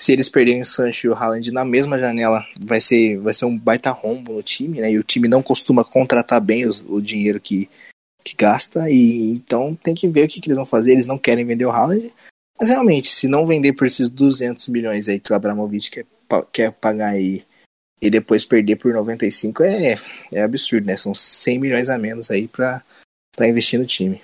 se 0.00 0.12
eles 0.12 0.28
perderem 0.28 0.62
Sancho 0.62 1.06
e 1.06 1.10
o 1.10 1.14
Haaland 1.14 1.50
na 1.50 1.64
mesma 1.64 1.98
janela, 1.98 2.46
vai 2.64 2.80
ser, 2.80 3.18
vai 3.18 3.34
ser 3.34 3.46
um 3.46 3.58
baita 3.58 3.90
rombo 3.90 4.34
no 4.34 4.42
time, 4.42 4.80
né? 4.80 4.92
E 4.92 4.98
o 4.98 5.02
time 5.02 5.26
não 5.26 5.42
costuma 5.42 5.84
contratar 5.84 6.40
bem 6.40 6.66
os, 6.66 6.84
o 6.86 7.00
dinheiro 7.00 7.40
que, 7.40 7.68
que 8.22 8.34
gasta, 8.36 8.88
e 8.90 9.32
então 9.32 9.74
tem 9.74 9.94
que 9.94 10.06
ver 10.06 10.24
o 10.24 10.28
que, 10.28 10.40
que 10.40 10.48
eles 10.48 10.56
vão 10.56 10.66
fazer. 10.66 10.92
Eles 10.92 11.06
não 11.06 11.18
querem 11.18 11.44
vender 11.44 11.64
o 11.64 11.70
Haaland, 11.70 12.12
mas 12.58 12.68
realmente, 12.68 13.08
se 13.08 13.28
não 13.28 13.46
vender 13.46 13.72
por 13.72 13.86
esses 13.86 14.08
200 14.08 14.68
milhões 14.68 15.08
aí 15.08 15.20
que 15.20 15.32
o 15.32 15.36
Abramovich 15.36 15.90
quer, 15.90 16.06
quer 16.52 16.72
pagar 16.72 17.10
aí 17.10 17.44
e 18.00 18.10
depois 18.10 18.44
perder 18.44 18.76
por 18.76 18.92
95 18.92 19.62
é, 19.62 19.98
é 20.32 20.42
absurdo, 20.42 20.86
né? 20.86 20.96
São 20.96 21.14
100 21.14 21.58
milhões 21.58 21.88
a 21.88 21.98
menos 21.98 22.30
aí 22.30 22.48
para 22.48 22.82
investir 23.40 23.78
no 23.78 23.86
time. 23.86 24.22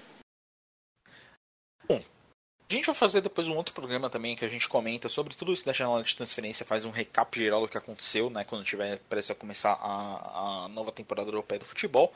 A 2.73 2.75
gente 2.75 2.87
vai 2.87 2.95
fazer 2.95 3.21
depois 3.21 3.47
um 3.49 3.55
outro 3.55 3.75
programa 3.75 4.09
também 4.09 4.35
que 4.35 4.47
a 4.47 4.49
gente 4.49 4.67
comenta 4.67 5.07
sobre 5.07 5.35
tudo 5.35 5.53
isso 5.53 5.67
da 5.67 5.75
janela 5.75 6.03
de 6.03 6.17
transferência, 6.17 6.65
faz 6.65 6.87
um 6.87 6.91
recap 6.91 7.39
geral 7.39 7.61
do 7.61 7.69
que 7.69 7.77
aconteceu, 7.77 8.31
né? 8.31 8.45
Quando 8.45 8.65
tiver 8.65 8.99
prestes 9.11 9.31
a 9.31 9.35
começar 9.35 9.73
a, 9.73 10.65
a 10.65 10.69
nova 10.69 10.91
temporada 10.91 11.29
europeia 11.29 11.59
do 11.59 11.67
futebol. 11.67 12.15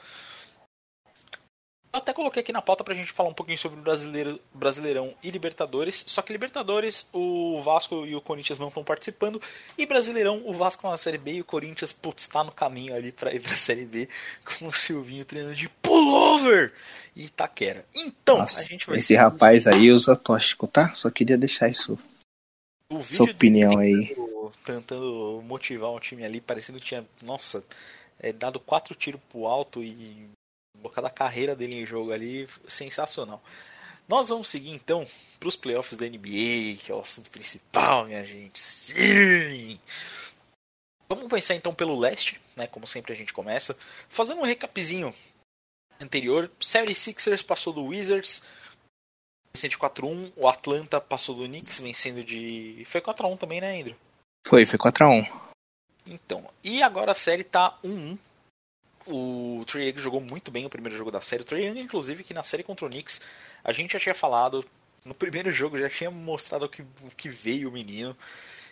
Eu 1.96 2.00
até 2.00 2.12
coloquei 2.12 2.42
aqui 2.42 2.52
na 2.52 2.60
pauta 2.60 2.84
pra 2.84 2.94
gente 2.94 3.10
falar 3.10 3.30
um 3.30 3.34
pouquinho 3.34 3.56
sobre 3.56 3.80
o 3.80 3.82
brasileiro, 3.82 4.38
Brasileirão 4.52 5.14
e 5.22 5.30
Libertadores. 5.30 6.04
Só 6.06 6.20
que 6.20 6.30
Libertadores, 6.30 7.08
o 7.10 7.62
Vasco 7.62 8.04
e 8.04 8.14
o 8.14 8.20
Corinthians 8.20 8.58
não 8.58 8.68
estão 8.68 8.84
participando. 8.84 9.40
E 9.78 9.86
Brasileirão, 9.86 10.42
o 10.44 10.52
Vasco 10.52 10.82
tá 10.82 10.90
na 10.90 10.98
Série 10.98 11.16
B 11.16 11.32
e 11.32 11.40
o 11.40 11.44
Corinthians, 11.44 11.92
putz, 11.92 12.24
está 12.24 12.44
no 12.44 12.52
caminho 12.52 12.94
ali 12.94 13.12
para 13.12 13.34
ir 13.34 13.40
pra 13.40 13.52
Série 13.56 13.86
B 13.86 14.10
com 14.44 14.66
o 14.66 14.72
Silvinho 14.74 15.24
treinando 15.24 15.54
de 15.54 15.70
pullover 15.70 16.74
e 17.14 17.24
Itaquera. 17.24 17.86
Então, 17.94 18.40
Nossa, 18.40 18.60
a 18.60 18.64
gente 18.64 18.86
vai. 18.86 18.98
Esse 18.98 19.14
rapaz 19.14 19.66
aí 19.66 19.90
usa 19.90 20.14
tóxico, 20.14 20.66
tá? 20.66 20.94
Só 20.94 21.10
queria 21.10 21.38
deixar 21.38 21.70
isso. 21.70 21.98
O 22.92 23.02
Sua 23.04 23.24
opinião 23.30 23.78
aí. 23.78 24.14
Tentando 24.62 25.42
motivar 25.46 25.90
um 25.90 25.98
time 25.98 26.26
ali, 26.26 26.42
parecendo 26.42 26.78
que 26.78 26.84
tinha, 26.84 27.06
nossa, 27.22 27.64
é, 28.20 28.34
dado 28.34 28.60
quatro 28.60 28.94
tiros 28.94 29.20
pro 29.30 29.46
alto 29.46 29.82
e 29.82 30.28
cada 30.94 31.10
carreira 31.10 31.54
dele 31.54 31.76
em 31.76 31.86
jogo 31.86 32.12
ali, 32.12 32.48
sensacional. 32.68 33.42
Nós 34.08 34.28
vamos 34.28 34.48
seguir 34.48 34.70
então 34.70 35.06
para 35.38 35.48
os 35.48 35.56
playoffs 35.56 35.98
da 35.98 36.06
NBA, 36.06 36.78
que 36.78 36.86
é 36.90 36.94
o 36.94 37.00
assunto 37.00 37.30
principal, 37.30 38.06
minha 38.06 38.24
gente. 38.24 38.58
Sim! 38.58 39.80
Vamos 41.08 41.28
pensar 41.28 41.54
então 41.54 41.74
pelo 41.74 41.98
leste, 41.98 42.40
né? 42.56 42.66
Como 42.66 42.86
sempre 42.86 43.12
a 43.12 43.16
gente 43.16 43.32
começa. 43.32 43.76
Fazendo 44.08 44.40
um 44.40 44.44
recapzinho 44.44 45.14
anterior. 46.00 46.50
76ers 46.60 47.44
passou 47.44 47.72
do 47.72 47.84
Wizards. 47.84 48.42
Vencendo 49.54 49.70
de 49.70 49.78
4x1. 49.78 50.32
O 50.36 50.48
Atlanta 50.48 51.00
passou 51.00 51.34
do 51.34 51.44
Knicks, 51.44 51.80
vencendo 51.80 52.24
de. 52.24 52.84
Foi 52.86 53.00
4x1 53.00 53.38
também, 53.38 53.60
né, 53.60 53.80
Andrew? 53.80 53.96
Foi, 54.46 54.66
foi 54.66 54.78
4x1. 54.78 55.30
Então, 56.06 56.48
e 56.62 56.82
agora 56.82 57.12
a 57.12 57.16
série 57.16 57.42
tá 57.42 57.78
1-1 57.84 58.16
o 59.06 59.64
Trae 59.66 59.88
Young 59.88 59.98
jogou 59.98 60.20
muito 60.20 60.50
bem 60.50 60.66
o 60.66 60.70
primeiro 60.70 60.96
jogo 60.96 61.10
da 61.10 61.20
série. 61.20 61.42
O 61.42 61.44
Trae 61.44 61.64
Young, 61.66 61.78
inclusive, 61.78 62.24
que 62.24 62.34
na 62.34 62.42
série 62.42 62.62
contra 62.62 62.86
o 62.86 62.88
Knicks, 62.88 63.20
a 63.62 63.72
gente 63.72 63.92
já 63.92 64.00
tinha 64.00 64.14
falado, 64.14 64.64
no 65.04 65.14
primeiro 65.14 65.50
jogo 65.50 65.78
já 65.78 65.88
tinha 65.88 66.10
mostrado 66.10 66.66
o 66.66 66.68
que, 66.68 66.82
o 66.82 67.10
que 67.16 67.28
veio 67.28 67.68
o 67.68 67.72
menino. 67.72 68.16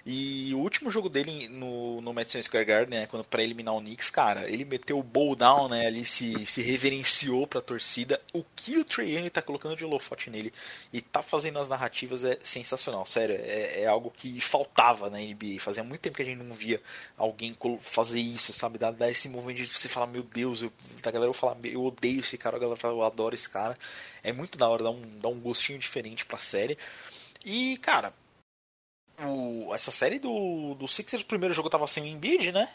E 0.06 0.52
o 0.52 0.58
último 0.58 0.90
jogo 0.90 1.08
dele 1.08 1.48
no, 1.48 2.02
no 2.02 2.12
Madison 2.12 2.42
Square 2.42 2.66
Garden, 2.66 3.00
né, 3.00 3.06
quando 3.06 3.24
para 3.24 3.42
eliminar 3.42 3.74
o 3.74 3.80
Knicks, 3.80 4.10
cara, 4.10 4.50
ele 4.50 4.62
meteu 4.62 4.98
o 4.98 5.02
bowl 5.02 5.34
down, 5.34 5.66
né, 5.66 5.86
ali 5.86 6.04
se, 6.04 6.44
se 6.44 6.60
reverenciou 6.60 7.46
pra 7.46 7.62
torcida. 7.62 8.20
O 8.30 8.44
que 8.54 8.76
o 8.76 8.84
Trae 8.84 9.16
Young 9.16 9.30
tá 9.30 9.40
colocando 9.40 9.74
de 9.74 9.82
holofote 9.82 10.28
nele 10.28 10.52
e 10.92 11.00
tá 11.00 11.22
fazendo 11.22 11.58
as 11.58 11.70
narrativas 11.70 12.22
é 12.22 12.38
sensacional, 12.42 13.06
sério, 13.06 13.34
é, 13.36 13.80
é, 13.80 13.86
algo 13.86 14.12
que 14.14 14.38
faltava 14.42 15.08
na 15.08 15.16
NBA. 15.16 15.58
Fazia 15.58 15.82
muito 15.82 16.02
tempo 16.02 16.16
que 16.16 16.22
a 16.22 16.26
gente 16.26 16.42
não 16.42 16.54
via 16.54 16.82
alguém 17.16 17.56
fazer 17.80 18.20
isso, 18.20 18.52
sabe, 18.52 18.76
dar, 18.76 18.94
esse 19.10 19.26
movimento 19.30 19.66
de 19.66 19.72
você 19.72 19.88
falar, 19.88 20.06
meu 20.06 20.22
Deus, 20.22 20.60
eu, 20.60 20.70
da 21.02 21.10
galera 21.10 21.30
eu 21.30 21.34
falar, 21.34 21.56
eu 21.64 21.82
odeio 21.82 22.20
esse 22.20 22.36
cara, 22.36 22.56
a 22.56 22.60
galera 22.60 22.78
fala, 22.78 22.92
eu 22.92 23.02
adoro 23.02 23.34
esse 23.34 23.48
cara. 23.48 23.78
É 24.22 24.34
muito 24.34 24.58
da 24.58 24.68
hora, 24.68 24.84
dá 24.84 24.90
um, 24.90 25.02
dá 25.18 25.28
um 25.28 25.40
gostinho 25.40 25.78
diferente 25.78 26.26
pra 26.26 26.38
série. 26.38 26.76
E, 27.44 27.78
cara, 27.78 28.12
o, 29.20 29.74
essa 29.74 29.90
série 29.90 30.18
do, 30.18 30.74
do 30.74 30.88
Sixers, 30.88 31.22
o 31.22 31.26
primeiro 31.26 31.54
jogo 31.54 31.70
tava 31.70 31.86
sem 31.86 32.02
o 32.02 32.06
Embiid, 32.06 32.52
né? 32.52 32.68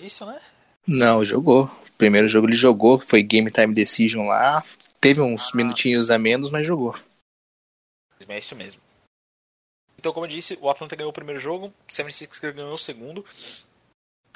Isso, 0.00 0.24
né? 0.24 0.40
Não, 0.86 1.24
jogou. 1.24 1.64
O 1.64 1.92
primeiro 1.98 2.28
jogo 2.28 2.48
ele 2.48 2.56
jogou, 2.56 2.98
foi 2.98 3.22
Game 3.22 3.50
Time 3.50 3.74
Decision 3.74 4.26
lá. 4.26 4.62
Teve 5.00 5.20
uns 5.20 5.48
ah, 5.48 5.56
minutinhos 5.56 6.10
a 6.10 6.18
menos, 6.18 6.50
mas 6.50 6.66
jogou. 6.66 6.96
É 8.28 8.38
isso 8.38 8.54
mesmo. 8.54 8.80
Então, 9.98 10.12
como 10.12 10.26
eu 10.26 10.30
disse, 10.30 10.58
o 10.60 10.68
Atlanta 10.68 10.96
ganhou 10.96 11.10
o 11.10 11.14
primeiro 11.14 11.40
jogo, 11.40 11.66
o 11.66 11.92
76ers 11.92 12.52
ganhou 12.52 12.74
o 12.74 12.78
segundo. 12.78 13.24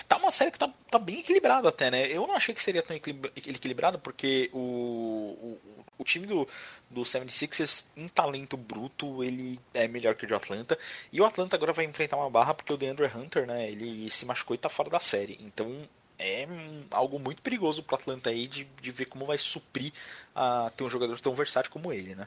Tá 0.04 0.18
uma 0.18 0.30
série 0.30 0.50
que 0.50 0.58
tá, 0.58 0.72
tá 0.90 0.98
bem 0.98 1.20
equilibrada 1.20 1.68
até, 1.68 1.90
né? 1.90 2.06
Eu 2.06 2.26
não 2.26 2.36
achei 2.36 2.54
que 2.54 2.62
seria 2.62 2.82
tão 2.82 2.96
equilibrada, 2.96 3.98
porque 3.98 4.50
o, 4.52 4.58
o, 4.58 5.60
o 5.98 6.04
time 6.04 6.26
do, 6.26 6.46
do 6.90 7.02
76ers, 7.02 7.86
em 7.96 8.06
talento 8.06 8.56
bruto, 8.56 9.24
ele 9.24 9.58
é 9.72 9.88
melhor 9.88 10.14
que 10.14 10.24
o 10.24 10.28
de 10.28 10.34
Atlanta. 10.34 10.78
E 11.12 11.20
o 11.20 11.24
Atlanta 11.24 11.56
agora 11.56 11.72
vai 11.72 11.84
enfrentar 11.84 12.16
uma 12.16 12.30
barra 12.30 12.54
porque 12.54 12.72
o 12.72 12.76
DeAndre 12.76 13.06
Hunter, 13.06 13.46
né, 13.46 13.70
ele 13.70 14.10
se 14.10 14.24
machucou 14.24 14.54
e 14.54 14.58
tá 14.58 14.68
fora 14.68 14.90
da 14.90 15.00
série. 15.00 15.38
Então 15.40 15.82
é 16.18 16.46
algo 16.90 17.18
muito 17.18 17.42
perigoso 17.42 17.82
pro 17.82 17.96
Atlanta 17.96 18.30
aí 18.30 18.46
de, 18.46 18.64
de 18.64 18.90
ver 18.90 19.06
como 19.06 19.26
vai 19.26 19.38
suprir 19.38 19.92
a 20.34 20.70
ter 20.76 20.84
um 20.84 20.90
jogador 20.90 21.18
tão 21.20 21.34
versátil 21.34 21.70
como 21.70 21.92
ele, 21.92 22.14
né? 22.14 22.26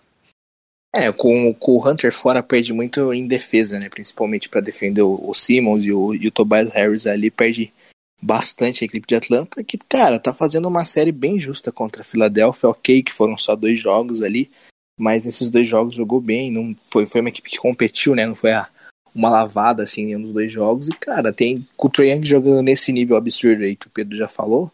É, 0.93 1.12
com, 1.12 1.54
com 1.54 1.73
o 1.73 1.88
Hunter 1.88 2.12
fora 2.12 2.41
perde 2.41 2.73
muito 2.73 3.13
em 3.13 3.28
defesa, 3.28 3.80
né? 3.80 3.89
Principalmente 3.89 4.49
para 4.49 4.62
defender 4.62 5.04
o, 5.04 5.19
o 5.23 5.34
Simmons 5.34 5.86
e 5.86 5.91
o, 5.91 6.15
e 6.15 6.28
o 6.28 6.32
Tobias 6.32 6.73
Harris 6.73 7.06
ali, 7.06 7.30
perde 7.30 7.71
bastante 8.21 8.84
a 8.84 8.86
equipe 8.86 9.08
de 9.08 9.15
Atlanta, 9.15 9.63
que, 9.63 9.78
cara, 9.78 10.19
tá 10.19 10.34
fazendo 10.34 10.67
uma 10.67 10.84
série 10.84 11.12
bem 11.12 11.39
justa 11.39 11.71
contra 11.71 12.02
a 12.02 12.06
Filadélfia, 12.06 12.69
ok, 12.69 13.04
que 13.04 13.13
foram 13.13 13.38
só 13.38 13.56
dois 13.56 13.80
jogos 13.80 14.21
ali, 14.21 14.52
mas 14.97 15.23
nesses 15.23 15.49
dois 15.49 15.67
jogos 15.67 15.93
jogou 15.93 16.19
bem, 16.19 16.52
não 16.52 16.75
foi, 16.91 17.06
foi 17.06 17.21
uma 17.21 17.30
equipe 17.30 17.49
que 17.49 17.58
competiu, 17.58 18.13
né, 18.13 18.25
não 18.25 18.36
foi 18.36 18.52
a, 18.52 18.67
uma 19.15 19.30
lavada, 19.30 19.84
assim, 19.84 20.15
nos 20.17 20.34
dois 20.34 20.52
jogos, 20.52 20.89
e, 20.89 20.91
cara, 20.91 21.32
tem 21.32 21.65
com 21.78 21.88
o 21.88 21.89
Trae 21.89 22.19
jogando 22.23 22.62
nesse 22.62 22.91
nível 22.91 23.15
absurdo 23.15 23.63
aí 23.63 23.75
que 23.75 23.88
o 23.88 23.91
Pedro 23.91 24.17
já 24.17 24.28
falou, 24.28 24.69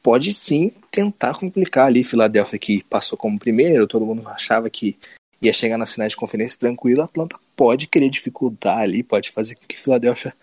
pode 0.00 0.32
sim 0.32 0.70
tentar 0.90 1.34
complicar 1.34 1.86
ali 1.86 2.04
Filadélfia, 2.04 2.58
que 2.58 2.84
passou 2.84 3.18
como 3.18 3.40
primeiro, 3.40 3.88
todo 3.88 4.06
mundo 4.06 4.28
achava 4.28 4.70
que 4.70 4.96
ia 5.46 5.52
chegar 5.52 5.78
na 5.78 5.86
final 5.86 6.08
de 6.08 6.16
conferência 6.16 6.58
tranquilo, 6.58 7.02
Atlanta 7.02 7.38
pode 7.56 7.86
querer 7.86 8.08
dificultar 8.08 8.78
ali, 8.78 9.02
pode 9.02 9.30
fazer 9.30 9.54
com 9.54 9.66
que 9.66 9.78
Filadélfia 9.78 10.34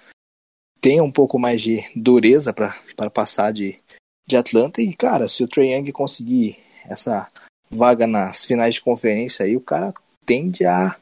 tenha 0.79 1.03
um 1.03 1.11
pouco 1.11 1.37
mais 1.37 1.61
de 1.61 1.83
dureza 1.95 2.53
para 2.53 3.09
passar 3.09 3.51
de, 3.51 3.79
de 4.27 4.35
Atlanta. 4.35 4.81
E, 4.81 4.93
cara, 4.93 5.27
se 5.29 5.43
o 5.43 5.47
Trae 5.47 5.73
Young 5.73 5.91
conseguir 5.91 6.57
essa 6.85 7.31
vaga 7.69 8.07
nas 8.07 8.43
finais 8.43 8.75
de 8.75 8.81
conferência 8.81 9.45
aí, 9.45 9.55
o 9.55 9.63
cara 9.63 9.93
tende 10.25 10.65
a 10.65 10.97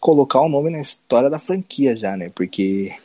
colocar 0.00 0.40
o 0.40 0.48
nome 0.48 0.70
na 0.70 0.80
história 0.80 1.28
da 1.28 1.38
franquia 1.38 1.96
já, 1.96 2.16
né? 2.16 2.30
Porque 2.30 2.96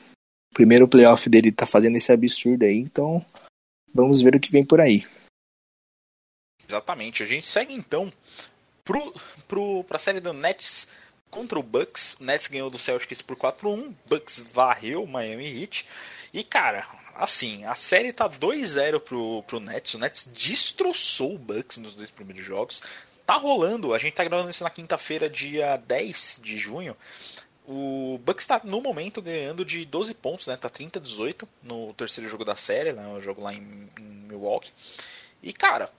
o 0.51 0.55
primeiro 0.55 0.87
playoff 0.87 1.29
dele 1.29 1.51
tá 1.51 1.65
fazendo 1.65 1.97
esse 1.97 2.11
absurdo 2.11 2.63
aí, 2.63 2.77
então 2.77 3.23
vamos 3.93 4.21
ver 4.21 4.35
o 4.35 4.39
que 4.39 4.51
vem 4.51 4.65
por 4.65 4.79
aí. 4.79 5.05
Exatamente. 6.67 7.21
A 7.21 7.25
gente 7.25 7.45
segue 7.45 7.73
então 7.73 8.11
pro, 8.83 9.13
pro, 9.47 9.83
pra 9.83 9.99
série 9.99 10.19
do 10.19 10.33
Nets 10.33 10.87
contra 11.29 11.57
o 11.57 11.63
Bucks. 11.63 12.15
O 12.19 12.23
Nets 12.23 12.47
ganhou 12.47 12.69
do 12.69 12.77
Celtics 12.77 13.21
por 13.21 13.35
4-1. 13.35 13.93
Bucks 14.05 14.39
varreu 14.53 15.03
o 15.03 15.07
Miami 15.07 15.61
Heat. 15.61 15.85
E, 16.33 16.43
cara, 16.43 16.85
assim, 17.15 17.63
a 17.65 17.75
série 17.75 18.13
tá 18.13 18.29
2-0 18.29 18.99
pro, 18.99 19.43
pro 19.43 19.59
Nets. 19.59 19.93
O 19.93 19.99
Nets 19.99 20.29
destroçou 20.33 21.35
o 21.35 21.39
Bucks 21.39 21.77
nos 21.77 21.95
dois 21.95 22.11
primeiros 22.11 22.45
jogos. 22.45 22.83
Tá 23.25 23.35
rolando, 23.35 23.93
a 23.93 23.97
gente 23.97 24.13
tá 24.13 24.23
gravando 24.23 24.49
isso 24.49 24.63
na 24.63 24.69
quinta-feira, 24.69 25.29
dia 25.29 25.77
10 25.77 26.41
de 26.43 26.57
junho. 26.57 26.95
O 27.65 28.19
Bucks 28.21 28.43
está 28.43 28.59
no 28.63 28.81
momento 28.81 29.21
ganhando 29.21 29.63
de 29.63 29.85
12 29.85 30.13
pontos, 30.15 30.47
né? 30.47 30.57
Tá 30.57 30.67
30 30.67 30.99
a 30.99 31.01
18 31.01 31.47
no 31.63 31.93
terceiro 31.93 32.29
jogo 32.29 32.43
da 32.43 32.57
série, 32.57 32.91
né? 32.91 33.07
O 33.07 33.21
jogo 33.21 33.41
lá 33.41 33.53
em, 33.53 33.89
em 33.97 34.03
Milwaukee. 34.27 34.73
E 35.41 35.53
cara, 35.53 35.89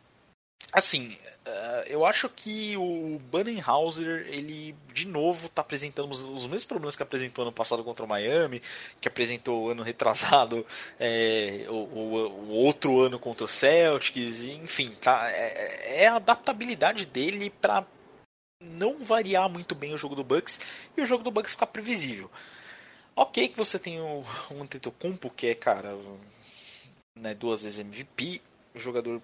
assim, 0.75 1.17
uh, 1.47 1.87
eu 1.87 2.05
acho 2.05 2.29
que 2.29 2.77
o 2.77 3.21
Budenhauser, 3.31 4.27
ele 4.29 4.75
de 4.93 5.07
novo 5.07 5.47
está 5.47 5.63
apresentando 5.63 6.11
os, 6.11 6.21
os, 6.21 6.43
mesmos 6.43 6.65
problemas 6.65 6.97
que 6.97 7.03
apresentou 7.03 7.43
ano 7.43 7.53
passado 7.53 7.85
contra 7.85 8.05
o 8.05 8.09
Miami, 8.09 8.61
que 9.01 9.07
apresentou 9.07 9.71
ano 9.71 9.85
retrasado, 9.85 10.67
é, 10.99 11.67
o, 11.71 11.75
o, 11.75 12.17
o, 12.29 12.51
outro 12.51 13.01
ano 13.01 13.21
contra 13.21 13.45
o 13.45 13.49
Celtics, 13.49 14.43
enfim, 14.43 14.91
tá, 15.01 15.31
é, 15.31 16.03
é 16.03 16.09
a 16.09 16.17
adaptabilidade 16.17 17.07
dele 17.07 17.51
para 17.51 17.87
não 18.61 18.99
variar 18.99 19.49
muito 19.49 19.75
bem 19.75 19.95
o 19.95 19.99
jogo 19.99 20.17
do 20.17 20.25
Bucks 20.25 20.61
e 20.97 21.01
o 21.01 21.07
jogo 21.07 21.23
do 21.23 21.31
Bucks 21.31 21.53
ficar 21.53 21.67
previsível. 21.67 22.31
Ok 23.15 23.49
que 23.49 23.57
você 23.57 23.79
tem 23.79 24.01
o, 24.01 24.25
o 24.51 24.63
Antetokounmpo, 24.63 25.31
que 25.31 25.47
é, 25.47 25.55
cara, 25.55 25.97
né, 27.15 27.33
duas 27.33 27.63
vezes 27.63 27.79
MVP, 27.79 28.43
jogador 28.75 29.23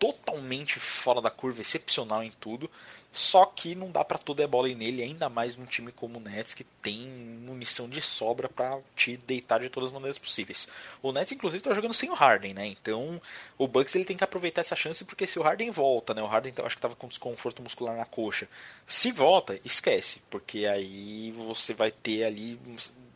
totalmente 0.00 0.80
fora 0.80 1.20
da 1.20 1.30
curva, 1.30 1.60
excepcional 1.60 2.24
em 2.24 2.32
tudo. 2.40 2.68
Só 3.12 3.44
que 3.44 3.74
não 3.74 3.90
dá 3.90 4.04
para 4.04 4.18
tudo 4.18 4.40
é 4.40 4.46
bola 4.46 4.68
nele, 4.68 5.02
ainda 5.02 5.28
mais 5.28 5.56
num 5.56 5.66
time 5.66 5.90
como 5.90 6.18
o 6.18 6.20
Nets 6.20 6.54
que 6.54 6.62
tem 6.62 7.08
munição 7.08 7.88
de 7.88 8.00
sobra 8.00 8.48
para 8.48 8.78
te 8.94 9.16
deitar 9.16 9.58
de 9.60 9.68
todas 9.68 9.88
as 9.88 9.92
maneiras 9.92 10.16
possíveis. 10.16 10.68
O 11.02 11.10
Nets 11.10 11.32
inclusive 11.32 11.62
tá 11.62 11.74
jogando 11.74 11.92
sem 11.92 12.08
o 12.08 12.14
Harden, 12.14 12.54
né? 12.54 12.66
Então, 12.66 13.20
o 13.58 13.66
Bucks 13.66 13.94
ele 13.96 14.04
tem 14.04 14.16
que 14.16 14.22
aproveitar 14.22 14.60
essa 14.60 14.76
chance 14.76 15.04
porque 15.04 15.26
se 15.26 15.40
o 15.40 15.42
Harden 15.42 15.72
volta, 15.72 16.14
né? 16.14 16.22
O 16.22 16.26
Harden 16.26 16.54
acho 16.64 16.76
que 16.76 16.82
tava 16.82 16.94
com 16.94 17.08
desconforto 17.08 17.62
muscular 17.62 17.96
na 17.96 18.06
coxa. 18.06 18.48
Se 18.86 19.10
volta, 19.10 19.58
esquece, 19.64 20.22
porque 20.30 20.66
aí 20.66 21.32
você 21.32 21.74
vai 21.74 21.90
ter 21.90 22.24
ali 22.24 22.60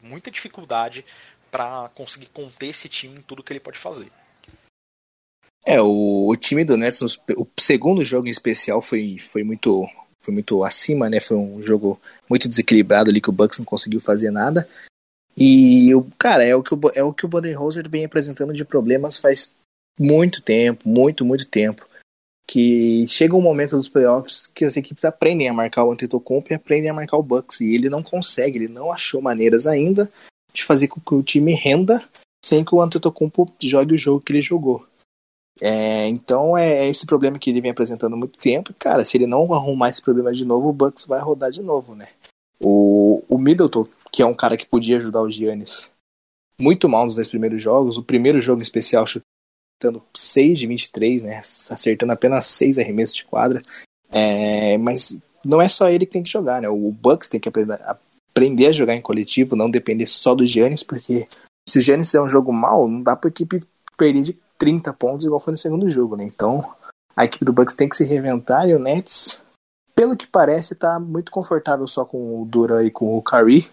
muita 0.03 0.29
dificuldade 0.29 1.05
para 1.53 1.89
conseguir 1.95 2.27
conter 2.27 2.67
esse 2.67 2.89
time 2.89 3.19
em 3.19 3.23
tudo 3.23 3.45
que 3.45 3.53
ele 3.53 3.61
pode 3.61 3.79
fazer. 3.79 4.11
É, 5.67 5.81
o, 5.81 6.29
o 6.29 6.37
time 6.37 6.65
do 6.65 6.77
Nets, 6.77 7.01
o 7.01 7.47
segundo 7.59 8.05
jogo 8.05 8.29
em 8.29 8.31
especial 8.31 8.83
foi, 8.83 9.19
foi 9.19 9.43
muito 9.43 9.89
foi 10.25 10.33
muito 10.33 10.65
acima, 10.65 11.11
né? 11.11 11.21
Foi 11.21 11.37
um 11.37 11.63
jogo 11.63 12.01
muito 12.29 12.49
desequilibrado 12.49 13.11
ali 13.11 13.21
que 13.21 13.29
o 13.29 13.33
Bucks 13.33 13.59
não 13.59 13.65
conseguiu 13.65 14.01
fazer 14.01 14.31
nada. 14.31 14.67
E 15.37 15.95
o 15.95 16.07
cara, 16.19 16.45
é 16.45 16.57
o 16.57 16.63
que 16.63 16.75
o, 16.75 16.81
é 16.95 17.03
o 17.03 17.13
que 17.13 17.27
o 17.27 17.29
Budenholzer 17.29 17.89
vem 17.89 18.05
apresentando 18.05 18.53
de 18.53 18.65
problemas 18.65 19.19
faz 19.19 19.53
muito 19.99 20.41
tempo, 20.41 20.89
muito, 20.89 21.25
muito 21.25 21.47
tempo. 21.47 21.87
Que 22.47 23.07
chega 23.07 23.37
um 23.37 23.43
momento 23.43 23.77
dos 23.77 23.89
playoffs 23.89 24.47
que 24.47 24.65
as 24.65 24.77
equipes 24.77 25.05
aprendem 25.05 25.49
a 25.49 25.53
marcar 25.53 25.85
o 25.85 25.93
Antetokounmpo 25.93 26.53
e 26.53 26.55
aprendem 26.55 26.91
a 26.91 26.95
marcar 26.95 27.19
o 27.19 27.23
Bucks. 27.23 27.61
E 27.61 27.75
ele 27.75 27.91
não 27.91 28.03
consegue, 28.03 28.59
ele 28.59 28.69
não 28.69 28.93
achou 28.93 29.21
maneiras 29.21 29.67
ainda 29.67 30.11
de 30.55 30.65
fazer 30.65 30.89
com 30.89 31.01
que 31.01 31.15
o 31.15 31.23
time 31.23 31.53
renda 31.53 32.03
sem 32.45 32.65
que 32.65 32.75
o 32.75 32.81
Antetokounmpo 32.81 33.53
jogue 33.63 33.95
o 33.95 33.99
jogo 33.99 34.21
que 34.21 34.33
ele 34.33 34.43
jogou. 34.43 34.87
É, 35.63 36.09
então 36.09 36.59
é, 36.59 36.85
é 36.85 36.89
esse 36.89 37.07
problema 37.07 37.39
que 37.39 37.51
ele 37.51 37.61
vem 37.61 37.71
apresentando 37.71 38.15
há 38.15 38.17
muito 38.17 38.39
tempo. 38.39 38.75
Cara, 38.79 39.05
se 39.05 39.17
ele 39.17 39.27
não 39.27 39.53
arrumar 39.53 39.89
esse 39.89 40.03
problema 40.03 40.33
de 40.33 40.45
novo, 40.45 40.69
o 40.69 40.73
Bucks 40.73 41.07
vai 41.07 41.21
rodar 41.21 41.51
de 41.51 41.63
novo, 41.63 41.95
né? 41.95 42.09
O, 42.61 43.23
o 43.29 43.39
Middleton, 43.39 43.85
que 44.11 44.23
é 44.23 44.27
um 44.27 44.35
cara 44.35 44.57
que 44.57 44.67
podia 44.67 44.97
ajudar 44.97 45.23
o 45.23 45.31
Giannis 45.31 45.91
muito 46.61 46.89
mal 46.89 47.05
nos 47.05 47.15
dois 47.15 47.29
primeiros 47.29 47.63
jogos. 47.63 47.97
O 47.97 48.03
primeiro 48.03 48.41
jogo 48.41 48.61
em 48.61 48.63
especial 48.63 49.07
chutando 49.07 50.03
6 50.15 50.59
de 50.59 50.67
23, 50.67 51.23
né? 51.23 51.39
Acertando 51.39 52.13
apenas 52.13 52.47
6 52.47 52.79
arremessos 52.79 53.17
de 53.17 53.25
quadra. 53.25 53.61
É, 54.11 54.79
mas 54.79 55.19
não 55.45 55.61
é 55.61 55.69
só 55.69 55.89
ele 55.89 56.07
que 56.07 56.13
tem 56.13 56.23
que 56.23 56.31
jogar, 56.31 56.63
né? 56.63 56.69
O 56.69 56.91
Bucks 56.91 57.29
tem 57.29 57.41
que 57.41 57.49
aprender, 57.49 58.67
a 58.67 58.73
jogar 58.73 58.95
em 58.95 59.03
coletivo, 59.03 59.57
não 59.57 59.71
depender 59.71 60.07
só 60.07 60.35
do 60.35 60.47
Giannis, 60.47 60.83
porque 60.83 61.29
se 61.69 61.79
o 61.79 61.81
Giannis 61.81 62.15
é 62.15 62.21
um 62.21 62.29
jogo 62.29 62.53
mal, 62.53 62.89
não 62.89 63.03
dá 63.03 63.17
pra 63.17 63.29
equipe 63.29 63.61
perder 63.97 64.23
de 64.23 64.37
30 64.59 64.93
pontos, 64.93 65.25
igual 65.25 65.41
foi 65.41 65.53
no 65.53 65.59
segundo 65.59 65.89
jogo, 65.89 66.17
né? 66.17 66.25
Então, 66.25 66.75
a 67.17 67.25
equipe 67.25 67.45
do 67.45 67.53
Bucks 67.53 67.75
tem 67.75 67.89
que 67.89 67.97
se 67.97 68.05
reinventar 68.05 68.69
e 68.69 68.75
o 68.75 68.79
Nets, 68.79 69.43
pelo 69.95 70.17
que 70.17 70.27
parece, 70.27 70.75
tá 70.75 70.99
muito 70.99 71.31
confortável 71.31 71.87
só 71.87 72.05
com 72.05 72.43
o 72.43 72.45
Dura 72.45 72.85
e 72.85 72.91
com 72.91 73.17
o 73.17 73.23
Curry. 73.23 73.71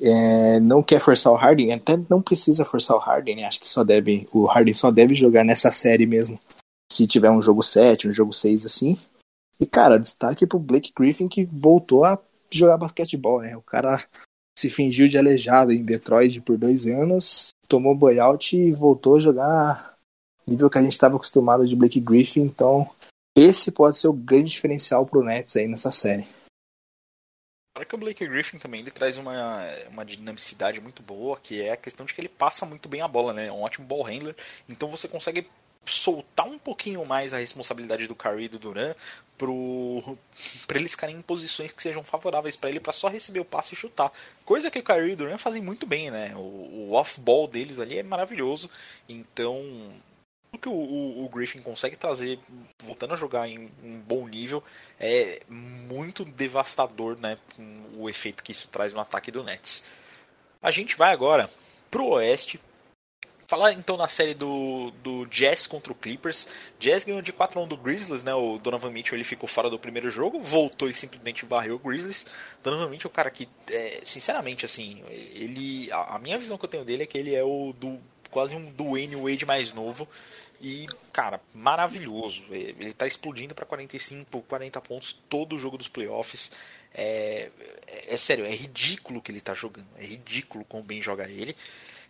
É, 0.00 0.60
não 0.60 0.80
quer 0.80 1.00
forçar 1.00 1.32
o 1.32 1.36
Harden, 1.36 1.72
até 1.72 1.98
não 2.08 2.22
precisa 2.22 2.64
forçar 2.64 2.96
o 2.96 3.00
Harden, 3.00 3.36
né? 3.36 3.44
Acho 3.44 3.58
que 3.58 3.66
só 3.66 3.82
deve, 3.82 4.28
o 4.32 4.44
Harden 4.44 4.74
só 4.74 4.92
deve 4.92 5.14
jogar 5.14 5.44
nessa 5.44 5.72
série 5.72 6.06
mesmo. 6.06 6.38
Se 6.92 7.06
tiver 7.06 7.30
um 7.30 7.42
jogo 7.42 7.62
7, 7.62 8.06
um 8.06 8.12
jogo 8.12 8.32
6 8.32 8.64
assim. 8.64 8.98
E 9.58 9.66
cara, 9.66 9.98
destaque 9.98 10.46
pro 10.46 10.58
Blake 10.58 10.92
Griffin 10.96 11.28
que 11.28 11.44
voltou 11.44 12.04
a 12.04 12.16
jogar 12.50 12.76
basquetebol, 12.76 13.40
né? 13.40 13.56
O 13.56 13.62
cara 13.62 14.04
se 14.56 14.70
fingiu 14.70 15.08
de 15.08 15.18
aleijado 15.18 15.72
em 15.72 15.84
Detroit 15.84 16.40
por 16.40 16.56
dois 16.56 16.86
anos, 16.86 17.48
tomou 17.66 17.94
buyout 17.94 18.56
e 18.56 18.72
voltou 18.72 19.16
a 19.16 19.20
jogar 19.20 19.94
nível 20.48 20.70
que 20.70 20.78
a 20.78 20.82
gente 20.82 20.92
estava 20.92 21.16
acostumado 21.16 21.66
de 21.66 21.76
Blake 21.76 22.00
Griffin, 22.00 22.40
então 22.40 22.90
esse 23.36 23.70
pode 23.70 23.98
ser 23.98 24.08
o 24.08 24.12
grande 24.12 24.50
diferencial 24.50 25.06
pro 25.06 25.22
Nets 25.22 25.56
aí 25.56 25.68
nessa 25.68 25.92
série. 25.92 26.26
Claro 27.74 27.88
que 27.88 27.94
o 27.94 27.98
Blake 27.98 28.26
Griffin 28.26 28.58
também 28.58 28.80
ele 28.80 28.90
traz 28.90 29.16
uma, 29.16 29.62
uma 29.88 30.04
dinamicidade 30.04 30.80
muito 30.80 31.00
boa, 31.00 31.38
que 31.38 31.62
é 31.62 31.72
a 31.72 31.76
questão 31.76 32.04
de 32.04 32.12
que 32.12 32.20
ele 32.20 32.28
passa 32.28 32.66
muito 32.66 32.88
bem 32.88 33.00
a 33.00 33.06
bola, 33.06 33.32
né? 33.32 33.46
É 33.46 33.52
um 33.52 33.62
ótimo 33.62 33.86
ball 33.86 34.02
handler, 34.02 34.34
então 34.68 34.88
você 34.88 35.06
consegue 35.06 35.46
soltar 35.86 36.46
um 36.46 36.58
pouquinho 36.58 37.04
mais 37.04 37.32
a 37.32 37.38
responsabilidade 37.38 38.06
do 38.06 38.14
Curry 38.14 38.44
e 38.44 38.48
do 38.48 38.58
Duran 38.58 38.94
para 40.66 40.78
eles 40.78 40.90
ficarem 40.90 41.16
em 41.16 41.22
posições 41.22 41.72
que 41.72 41.82
sejam 41.82 42.02
favoráveis 42.02 42.56
para 42.56 42.68
ele 42.68 42.80
para 42.80 42.92
só 42.92 43.08
receber 43.08 43.40
o 43.40 43.44
passe 43.44 43.74
e 43.74 43.76
chutar. 43.76 44.12
Coisa 44.44 44.70
que 44.70 44.78
o 44.80 44.82
Curry 44.82 45.10
e 45.10 45.12
o 45.12 45.16
Duran 45.16 45.38
fazem 45.38 45.62
muito 45.62 45.86
bem, 45.86 46.10
né? 46.10 46.34
O, 46.34 46.40
o 46.40 46.92
off-ball 46.92 47.46
deles 47.46 47.78
ali 47.78 47.98
é 47.98 48.02
maravilhoso. 48.02 48.68
Então, 49.08 49.94
que 50.56 50.68
o, 50.68 50.72
o, 50.72 51.24
o, 51.24 51.28
Griffin 51.28 51.60
consegue 51.60 51.96
trazer, 51.96 52.38
voltando 52.82 53.12
a 53.12 53.16
jogar 53.16 53.46
em 53.46 53.70
um 53.82 54.00
bom 54.00 54.26
nível, 54.26 54.62
é 54.98 55.42
muito 55.48 56.24
devastador, 56.24 57.18
né? 57.18 57.36
O 57.94 58.08
efeito 58.08 58.42
que 58.42 58.52
isso 58.52 58.68
traz 58.68 58.94
no 58.94 59.00
ataque 59.00 59.30
do 59.30 59.44
Nets. 59.44 59.84
A 60.62 60.70
gente 60.70 60.96
vai 60.96 61.12
agora 61.12 61.50
pro 61.90 62.06
Oeste. 62.06 62.60
Falar 63.46 63.72
então 63.72 63.96
na 63.96 64.08
série 64.08 64.34
do, 64.34 64.90
do 65.02 65.24
Jazz 65.26 65.66
contra 65.66 65.90
o 65.90 65.94
Clippers. 65.94 66.46
Jazz 66.78 67.02
ganhou 67.02 67.22
de 67.22 67.32
4 67.32 67.58
a 67.58 67.62
1 67.62 67.68
do 67.68 67.78
Grizzlies, 67.78 68.22
né? 68.22 68.34
O 68.34 68.58
Donovan 68.58 68.90
Mitchell 68.90 69.16
ele 69.16 69.24
ficou 69.24 69.48
fora 69.48 69.70
do 69.70 69.78
primeiro 69.78 70.10
jogo, 70.10 70.42
voltou 70.42 70.90
e 70.90 70.94
simplesmente 70.94 71.46
varreu 71.46 71.76
o 71.76 71.78
Grizzlies. 71.78 72.26
Donovan 72.62 72.90
Mitchell 72.90 73.08
é 73.08 73.10
um 73.10 73.14
cara 73.14 73.30
que, 73.30 73.48
é, 73.70 74.00
sinceramente, 74.04 74.66
assim, 74.66 75.02
ele. 75.08 75.90
A, 75.90 76.16
a, 76.16 76.18
minha 76.18 76.38
visão 76.38 76.58
que 76.58 76.64
eu 76.66 76.68
tenho 76.68 76.84
dele 76.84 77.04
é 77.04 77.06
que 77.06 77.16
ele 77.16 77.34
é 77.34 77.42
o 77.42 77.72
do 77.72 77.98
quase 78.30 78.54
um 78.54 78.70
Dwayne 78.70 79.16
Wade 79.16 79.46
mais 79.46 79.72
novo. 79.72 80.08
E, 80.60 80.86
cara, 81.12 81.40
maravilhoso. 81.54 82.44
Ele 82.50 82.92
tá 82.92 83.06
explodindo 83.06 83.54
para 83.54 83.64
45, 83.64 84.42
40 84.42 84.80
pontos 84.80 85.12
todo 85.28 85.54
o 85.54 85.58
jogo 85.58 85.78
dos 85.78 85.88
playoffs. 85.88 86.50
É, 86.92 87.50
é, 87.86 88.14
é, 88.14 88.16
sério, 88.16 88.44
é 88.44 88.50
ridículo 88.50 89.22
que 89.22 89.30
ele 89.30 89.40
tá 89.40 89.54
jogando. 89.54 89.86
É 89.96 90.04
ridículo 90.04 90.64
como 90.64 90.82
bem 90.82 91.00
joga 91.00 91.28
ele. 91.28 91.56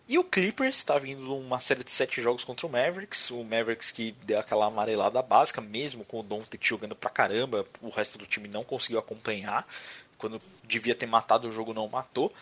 E 0.08 0.18
o 0.18 0.24
Clippers 0.24 0.76
está 0.76 0.98
vindo 0.98 1.36
uma 1.36 1.60
série 1.60 1.84
de 1.84 1.92
sete 1.92 2.22
jogos 2.22 2.42
contra 2.42 2.66
o 2.66 2.70
Mavericks. 2.70 3.30
O 3.30 3.44
Mavericks 3.44 3.92
que 3.92 4.12
deu 4.24 4.38
aquela 4.38 4.64
amarelada 4.64 5.20
básica, 5.20 5.60
mesmo 5.60 6.02
com 6.02 6.20
o 6.20 6.22
Doncic 6.22 6.66
jogando 6.66 6.96
pra 6.96 7.10
caramba. 7.10 7.66
O 7.82 7.90
resto 7.90 8.16
do 8.16 8.24
time 8.24 8.48
não 8.48 8.64
conseguiu 8.64 8.98
acompanhar. 8.98 9.68
Quando 10.16 10.40
devia 10.64 10.94
ter 10.94 11.04
matado 11.04 11.48
o 11.48 11.52
jogo, 11.52 11.74
não 11.74 11.86
matou. 11.86 12.32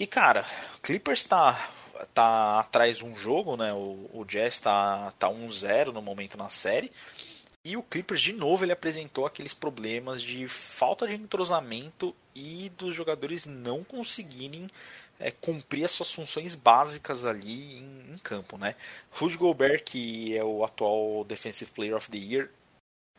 E, 0.00 0.06
cara, 0.06 0.46
Clippers 0.82 1.24
tá 1.24 1.70
tá 2.14 2.60
atrás 2.60 3.02
um 3.02 3.14
jogo, 3.14 3.54
né? 3.54 3.70
O, 3.74 4.08
o 4.14 4.24
Jazz 4.24 4.58
tá, 4.58 5.12
tá 5.18 5.28
1-0 5.28 5.92
no 5.92 6.00
momento 6.00 6.38
na 6.38 6.48
série. 6.48 6.90
E 7.62 7.76
o 7.76 7.82
Clippers, 7.82 8.22
de 8.22 8.32
novo, 8.32 8.64
ele 8.64 8.72
apresentou 8.72 9.26
aqueles 9.26 9.52
problemas 9.52 10.22
de 10.22 10.48
falta 10.48 11.06
de 11.06 11.16
entrosamento 11.16 12.16
e 12.34 12.70
dos 12.78 12.94
jogadores 12.94 13.44
não 13.44 13.84
conseguirem 13.84 14.70
é, 15.18 15.30
cumprir 15.30 15.84
as 15.84 15.90
suas 15.90 16.10
funções 16.10 16.54
básicas 16.54 17.26
ali 17.26 17.76
em, 17.76 18.14
em, 18.14 18.18
campo, 18.22 18.56
né? 18.56 18.76
Rudy 19.10 19.36
Gobert, 19.36 19.84
que 19.84 20.34
é 20.34 20.42
o 20.42 20.64
atual 20.64 21.24
Defensive 21.24 21.70
Player 21.72 21.94
of 21.94 22.10
the 22.10 22.16
Year, 22.16 22.48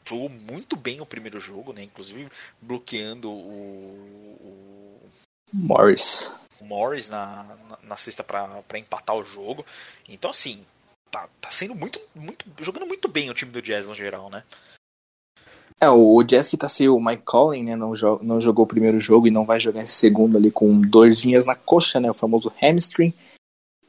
jogou 0.04 0.30
muito 0.30 0.76
bem 0.76 1.00
o 1.00 1.06
primeiro 1.06 1.39
jogo, 1.39 1.74
né? 1.74 1.84
Inclusive 1.84 2.28
bloqueando 2.60 3.30
o, 3.30 4.39
o... 4.41 5.10
Morris. 5.54 6.28
Morris 6.62 7.10
na, 7.10 7.43
na, 7.69 7.78
na 7.84 7.97
sexta 7.97 8.24
para 8.24 8.80
empatar 8.80 9.15
o 9.15 9.24
jogo. 9.24 9.65
Então, 10.08 10.32
assim, 10.32 10.63
tá, 11.10 11.28
tá 11.39 11.52
sendo 11.52 11.76
muito, 11.76 12.00
muito. 12.15 12.45
jogando 12.60 12.86
muito 12.86 13.08
bem 13.08 13.30
o 13.30 13.34
time 13.34 13.52
do 13.52 13.62
Jazz 13.62 13.88
no 13.88 13.95
geral, 13.95 14.30
né? 14.30 14.43
É, 15.79 15.90
o 15.90 16.21
Jazz 16.23 16.48
que 16.48 16.58
tá 16.58 16.69
sem 16.69 16.88
o 16.88 17.00
Mike 17.00 17.23
Collin, 17.23 17.63
né? 17.63 17.75
Não, 17.75 17.96
jo 17.96 18.19
não 18.21 18.40
jogou 18.40 18.65
o 18.65 18.67
primeiro 18.67 19.00
jogo 19.00 19.27
e 19.27 19.31
não 19.31 19.46
vai 19.46 19.60
jogar 19.60 19.83
esse 19.83 19.96
segundo 19.96 20.38
ali 20.38 20.52
com 20.52 20.79
dorzinhas 20.79 21.46
na 21.46 21.56
coxa, 21.56 22.00
né? 22.00 22.10
O 22.10 22.13
famoso 22.13 22.54
hamstring. 22.62 23.13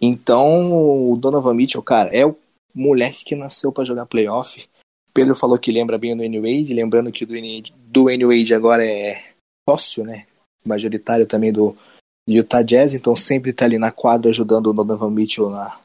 Então, 0.00 0.72
o 0.72 1.16
Donovan 1.16 1.54
Mitchell, 1.54 1.82
cara, 1.82 2.10
é 2.10 2.26
o 2.26 2.36
moleque 2.74 3.24
que 3.24 3.36
nasceu 3.36 3.70
para 3.70 3.84
jogar 3.84 4.06
playoff. 4.06 4.66
Pedro 5.12 5.34
falou 5.34 5.58
que 5.58 5.70
lembra 5.70 5.98
bem 5.98 6.14
o 6.14 6.16
Dwayne 6.16 6.40
Wade, 6.40 6.74
lembrando 6.74 7.12
que 7.12 7.24
o 7.24 7.26
Dwayne 7.26 8.24
Wade 8.24 8.54
agora 8.54 8.84
é 8.84 9.22
sócio, 9.68 10.02
né? 10.02 10.26
Majoritário 10.64 11.26
também 11.26 11.52
do, 11.52 11.76
Utah 12.28 12.62
Jazz, 12.62 12.94
então 12.94 13.16
sempre 13.16 13.52
tá 13.52 13.64
ali 13.64 13.78
na 13.78 13.90
quadra 13.90 14.30
ajudando 14.30 14.68
o 14.68 14.72
Donovan 14.72 15.10
Mitchell 15.10 15.50
na 15.50 15.78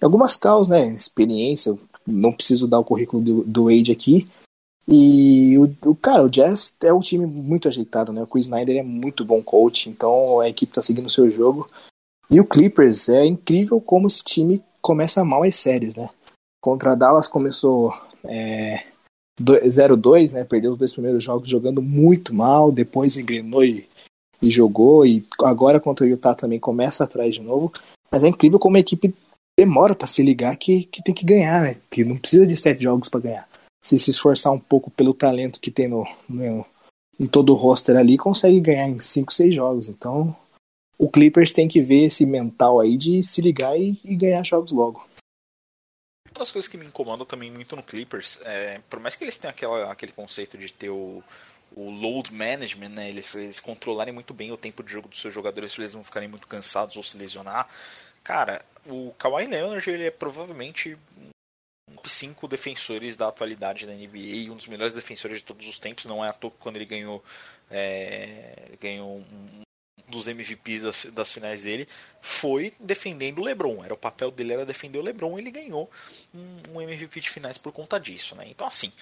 em 0.00 0.04
algumas 0.04 0.36
causas, 0.36 0.68
né? 0.68 0.86
Experiência, 0.88 1.76
não 2.06 2.32
preciso 2.32 2.66
dar 2.66 2.78
o 2.78 2.84
currículo 2.84 3.22
do, 3.22 3.44
do 3.44 3.64
Wade 3.64 3.92
aqui. 3.92 4.28
E 4.88 5.58
o, 5.58 5.90
o, 5.90 5.94
cara, 5.94 6.22
o 6.22 6.28
Jazz 6.28 6.74
é 6.82 6.92
um 6.92 7.00
time 7.00 7.26
muito 7.26 7.66
ajeitado, 7.66 8.12
né? 8.12 8.22
O 8.22 8.26
Chris 8.26 8.46
Snyder 8.46 8.76
é 8.76 8.82
muito 8.82 9.24
bom 9.24 9.42
coach, 9.42 9.88
então 9.88 10.38
a 10.40 10.48
equipe 10.48 10.72
tá 10.72 10.82
seguindo 10.82 11.06
o 11.06 11.10
seu 11.10 11.30
jogo. 11.30 11.68
E 12.30 12.40
o 12.40 12.44
Clippers 12.44 13.08
é 13.08 13.24
incrível 13.24 13.80
como 13.80 14.06
esse 14.06 14.22
time 14.22 14.62
começa 14.80 15.24
mal 15.24 15.42
as 15.42 15.56
séries, 15.56 15.96
né? 15.96 16.10
Contra 16.60 16.92
a 16.92 16.94
Dallas 16.94 17.26
começou 17.26 17.92
é, 18.24 18.84
0-2, 19.40 20.32
né? 20.32 20.44
Perdeu 20.44 20.72
os 20.72 20.78
dois 20.78 20.92
primeiros 20.92 21.22
jogos 21.22 21.48
jogando 21.48 21.82
muito 21.82 22.34
mal, 22.34 22.70
depois 22.70 23.16
engrenou 23.16 23.64
e, 23.64 23.88
e 24.40 24.50
jogou, 24.50 25.06
e 25.06 25.26
agora 25.42 25.80
contra 25.80 26.04
o 26.04 26.08
Utah 26.08 26.34
também 26.34 26.58
começa 26.58 27.04
atrás 27.04 27.34
de 27.34 27.40
novo. 27.40 27.72
Mas 28.10 28.24
é 28.24 28.28
incrível 28.28 28.58
como 28.58 28.76
a 28.76 28.80
equipe 28.80 29.14
demora 29.58 29.94
para 29.94 30.06
se 30.06 30.22
ligar 30.22 30.56
que, 30.56 30.84
que 30.84 31.02
tem 31.02 31.14
que 31.14 31.24
ganhar, 31.24 31.62
né? 31.62 31.76
Que 31.90 32.04
não 32.04 32.16
precisa 32.16 32.46
de 32.46 32.56
sete 32.56 32.82
jogos 32.82 33.08
para 33.08 33.20
ganhar. 33.20 33.48
Se 33.84 33.98
se 33.98 34.10
esforçar 34.10 34.52
um 34.52 34.58
pouco 34.58 34.90
pelo 34.90 35.14
talento 35.14 35.60
que 35.60 35.70
tem 35.70 35.88
no, 35.88 36.06
no, 36.28 36.66
em 37.18 37.26
todo 37.26 37.52
o 37.52 37.56
roster 37.56 37.96
ali, 37.96 38.18
consegue 38.18 38.60
ganhar 38.60 38.88
em 38.88 39.00
cinco, 39.00 39.32
seis 39.32 39.54
jogos. 39.54 39.88
Então, 39.88 40.36
o 40.98 41.08
Clippers 41.08 41.52
tem 41.52 41.68
que 41.68 41.80
ver 41.80 42.04
esse 42.04 42.26
mental 42.26 42.80
aí 42.80 42.96
de 42.96 43.22
se 43.22 43.40
ligar 43.40 43.78
e, 43.78 43.98
e 44.04 44.14
ganhar 44.14 44.44
jogos 44.44 44.72
logo. 44.72 45.06
Uma 46.30 46.40
das 46.40 46.50
coisas 46.50 46.68
que 46.68 46.76
me 46.76 46.84
incomoda 46.84 47.24
também 47.24 47.50
muito 47.50 47.74
no 47.74 47.82
Clippers, 47.82 48.38
é, 48.44 48.80
por 48.90 49.00
mais 49.00 49.16
que 49.16 49.24
eles 49.24 49.36
tenham 49.36 49.50
aquela, 49.50 49.90
aquele 49.90 50.12
conceito 50.12 50.58
de 50.58 50.70
ter 50.70 50.90
o, 50.90 51.22
o 51.76 51.90
load 51.90 52.32
management, 52.32 52.88
né, 52.88 53.08
eles, 53.10 53.34
eles 53.34 53.60
controlarem 53.60 54.12
muito 54.12 54.32
bem 54.32 54.50
o 54.50 54.56
tempo 54.56 54.82
de 54.82 54.90
jogo 54.90 55.08
dos 55.08 55.20
seus 55.20 55.32
jogadores, 55.32 55.72
se 55.72 55.80
eles 55.80 55.94
não 55.94 56.02
ficarem 56.02 56.26
muito 56.26 56.46
cansados 56.46 56.96
ou 56.96 57.02
se 57.02 57.18
lesionar. 57.18 57.68
Cara, 58.24 58.64
o 58.86 59.14
Kawhi 59.18 59.46
Leonard 59.46 59.88
ele 59.90 60.06
é 60.06 60.10
provavelmente 60.10 60.96
um 61.90 61.96
dos 62.02 62.12
cinco 62.12 62.48
defensores 62.48 63.16
da 63.16 63.28
atualidade 63.28 63.86
da 63.86 63.92
NBA 63.92 64.50
um 64.50 64.56
dos 64.56 64.66
melhores 64.66 64.94
defensores 64.94 65.38
de 65.38 65.44
todos 65.44 65.68
os 65.68 65.78
tempos. 65.78 66.06
Não 66.06 66.24
é 66.24 66.30
à 66.30 66.32
toa 66.32 66.50
que 66.50 66.56
quando 66.58 66.76
ele 66.76 66.86
ganhou, 66.86 67.22
é, 67.70 68.70
ganhou 68.80 69.18
um, 69.18 69.62
dos 70.08 70.26
MVPs 70.26 70.82
das, 70.82 71.04
das 71.06 71.32
finais 71.32 71.62
dele 71.62 71.86
foi 72.20 72.72
defendendo 72.80 73.40
o 73.40 73.44
LeBron. 73.44 73.84
Era 73.84 73.94
o 73.94 73.98
papel 73.98 74.30
dele 74.30 74.54
era 74.54 74.66
defender 74.66 74.98
o 74.98 75.02
LeBron. 75.02 75.38
Ele 75.38 75.50
ganhou 75.50 75.90
um, 76.34 76.74
um 76.74 76.80
MVP 76.80 77.20
de 77.20 77.30
finais 77.30 77.58
por 77.58 77.72
conta 77.72 77.98
disso, 78.00 78.34
né? 78.34 78.46
Então 78.48 78.66
assim, 78.66 78.92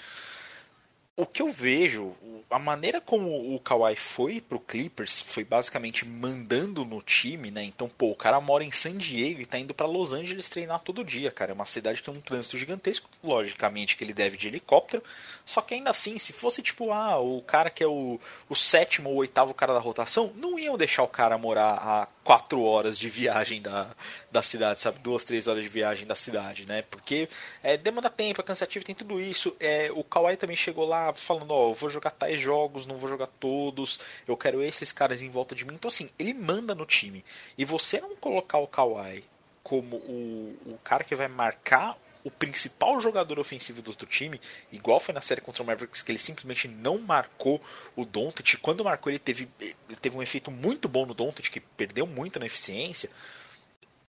o 1.16 1.24
que 1.24 1.40
eu 1.40 1.52
vejo, 1.52 2.16
a 2.50 2.58
maneira 2.58 3.00
como 3.00 3.54
o 3.54 3.60
Kawhi 3.60 3.94
foi 3.94 4.40
pro 4.40 4.58
Clippers 4.58 5.20
foi 5.20 5.44
basicamente 5.44 6.04
mandando 6.04 6.84
no 6.84 7.00
time, 7.00 7.52
né? 7.52 7.62
Então, 7.62 7.88
pô, 7.88 8.10
o 8.10 8.16
cara 8.16 8.40
mora 8.40 8.64
em 8.64 8.70
San 8.72 8.96
Diego 8.96 9.40
e 9.40 9.46
tá 9.46 9.56
indo 9.56 9.72
para 9.72 9.86
Los 9.86 10.12
Angeles 10.12 10.48
treinar 10.48 10.80
todo 10.80 11.04
dia, 11.04 11.30
cara. 11.30 11.52
É 11.52 11.54
uma 11.54 11.66
cidade 11.66 12.00
que 12.00 12.10
tem 12.10 12.18
um 12.18 12.20
trânsito 12.20 12.58
gigantesco, 12.58 13.08
logicamente 13.22 13.96
que 13.96 14.02
ele 14.02 14.12
deve 14.12 14.36
de 14.36 14.48
helicóptero. 14.48 15.04
Só 15.46 15.60
que 15.60 15.74
ainda 15.74 15.90
assim, 15.90 16.18
se 16.18 16.32
fosse 16.32 16.62
tipo, 16.62 16.90
ah, 16.90 17.20
o 17.20 17.40
cara 17.42 17.70
que 17.70 17.84
é 17.84 17.86
o, 17.86 18.20
o 18.48 18.56
sétimo 18.56 19.10
ou 19.10 19.16
oitavo 19.16 19.54
cara 19.54 19.72
da 19.72 19.80
rotação, 19.80 20.32
não 20.34 20.58
iam 20.58 20.76
deixar 20.76 21.04
o 21.04 21.08
cara 21.08 21.38
morar 21.38 21.74
a 21.74 22.08
quatro 22.24 22.62
horas 22.62 22.98
de 22.98 23.08
viagem 23.08 23.60
da, 23.60 23.88
da 24.32 24.42
cidade, 24.42 24.80
sabe? 24.80 24.98
Duas, 24.98 25.24
três 25.24 25.46
horas 25.46 25.62
de 25.62 25.68
viagem 25.68 26.06
da 26.06 26.14
cidade, 26.14 26.66
né? 26.66 26.82
Porque 26.82 27.28
é, 27.62 27.76
demanda 27.76 28.10
tempo, 28.10 28.40
é 28.40 28.44
cansativo, 28.44 28.84
tem 28.84 28.94
tudo 28.94 29.20
isso. 29.20 29.54
É, 29.60 29.90
o 29.92 30.02
Kawhi 30.02 30.36
também 30.36 30.56
chegou 30.56 30.86
lá 30.86 31.03
falando, 31.14 31.50
ó, 31.50 31.70
eu 31.70 31.74
vou 31.74 31.90
jogar 31.90 32.10
tais 32.10 32.40
jogos, 32.40 32.86
não 32.86 32.96
vou 32.96 33.08
jogar 33.08 33.26
todos, 33.26 34.00
eu 34.26 34.36
quero 34.36 34.62
esses 34.62 34.92
caras 34.92 35.22
em 35.22 35.28
volta 35.28 35.54
de 35.54 35.64
mim. 35.64 35.74
Então, 35.74 35.88
assim, 35.88 36.10
ele 36.18 36.32
manda 36.32 36.74
no 36.74 36.86
time. 36.86 37.24
E 37.58 37.64
você 37.64 38.00
não 38.00 38.16
colocar 38.16 38.58
o 38.58 38.66
Kawhi 38.66 39.24
como 39.62 39.96
o, 39.96 40.56
o 40.66 40.78
cara 40.82 41.04
que 41.04 41.14
vai 41.14 41.28
marcar 41.28 41.98
o 42.24 42.30
principal 42.30 42.98
jogador 43.00 43.38
ofensivo 43.38 43.82
do 43.82 43.90
outro 43.90 44.06
time, 44.06 44.40
igual 44.72 44.98
foi 44.98 45.12
na 45.12 45.20
série 45.20 45.42
contra 45.42 45.62
o 45.62 45.66
Mavericks, 45.66 46.00
que 46.00 46.10
ele 46.10 46.18
simplesmente 46.18 46.66
não 46.66 46.96
marcou 46.96 47.60
o 47.94 48.04
Doncic. 48.04 48.56
Quando 48.62 48.82
marcou, 48.82 49.12
ele 49.12 49.18
teve, 49.18 49.46
ele 49.60 49.96
teve 50.00 50.16
um 50.16 50.22
efeito 50.22 50.50
muito 50.50 50.88
bom 50.88 51.04
no 51.04 51.12
Doncic, 51.12 51.50
que 51.50 51.60
perdeu 51.60 52.06
muito 52.06 52.40
na 52.40 52.46
eficiência. 52.46 53.10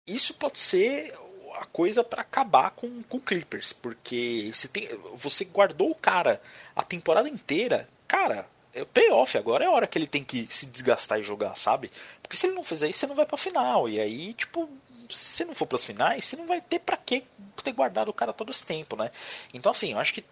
Isso 0.05 0.35
pode 0.35 0.59
ser 0.59 1.15
a 1.59 1.65
coisa 1.65 2.03
para 2.03 2.21
acabar 2.21 2.71
com 2.71 2.87
o 3.09 3.19
Clippers, 3.19 3.73
porque 3.73 4.51
se 4.53 4.67
tem, 4.67 4.89
você 5.15 5.45
guardou 5.45 5.91
o 5.91 5.95
cara 5.95 6.41
a 6.75 6.83
temporada 6.83 7.29
inteira, 7.29 7.87
cara, 8.07 8.47
é 8.73 8.83
playoff, 8.83 9.37
agora 9.37 9.63
é 9.63 9.67
a 9.67 9.71
hora 9.71 9.87
que 9.87 9.97
ele 9.97 10.07
tem 10.07 10.23
que 10.23 10.47
se 10.49 10.65
desgastar 10.65 11.19
e 11.19 11.23
jogar, 11.23 11.55
sabe? 11.55 11.89
Porque 12.21 12.35
se 12.35 12.47
ele 12.47 12.55
não 12.55 12.63
fizer 12.63 12.89
isso, 12.89 12.99
você 12.99 13.07
não 13.07 13.15
vai 13.15 13.25
pra 13.25 13.37
final. 13.37 13.87
E 13.87 13.99
aí, 13.99 14.33
tipo, 14.33 14.69
se 15.09 15.45
não 15.45 15.55
for 15.55 15.65
para 15.65 15.77
as 15.77 15.83
finais, 15.83 16.25
você 16.25 16.35
não 16.35 16.45
vai 16.45 16.59
ter 16.59 16.79
para 16.79 16.97
que 16.97 17.23
ter 17.63 17.71
guardado 17.71 18.09
o 18.09 18.13
cara 18.13 18.33
todo 18.33 18.51
esse 18.51 18.65
tempo, 18.65 18.95
né? 18.95 19.11
Então, 19.53 19.71
assim, 19.71 19.93
eu 19.93 19.99
acho 19.99 20.13
que 20.13 20.25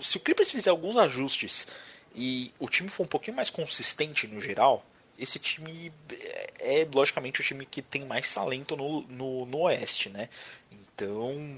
se 0.00 0.16
o 0.16 0.20
Clippers 0.20 0.50
fizer 0.50 0.70
alguns 0.70 0.96
ajustes 0.96 1.68
e 2.14 2.52
o 2.58 2.68
time 2.68 2.88
for 2.88 3.04
um 3.04 3.08
pouquinho 3.08 3.36
mais 3.36 3.50
consistente 3.50 4.26
no 4.26 4.40
geral, 4.40 4.84
esse 5.22 5.38
time 5.38 5.92
é, 6.10 6.82
é 6.82 6.88
logicamente 6.92 7.40
o 7.40 7.44
time 7.44 7.64
que 7.64 7.80
tem 7.80 8.04
mais 8.04 8.32
talento 8.32 8.76
no, 8.76 9.02
no, 9.02 9.46
no 9.46 9.58
Oeste, 9.60 10.10
né? 10.10 10.28
Então, 10.70 11.56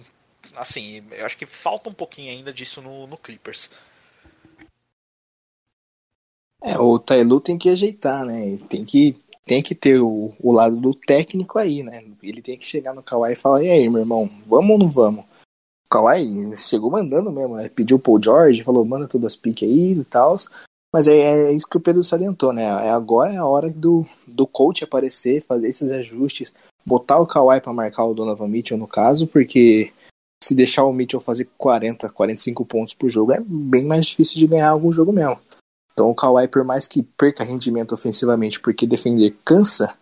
assim, 0.55 1.03
eu 1.11 1.25
acho 1.25 1.39
que 1.39 1.47
falta 1.47 1.89
um 1.89 1.95
pouquinho 1.95 2.31
ainda 2.31 2.53
disso 2.53 2.83
no, 2.83 3.07
no 3.07 3.17
Clippers. 3.17 3.71
É, 6.63 6.79
o 6.79 6.99
Tailu 6.99 7.41
tem 7.41 7.59
que 7.59 7.69
ajeitar, 7.69 8.25
né? 8.25 8.59
Tem 8.69 8.85
que 8.85 9.17
tem 9.45 9.63
que 9.63 9.75
ter 9.75 10.01
o, 10.01 10.33
o 10.43 10.53
lado 10.53 10.77
do 10.77 10.95
técnico 10.95 11.59
aí, 11.59 11.83
né? 11.83 12.03
Ele 12.23 12.41
tem 12.41 12.57
que 12.57 12.65
chegar 12.65 12.95
no 12.95 13.03
Kawhi 13.03 13.33
e 13.33 13.37
falar, 13.37 13.63
e 13.63 13.69
aí, 13.69 13.91
meu 13.91 14.01
irmão, 14.01 14.31
vamos 14.47 14.71
ou 14.71 14.79
não 14.79 14.89
vamos? 14.89 15.25
O 15.85 15.89
Kawhi 15.91 16.57
chegou 16.57 16.91
mandando 16.91 17.31
mesmo, 17.31 17.57
né? 17.57 17.69
Pediu 17.69 17.99
o 17.99 18.01
Paul 18.01 18.23
George, 18.23 18.63
falou, 18.63 18.87
manda 18.87 19.07
todas 19.07 19.35
as 19.35 19.37
piques 19.37 19.69
aí 19.69 19.93
e 19.93 20.05
tal. 20.05 20.39
Mas 20.95 21.09
é, 21.09 21.17
é, 21.17 21.53
isso 21.53 21.67
que 21.69 21.77
o 21.77 21.81
Pedro 21.81 22.05
salientou, 22.05 22.53
né? 22.53 22.63
É, 22.63 22.91
agora 22.91 23.33
é 23.33 23.37
a 23.37 23.45
hora 23.45 23.69
do, 23.69 24.07
do 24.29 24.47
coach 24.47 24.85
aparecer, 24.85 25.43
fazer 25.43 25.67
esses 25.67 25.91
ajustes, 25.91 26.55
botar 26.87 27.19
o 27.19 27.27
Kawhi 27.27 27.61
para 27.61 27.73
marcar 27.73 28.05
o 28.05 28.15
Donovan 28.15 28.47
Mitchell 28.47 28.79
no 28.79 28.87
caso, 28.87 29.27
porque 29.27 29.93
se 30.41 30.55
deixar 30.55 30.85
o 30.85 30.93
Mitchell 30.93 31.19
fazer 31.19 31.49
40, 31.59 32.09
45 32.09 32.65
pontos 32.65 32.95
por 32.95 33.11
jogo, 33.11 33.33
é 33.33 33.41
bem 33.45 33.83
mais 33.83 34.07
difícil 34.07 34.37
de 34.37 34.47
ganhar 34.47 34.69
algum 34.69 34.93
jogo 34.93 35.13
mesmo. 35.13 35.37
Então 35.93 36.09
o 36.09 36.15
Kawhi, 36.15 36.47
por 36.47 36.63
mais 36.63 36.87
que 36.87 37.03
perca 37.03 37.43
rendimento 37.43 37.93
ofensivamente, 37.93 38.61
porque 38.61 38.87
defender 38.87 39.37
cansa, 39.45 39.97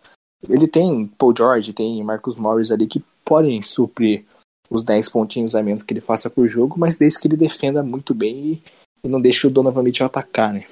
ele 0.47 0.67
tem 0.67 1.07
Paul 1.07 1.33
George, 1.35 1.73
tem 1.73 2.03
Marcus 2.03 2.35
Morris 2.35 2.69
ali 2.69 2.85
que 2.85 3.03
podem 3.25 3.63
suprir 3.63 4.25
os 4.69 4.83
10 4.83 5.09
pontinhos 5.09 5.55
a 5.55 5.63
menos 5.63 5.81
que 5.81 5.91
ele 5.91 6.01
faça 6.01 6.29
por 6.29 6.47
jogo, 6.47 6.75
mas 6.77 6.99
desde 6.99 7.19
que 7.19 7.27
ele 7.27 7.35
defenda 7.35 7.81
muito 7.81 8.13
bem 8.13 8.35
e, 8.35 8.63
e 9.03 9.07
não 9.07 9.19
deixe 9.19 9.47
o 9.47 9.49
Donovan 9.49 9.81
Mitchell 9.81 10.05
atacar, 10.05 10.53
né? 10.53 10.67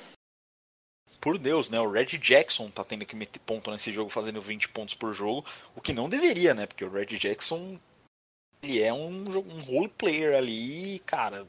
Por 1.21 1.37
Deus, 1.37 1.69
né? 1.69 1.79
O 1.79 1.89
Red 1.89 2.17
Jackson 2.17 2.69
tá 2.69 2.83
tendo 2.83 3.05
que 3.05 3.15
meter 3.15 3.39
ponto 3.39 3.69
nesse 3.71 3.93
jogo, 3.93 4.09
fazendo 4.09 4.41
20 4.41 4.69
pontos 4.69 4.95
por 4.95 5.13
jogo, 5.13 5.45
o 5.75 5.79
que 5.79 5.93
não 5.93 6.09
deveria, 6.09 6.53
né? 6.53 6.65
Porque 6.65 6.83
o 6.83 6.89
Red 6.89 7.17
Jackson 7.17 7.79
ele 8.63 8.81
é 8.81 8.91
um, 8.91 9.25
um 9.27 9.61
role 9.61 9.89
player 9.89 10.35
ali, 10.35 10.99
cara, 11.05 11.47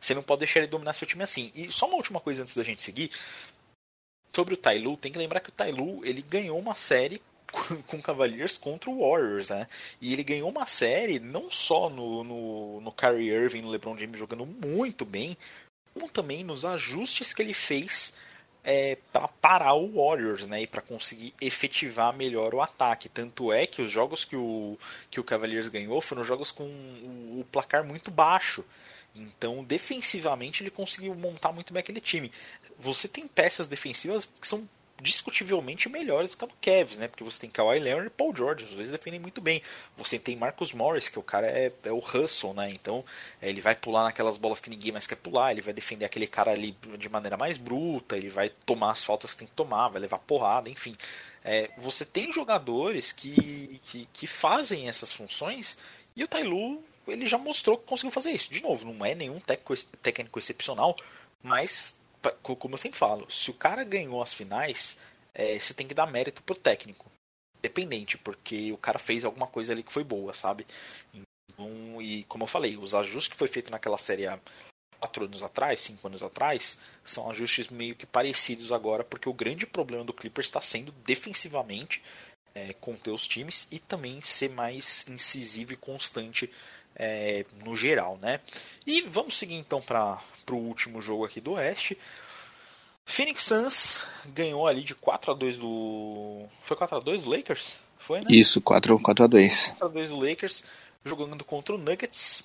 você 0.00 0.14
não 0.14 0.22
pode 0.22 0.40
deixar 0.40 0.60
ele 0.60 0.68
dominar 0.68 0.92
seu 0.92 1.06
time 1.06 1.22
assim. 1.22 1.52
E 1.54 1.70
só 1.70 1.86
uma 1.86 1.96
última 1.96 2.20
coisa 2.20 2.42
antes 2.42 2.56
da 2.56 2.62
gente 2.62 2.82
seguir. 2.82 3.10
Sobre 4.34 4.54
o 4.54 4.56
Tailu, 4.56 4.96
tem 4.96 5.12
que 5.12 5.18
lembrar 5.18 5.40
que 5.40 5.50
o 5.50 5.52
Tailu 5.52 6.04
ele 6.04 6.22
ganhou 6.22 6.58
uma 6.58 6.74
série 6.74 7.22
com, 7.86 8.02
Cavaliers 8.02 8.58
contra 8.58 8.90
o 8.90 9.00
Warriors, 9.00 9.48
né? 9.48 9.68
E 10.00 10.12
ele 10.12 10.24
ganhou 10.24 10.48
uma 10.48 10.66
série 10.66 11.18
não 11.18 11.50
só 11.50 11.88
no, 11.88 12.24
no, 12.24 12.80
no 12.80 12.92
Kyrie 12.92 13.30
Irving, 13.30 13.62
no 13.62 13.70
LeBron 13.70 13.96
James 13.96 14.18
jogando 14.18 14.44
muito 14.44 15.04
bem, 15.04 15.36
como 15.92 16.10
também 16.10 16.42
nos 16.42 16.64
ajustes 16.64 17.32
que 17.32 17.42
ele 17.42 17.54
fez 17.54 18.14
é, 18.64 18.96
para 19.12 19.28
parar 19.28 19.74
o 19.74 19.92
Warriors, 19.92 20.46
né, 20.46 20.62
e 20.62 20.66
para 20.66 20.80
conseguir 20.80 21.34
efetivar 21.40 22.16
melhor 22.16 22.54
o 22.54 22.62
ataque. 22.62 23.08
Tanto 23.08 23.52
é 23.52 23.66
que 23.66 23.82
os 23.82 23.90
jogos 23.90 24.24
que 24.24 24.36
o 24.36 24.78
que 25.10 25.20
o 25.20 25.24
Cavaliers 25.24 25.68
ganhou 25.68 26.00
foram 26.00 26.24
jogos 26.24 26.50
com 26.50 26.64
o, 26.64 27.40
o 27.40 27.46
placar 27.52 27.84
muito 27.84 28.10
baixo. 28.10 28.64
Então, 29.14 29.62
defensivamente, 29.62 30.62
ele 30.62 30.70
conseguiu 30.70 31.14
montar 31.14 31.52
muito 31.52 31.72
bem 31.72 31.80
aquele 31.80 32.00
time. 32.00 32.32
Você 32.78 33.06
tem 33.06 33.28
peças 33.28 33.68
defensivas 33.68 34.24
que 34.24 34.48
são 34.48 34.68
discutivelmente 35.00 35.88
melhores 35.88 36.34
que 36.34 36.44
a 36.44 36.48
do 36.48 36.54
Cavs, 36.60 36.96
né? 36.96 37.08
Porque 37.08 37.24
você 37.24 37.40
tem 37.40 37.50
Kawhi 37.50 37.78
Leonard 37.78 38.06
e 38.06 38.10
Paul 38.10 38.34
George, 38.34 38.64
os 38.64 38.72
dois 38.72 38.88
defendem 38.88 39.20
muito 39.20 39.40
bem. 39.40 39.62
Você 39.96 40.18
tem 40.18 40.36
Marcus 40.36 40.72
Morris, 40.72 41.08
que 41.08 41.18
o 41.18 41.22
cara 41.22 41.46
é, 41.46 41.72
é 41.82 41.92
o 41.92 41.98
hustle, 41.98 42.54
né? 42.54 42.70
Então 42.70 43.04
é, 43.40 43.48
ele 43.48 43.60
vai 43.60 43.74
pular 43.74 44.04
naquelas 44.04 44.38
bolas 44.38 44.60
que 44.60 44.70
ninguém 44.70 44.92
mais 44.92 45.06
quer 45.06 45.16
pular, 45.16 45.52
ele 45.52 45.60
vai 45.60 45.74
defender 45.74 46.04
aquele 46.04 46.26
cara 46.26 46.52
ali 46.52 46.76
de 46.98 47.08
maneira 47.08 47.36
mais 47.36 47.56
bruta, 47.56 48.16
ele 48.16 48.30
vai 48.30 48.48
tomar 48.48 48.92
as 48.92 49.04
faltas 49.04 49.32
que 49.32 49.40
tem 49.40 49.48
que 49.48 49.54
tomar, 49.54 49.88
vai 49.88 50.00
levar 50.00 50.18
porrada, 50.18 50.70
enfim. 50.70 50.96
É, 51.44 51.70
você 51.76 52.04
tem 52.04 52.32
jogadores 52.32 53.12
que, 53.12 53.80
que, 53.84 54.08
que 54.12 54.26
fazem 54.26 54.88
essas 54.88 55.12
funções 55.12 55.76
e 56.16 56.24
o 56.24 56.28
Tailu 56.28 56.82
ele 57.06 57.26
já 57.26 57.36
mostrou 57.36 57.76
que 57.76 57.86
conseguiu 57.86 58.10
fazer 58.10 58.32
isso. 58.32 58.50
De 58.50 58.62
novo, 58.62 58.90
não 58.90 59.04
é 59.04 59.14
nenhum 59.14 59.40
técnico 60.02 60.38
excepcional, 60.38 60.96
mas, 61.42 61.96
como 62.30 62.74
eu 62.74 62.78
sempre 62.78 62.98
falo, 62.98 63.30
se 63.30 63.50
o 63.50 63.54
cara 63.54 63.84
ganhou 63.84 64.22
as 64.22 64.34
finais, 64.34 64.98
é, 65.34 65.58
você 65.58 65.74
tem 65.74 65.86
que 65.86 65.94
dar 65.94 66.06
mérito 66.06 66.42
pro 66.42 66.54
técnico. 66.54 67.10
Dependente, 67.60 68.18
porque 68.18 68.72
o 68.72 68.78
cara 68.78 68.98
fez 68.98 69.24
alguma 69.24 69.46
coisa 69.46 69.72
ali 69.72 69.82
que 69.82 69.92
foi 69.92 70.04
boa, 70.04 70.34
sabe? 70.34 70.66
Então, 71.14 72.00
e 72.02 72.24
como 72.24 72.44
eu 72.44 72.48
falei, 72.48 72.76
os 72.76 72.94
ajustes 72.94 73.28
que 73.28 73.36
foi 73.36 73.48
feito 73.48 73.70
naquela 73.70 73.96
série 73.96 74.26
há 74.26 74.38
quatro 74.98 75.24
anos 75.24 75.42
atrás, 75.42 75.80
cinco 75.80 76.06
anos 76.06 76.22
atrás, 76.22 76.78
são 77.02 77.30
ajustes 77.30 77.68
meio 77.68 77.94
que 77.94 78.06
parecidos 78.06 78.72
agora, 78.72 79.04
porque 79.04 79.28
o 79.28 79.34
grande 79.34 79.66
problema 79.66 80.04
do 80.04 80.12
Clippers 80.12 80.46
está 80.46 80.60
sendo 80.60 80.92
defensivamente 81.04 82.02
é, 82.54 82.72
conter 82.74 83.10
os 83.10 83.26
times 83.26 83.66
e 83.70 83.78
também 83.78 84.20
ser 84.20 84.50
mais 84.50 85.04
incisivo 85.08 85.72
e 85.72 85.76
constante 85.76 86.50
é, 86.96 87.44
no 87.64 87.74
geral, 87.74 88.18
né? 88.20 88.40
E 88.86 89.02
vamos 89.02 89.36
seguir 89.38 89.54
então 89.54 89.80
para 89.80 90.20
o 90.50 90.56
último 90.56 91.00
jogo 91.00 91.24
aqui 91.24 91.40
do 91.40 91.52
Oeste. 91.52 91.98
Phoenix 93.06 93.42
Suns 93.42 94.06
ganhou 94.26 94.66
ali 94.66 94.82
de 94.82 94.94
4 94.94 95.32
a 95.32 95.34
2 95.34 95.58
do. 95.58 96.46
Foi 96.62 96.76
4 96.76 96.96
a 96.96 97.00
2 97.00 97.24
do 97.24 97.30
Lakers? 97.30 97.78
Foi, 97.98 98.18
né? 98.18 98.26
Isso, 98.28 98.60
4, 98.60 98.98
4 98.98 99.24
a 99.24 99.26
2 99.26 99.66
4 99.78 99.86
a 99.86 99.88
2 99.88 100.08
do 100.10 100.16
Lakers, 100.20 100.64
jogando 101.04 101.44
contra 101.44 101.74
o 101.74 101.78
Nuggets. 101.78 102.44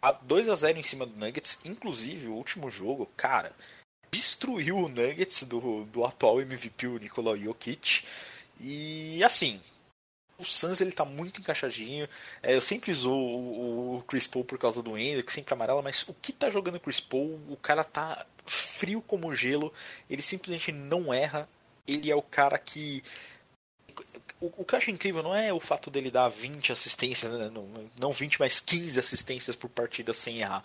A 0.00 0.12
2 0.12 0.50
a 0.50 0.54
0 0.54 0.78
em 0.78 0.82
cima 0.82 1.06
do 1.06 1.16
Nuggets. 1.16 1.58
Inclusive, 1.64 2.26
o 2.26 2.34
último 2.34 2.70
jogo, 2.70 3.08
cara, 3.16 3.52
destruiu 4.10 4.76
o 4.76 4.88
Nuggets 4.88 5.42
do, 5.44 5.84
do 5.84 6.04
atual 6.04 6.40
MVP, 6.40 6.86
o 6.86 6.98
Nikola 6.98 7.38
Jokic. 7.38 8.04
E 8.60 9.24
assim, 9.24 9.60
o 10.44 10.46
Suns 10.46 10.80
ele 10.80 10.92
tá 10.92 11.04
muito 11.04 11.40
encaixadinho. 11.40 12.08
É, 12.42 12.54
eu 12.54 12.60
sempre 12.60 12.92
uso 12.92 13.10
o, 13.10 13.96
o, 13.96 14.02
Chris 14.02 14.26
Paul 14.26 14.44
por 14.44 14.58
causa 14.58 14.82
do 14.82 14.96
Ender, 14.96 15.24
que 15.24 15.32
sempre 15.32 15.52
amarela, 15.54 15.82
mas 15.82 16.06
o 16.06 16.14
que 16.14 16.32
tá 16.32 16.50
jogando 16.50 16.76
o 16.76 16.80
Chris 16.80 17.00
Paul, 17.00 17.40
o 17.48 17.56
cara 17.56 17.82
tá 17.82 18.26
frio 18.46 19.00
como 19.02 19.34
gelo, 19.34 19.72
ele 20.08 20.22
simplesmente 20.22 20.70
não 20.70 21.12
erra. 21.12 21.48
Ele 21.86 22.10
é 22.10 22.14
o 22.14 22.22
cara 22.22 22.58
que. 22.58 23.02
O, 24.40 24.52
o 24.58 24.64
que 24.64 24.74
eu 24.74 24.78
acho 24.78 24.90
incrível 24.90 25.22
não 25.22 25.34
é 25.34 25.52
o 25.52 25.60
fato 25.60 25.90
dele 25.90 26.10
dar 26.10 26.28
20 26.28 26.72
assistências, 26.72 27.32
né? 27.32 27.50
não, 27.50 27.90
não 27.98 28.12
20, 28.12 28.38
mas 28.38 28.60
15 28.60 29.00
assistências 29.00 29.56
por 29.56 29.68
partida 29.68 30.12
sem 30.12 30.40
errar. 30.40 30.62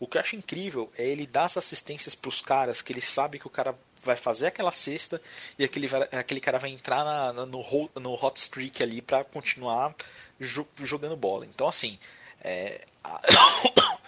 O 0.00 0.06
que 0.06 0.16
eu 0.16 0.20
acho 0.20 0.36
incrível 0.36 0.90
é 0.96 1.06
ele 1.06 1.26
dar 1.26 1.44
as 1.44 1.56
assistências 1.56 2.14
pros 2.14 2.40
caras 2.40 2.80
que 2.80 2.92
ele 2.92 3.00
sabe 3.00 3.38
que 3.38 3.46
o 3.46 3.50
cara 3.50 3.76
vai 4.02 4.16
fazer 4.16 4.46
aquela 4.46 4.72
cesta 4.72 5.20
e 5.58 5.64
aquele, 5.64 5.88
aquele 6.12 6.40
cara 6.40 6.58
vai 6.58 6.70
entrar 6.70 7.04
na, 7.04 7.32
no, 7.46 7.90
no 7.94 8.14
hot 8.14 8.38
streak 8.38 8.82
ali 8.82 9.02
para 9.02 9.24
continuar 9.24 9.94
jo 10.40 10.66
jogando 10.82 11.16
bola. 11.16 11.46
Então, 11.46 11.68
assim. 11.68 11.98
É, 12.40 12.84
a... 13.02 13.20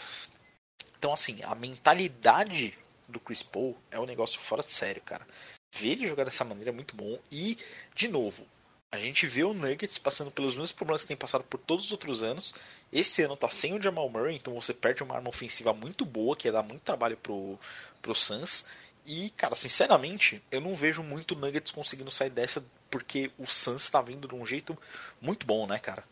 então, 0.98 1.12
assim, 1.12 1.38
a 1.42 1.54
mentalidade 1.54 2.76
do 3.08 3.18
Chris 3.20 3.42
Paul 3.42 3.76
é 3.90 3.98
um 3.98 4.06
negócio 4.06 4.40
fora 4.40 4.62
de 4.62 4.72
sério, 4.72 5.02
cara. 5.02 5.26
Ver 5.72 5.90
ele 5.90 6.08
jogar 6.08 6.24
dessa 6.24 6.44
maneira 6.44 6.70
é 6.70 6.72
muito 6.72 6.96
bom. 6.96 7.18
E, 7.30 7.58
de 7.94 8.08
novo, 8.08 8.46
a 8.92 8.98
gente 8.98 9.26
vê 9.26 9.44
o 9.44 9.54
Nuggets 9.54 9.98
passando 9.98 10.30
pelos 10.30 10.54
mesmos 10.54 10.72
problemas 10.72 11.02
que 11.02 11.08
tem 11.08 11.16
passado 11.16 11.44
por 11.44 11.58
todos 11.58 11.86
os 11.86 11.92
outros 11.92 12.22
anos. 12.22 12.54
Esse 12.92 13.22
ano 13.22 13.36
tá 13.36 13.48
sem 13.48 13.74
o 13.74 13.80
Jamal 13.80 14.08
Murray, 14.08 14.34
então 14.34 14.54
você 14.54 14.74
perde 14.74 15.02
uma 15.02 15.14
arma 15.14 15.28
ofensiva 15.28 15.72
muito 15.72 16.04
boa, 16.04 16.34
que 16.34 16.48
ia 16.48 16.52
dar 16.52 16.62
muito 16.62 16.82
trabalho 16.82 17.16
pro, 17.16 17.56
pro 18.02 18.14
Suns. 18.14 18.66
E, 19.06 19.30
cara, 19.30 19.54
sinceramente, 19.54 20.42
eu 20.50 20.60
não 20.60 20.76
vejo 20.76 21.02
muito 21.02 21.34
Nuggets 21.34 21.72
conseguindo 21.72 22.10
sair 22.10 22.30
dessa, 22.30 22.64
porque 22.90 23.30
o 23.38 23.46
Suns 23.46 23.88
tá 23.88 24.00
vindo 24.00 24.28
de 24.28 24.34
um 24.34 24.46
jeito 24.46 24.76
muito 25.20 25.46
bom, 25.46 25.66
né, 25.66 25.78
cara? 25.78 26.04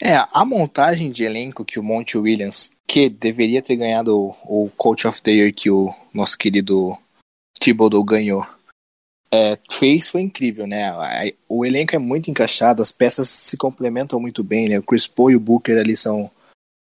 É, 0.00 0.14
a 0.30 0.44
montagem 0.44 1.10
de 1.10 1.24
elenco 1.24 1.64
que 1.64 1.78
o 1.78 1.82
Monte 1.82 2.18
Williams, 2.18 2.70
que 2.86 3.08
deveria 3.08 3.62
ter 3.62 3.76
ganhado 3.76 4.14
o 4.44 4.70
Coach 4.76 5.06
of 5.06 5.22
the 5.22 5.30
Year 5.30 5.54
que 5.54 5.70
o 5.70 5.94
nosso 6.12 6.36
querido 6.36 6.96
Thibodeau 7.58 8.04
ganhou, 8.04 8.46
é, 9.32 9.58
fez 9.70 10.08
foi 10.08 10.20
incrível, 10.20 10.66
né? 10.66 10.90
O 11.48 11.64
elenco 11.64 11.96
é 11.96 11.98
muito 11.98 12.30
encaixado, 12.30 12.82
as 12.82 12.92
peças 12.92 13.28
se 13.28 13.56
complementam 13.56 14.20
muito 14.20 14.44
bem, 14.44 14.68
né? 14.68 14.78
O 14.78 14.82
Chris 14.82 15.06
Paul 15.06 15.30
e 15.30 15.36
o 15.36 15.40
Booker 15.40 15.78
ali 15.78 15.96
são, 15.96 16.30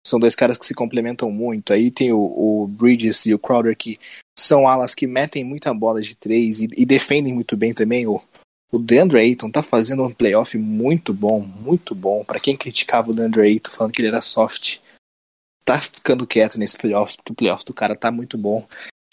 são 0.06 0.18
dois 0.18 0.34
caras 0.34 0.58
que 0.58 0.66
se 0.66 0.74
complementam 0.74 1.30
muito. 1.30 1.72
Aí 1.72 1.90
tem 1.90 2.12
o, 2.12 2.18
o 2.18 2.66
Bridges 2.66 3.26
e 3.26 3.34
o 3.34 3.38
Crowder 3.38 3.76
que 3.76 4.00
são 4.42 4.66
alas 4.66 4.94
que 4.94 5.06
metem 5.06 5.44
muita 5.44 5.72
bola 5.72 6.00
de 6.00 6.14
três 6.14 6.60
e, 6.60 6.68
e 6.76 6.84
defendem 6.84 7.32
muito 7.32 7.56
bem 7.56 7.72
também. 7.72 8.06
O, 8.06 8.20
o 8.70 8.78
DeAndre 8.78 9.20
Ayton 9.20 9.50
tá 9.50 9.62
fazendo 9.62 10.02
um 10.02 10.12
playoff 10.12 10.56
muito 10.58 11.12
bom, 11.12 11.40
muito 11.40 11.94
bom. 11.94 12.24
Para 12.24 12.40
quem 12.40 12.56
criticava 12.56 13.10
o 13.10 13.14
DeAndre 13.14 13.42
Ayton 13.42 13.70
falando 13.70 13.92
que 13.92 14.00
ele 14.00 14.08
era 14.08 14.20
soft, 14.20 14.78
tá 15.64 15.78
ficando 15.78 16.26
quieto 16.26 16.58
nesse 16.58 16.76
playoff, 16.76 17.16
porque 17.16 17.32
o 17.32 17.36
playoff 17.36 17.64
do 17.64 17.74
cara 17.74 17.94
tá 17.94 18.10
muito 18.10 18.36
bom. 18.36 18.66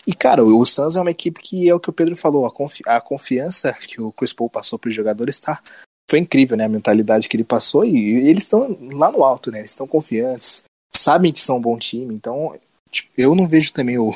E, 0.08 0.14
cara, 0.14 0.44
o 0.44 0.66
Suns 0.66 0.96
é 0.96 1.02
uma 1.02 1.12
equipe 1.12 1.40
que 1.40 1.70
é 1.70 1.76
o 1.76 1.80
que 1.80 1.90
o 1.90 1.94
Pedro 1.94 2.16
falou, 2.16 2.46
a, 2.46 2.52
confi 2.52 2.82
a 2.88 3.00
confiança 3.00 3.74
que 3.74 4.02
o 4.02 4.12
Chris 4.12 4.34
Paul 4.34 4.50
passou 4.50 4.80
para 4.80 4.90
os 4.90 4.96
jogadores 4.96 5.40
tá, 5.40 5.62
foi 6.10 6.20
incrível, 6.20 6.58
né? 6.58 6.66
A 6.66 6.70
mentalidade 6.70 7.30
que 7.30 7.36
ele 7.38 7.44
passou 7.44 7.86
e, 7.86 7.92
e 7.92 8.30
eles 8.30 8.46
estão 8.46 8.76
lá 8.94 9.12
no 9.12 9.24
alto, 9.24 9.52
né? 9.52 9.60
Eles 9.60 9.72
estão 9.72 9.86
confiantes, 9.86 10.64
sabem 10.96 11.32
que 11.32 11.40
são 11.42 11.58
um 11.58 11.62
bom 11.62 11.78
time, 11.78 12.16
então 12.16 12.58
tipo, 12.90 13.12
eu 13.16 13.36
não 13.36 13.46
vejo 13.46 13.72
também 13.72 14.00
o, 14.00 14.12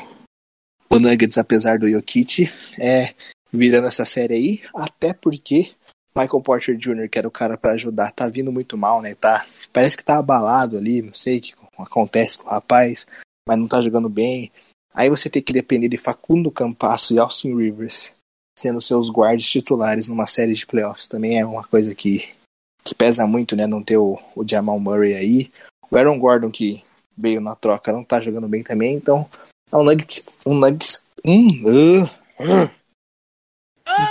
o 0.94 1.00
Nuggets, 1.00 1.38
apesar 1.38 1.78
do 1.78 1.90
Jokic, 1.90 2.50
é, 2.78 3.14
virando 3.52 3.88
essa 3.88 4.04
série 4.04 4.34
aí, 4.34 4.62
até 4.74 5.12
porque 5.12 5.72
Michael 6.16 6.42
Porter 6.42 6.76
Jr., 6.76 7.08
que 7.08 7.18
era 7.18 7.26
o 7.26 7.32
cara 7.32 7.58
para 7.58 7.72
ajudar, 7.72 8.12
tá 8.12 8.28
vindo 8.28 8.52
muito 8.52 8.78
mal, 8.78 9.02
né? 9.02 9.14
Tá, 9.14 9.44
parece 9.72 9.96
que 9.96 10.04
tá 10.04 10.18
abalado 10.18 10.78
ali, 10.78 11.02
não 11.02 11.14
sei 11.14 11.38
o 11.38 11.40
que 11.40 11.54
acontece 11.78 12.38
com 12.38 12.46
o 12.46 12.50
rapaz, 12.50 13.06
mas 13.48 13.58
não 13.58 13.66
tá 13.66 13.82
jogando 13.82 14.08
bem. 14.08 14.52
Aí 14.94 15.10
você 15.10 15.28
tem 15.28 15.42
que 15.42 15.52
depender 15.52 15.88
de 15.88 15.96
Facundo 15.96 16.52
Campasso 16.52 17.12
e 17.12 17.18
Austin 17.18 17.56
Rivers 17.56 18.12
sendo 18.56 18.80
seus 18.80 19.10
guardas 19.10 19.44
titulares 19.44 20.06
numa 20.06 20.28
série 20.28 20.52
de 20.52 20.64
playoffs. 20.64 21.08
Também 21.08 21.40
é 21.40 21.44
uma 21.44 21.64
coisa 21.64 21.92
que, 21.92 22.32
que 22.84 22.94
pesa 22.94 23.26
muito, 23.26 23.56
né? 23.56 23.66
Não 23.66 23.82
ter 23.82 23.96
o, 23.96 24.16
o 24.36 24.46
Jamal 24.46 24.78
Murray 24.78 25.14
aí. 25.14 25.52
O 25.90 25.96
Aaron 25.96 26.18
Gordon, 26.20 26.52
que 26.52 26.84
veio 27.18 27.40
na 27.40 27.56
troca, 27.56 27.92
não 27.92 28.04
tá 28.04 28.20
jogando 28.20 28.46
bem 28.46 28.62
também. 28.62 28.94
Então, 28.94 29.28
é 29.70 29.76
um 29.76 29.84
Nuggets. 29.84 30.24
Um 30.46 30.54
Nuggets. 30.54 31.04
Hum, 31.24 31.48
uh, 31.64 32.04
uh. 32.04 32.70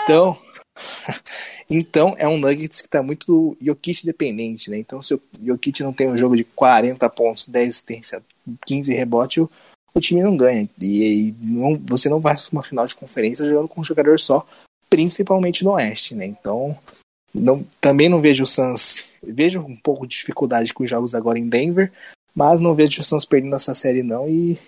Então. 0.04 0.38
então, 1.70 2.16
é 2.18 2.28
um 2.28 2.38
Nuggets 2.38 2.82
que 2.82 2.89
tá 2.89 3.04
muito 3.04 3.58
Jokic 3.62 4.06
dependente, 4.06 4.70
né? 4.70 4.78
Então, 4.78 5.01
se 5.01 5.14
o 5.14 5.22
Jokic 5.43 5.82
não 5.82 5.93
tem 5.93 6.08
um 6.08 6.18
jogo 6.18 6.36
de 6.36 6.43
40 6.43 7.10
pontos, 7.10 7.47
10 7.47 7.70
assistência, 7.70 8.24
15 8.66 8.93
rebote, 8.93 9.41
o, 9.41 9.49
o 9.93 9.99
time 9.99 10.22
não 10.22 10.36
ganha. 10.36 10.68
E, 10.82 11.30
e 11.30 11.36
não, 11.39 11.80
você 11.88 12.10
não 12.10 12.20
vai 12.20 12.36
uma 12.51 12.64
final 12.64 12.86
de 12.86 12.95
conferência 12.95 13.47
jogando 13.47 13.68
com 13.68 13.82
um 13.82 13.86
jogador 13.86 14.20
só, 14.20 14.45
principalmente 14.89 15.64
no 15.64 15.72
Oeste, 15.72 16.16
né? 16.16 16.26
Então, 16.26 16.78
não, 17.34 17.66
também 17.82 18.10
não 18.10 18.22
vejo 18.22 18.43
o 18.43 18.47
Suns. 18.47 19.04
Vejo 19.22 19.62
um 19.62 19.76
pouco 19.76 20.06
de 20.06 20.16
dificuldade 20.16 20.74
com 20.74 20.84
os 20.84 20.89
jogos 20.89 21.16
agora 21.16 21.39
em 21.39 21.49
Denver, 21.49 21.91
mas 22.36 22.60
não 22.60 22.76
vejo 22.76 23.01
o 23.01 23.04
Suns 23.04 23.26
perdendo 23.26 23.56
essa 23.56 23.74
série, 23.74 24.04
não. 24.04 24.28
E 24.28 24.60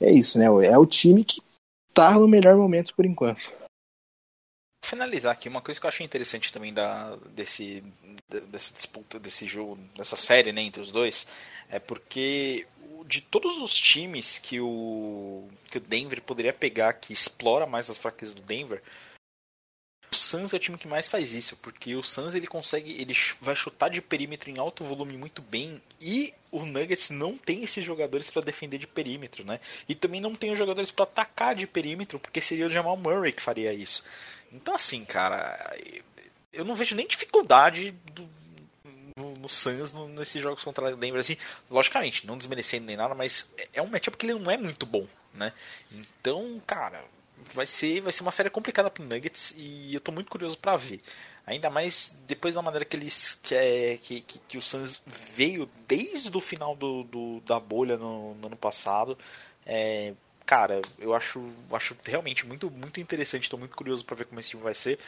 é 0.00 0.10
isso, 0.10 0.38
né? 0.38 0.46
É 0.66 0.78
o 0.78 0.86
time 0.86 1.24
que 1.24 1.40
tá 1.92 2.12
no 2.12 2.26
melhor 2.26 2.56
momento 2.56 2.94
por 2.94 3.04
enquanto. 3.04 3.52
Finalizar 4.84 5.32
aqui, 5.32 5.48
uma 5.48 5.60
coisa 5.60 5.78
que 5.78 5.86
eu 5.86 5.88
achei 5.88 6.04
interessante 6.04 6.52
também 6.52 6.72
da, 6.72 7.14
desse, 7.34 7.84
dessa 8.48 8.72
disputa, 8.72 9.18
desse 9.18 9.46
jogo, 9.46 9.78
dessa 9.96 10.16
série 10.16 10.52
né, 10.52 10.62
entre 10.62 10.80
os 10.80 10.90
dois, 10.90 11.26
é 11.68 11.78
porque 11.78 12.66
de 13.06 13.20
todos 13.20 13.58
os 13.58 13.76
times 13.76 14.38
que 14.38 14.60
o, 14.60 15.48
que 15.70 15.78
o 15.78 15.80
Denver 15.80 16.22
poderia 16.22 16.52
pegar, 16.52 16.92
que 16.94 17.12
explora 17.12 17.66
mais 17.66 17.90
as 17.90 17.98
fraquezas 17.98 18.34
do 18.34 18.42
Denver, 18.42 18.82
o 20.10 20.14
Suns 20.16 20.52
é 20.52 20.56
o 20.56 20.60
time 20.60 20.76
que 20.76 20.88
mais 20.88 21.06
faz 21.08 21.34
isso, 21.34 21.56
porque 21.58 21.94
o 21.94 22.02
Suns 22.02 22.34
ele 22.34 22.46
consegue, 22.46 23.00
ele 23.00 23.14
vai 23.40 23.54
chutar 23.54 23.88
de 23.88 24.02
perímetro 24.02 24.50
em 24.50 24.58
alto 24.58 24.82
volume 24.82 25.16
muito 25.16 25.40
bem 25.40 25.80
e 26.00 26.34
o 26.50 26.64
Nuggets 26.64 27.10
não 27.10 27.36
tem 27.36 27.62
esses 27.62 27.84
jogadores 27.84 28.28
para 28.28 28.42
defender 28.42 28.78
de 28.78 28.86
perímetro, 28.86 29.44
né? 29.44 29.60
E 29.88 29.94
também 29.94 30.20
não 30.20 30.34
tem 30.34 30.50
os 30.50 30.58
jogadores 30.58 30.90
para 30.90 31.04
atacar 31.04 31.54
de 31.54 31.66
perímetro, 31.66 32.18
porque 32.18 32.40
seria 32.40 32.66
o 32.66 32.70
Jamal 32.70 32.96
Murray 32.96 33.32
que 33.32 33.42
faria 33.42 33.72
isso. 33.72 34.02
Então 34.52 34.74
assim, 34.74 35.04
cara, 35.04 35.76
eu 36.52 36.64
não 36.64 36.74
vejo 36.74 36.96
nem 36.96 37.06
dificuldade 37.06 37.92
do, 38.12 38.28
no, 39.16 39.48
Suns 39.48 39.92
no, 39.92 40.08
nesses 40.08 40.42
jogos 40.42 40.64
contra 40.64 40.92
o 40.92 40.96
Denver 40.96 41.20
assim, 41.20 41.36
logicamente, 41.70 42.26
não 42.26 42.36
desmerecendo 42.36 42.86
nem 42.86 42.96
nada, 42.96 43.14
mas 43.14 43.52
é 43.72 43.80
um 43.80 43.86
matchup 43.86 44.16
que 44.16 44.26
ele 44.26 44.38
não 44.38 44.50
é 44.50 44.56
muito 44.56 44.84
bom, 44.84 45.06
né? 45.32 45.52
Então, 45.92 46.60
cara, 46.66 47.04
vai 47.54 47.66
ser, 47.66 48.00
vai 48.00 48.12
ser 48.12 48.22
uma 48.22 48.32
série 48.32 48.50
complicada 48.50 48.90
pro 48.90 49.04
Nuggets 49.04 49.54
e 49.56 49.94
eu 49.94 50.00
tô 50.00 50.12
muito 50.12 50.30
curioso 50.30 50.56
para 50.58 50.76
ver. 50.76 51.00
Ainda 51.46 51.68
mais 51.70 52.16
depois 52.26 52.54
da 52.54 52.62
maneira 52.62 52.84
que 52.84 52.96
eles 52.96 53.38
que, 53.42 53.54
é, 53.54 53.98
que, 54.02 54.20
que, 54.20 54.38
que, 54.38 54.58
o 54.58 54.62
Suns 54.62 55.02
veio 55.34 55.68
desde 55.88 56.34
o 56.36 56.40
final 56.40 56.76
do, 56.76 57.02
do 57.04 57.40
da 57.40 57.58
bolha 57.58 57.96
no, 57.96 58.34
no 58.34 58.46
ano 58.46 58.56
passado. 58.56 59.18
É, 59.66 60.12
cara, 60.46 60.80
eu 60.98 61.14
acho, 61.14 61.42
acho 61.72 61.96
realmente 62.04 62.46
muito, 62.46 62.70
muito 62.70 63.00
interessante. 63.00 63.44
Estou 63.44 63.58
muito 63.58 63.76
curioso 63.76 64.04
para 64.04 64.16
ver 64.16 64.26
como 64.26 64.38
esse 64.38 64.50
time 64.50 64.62
vai 64.62 64.74
ser. 64.74 64.98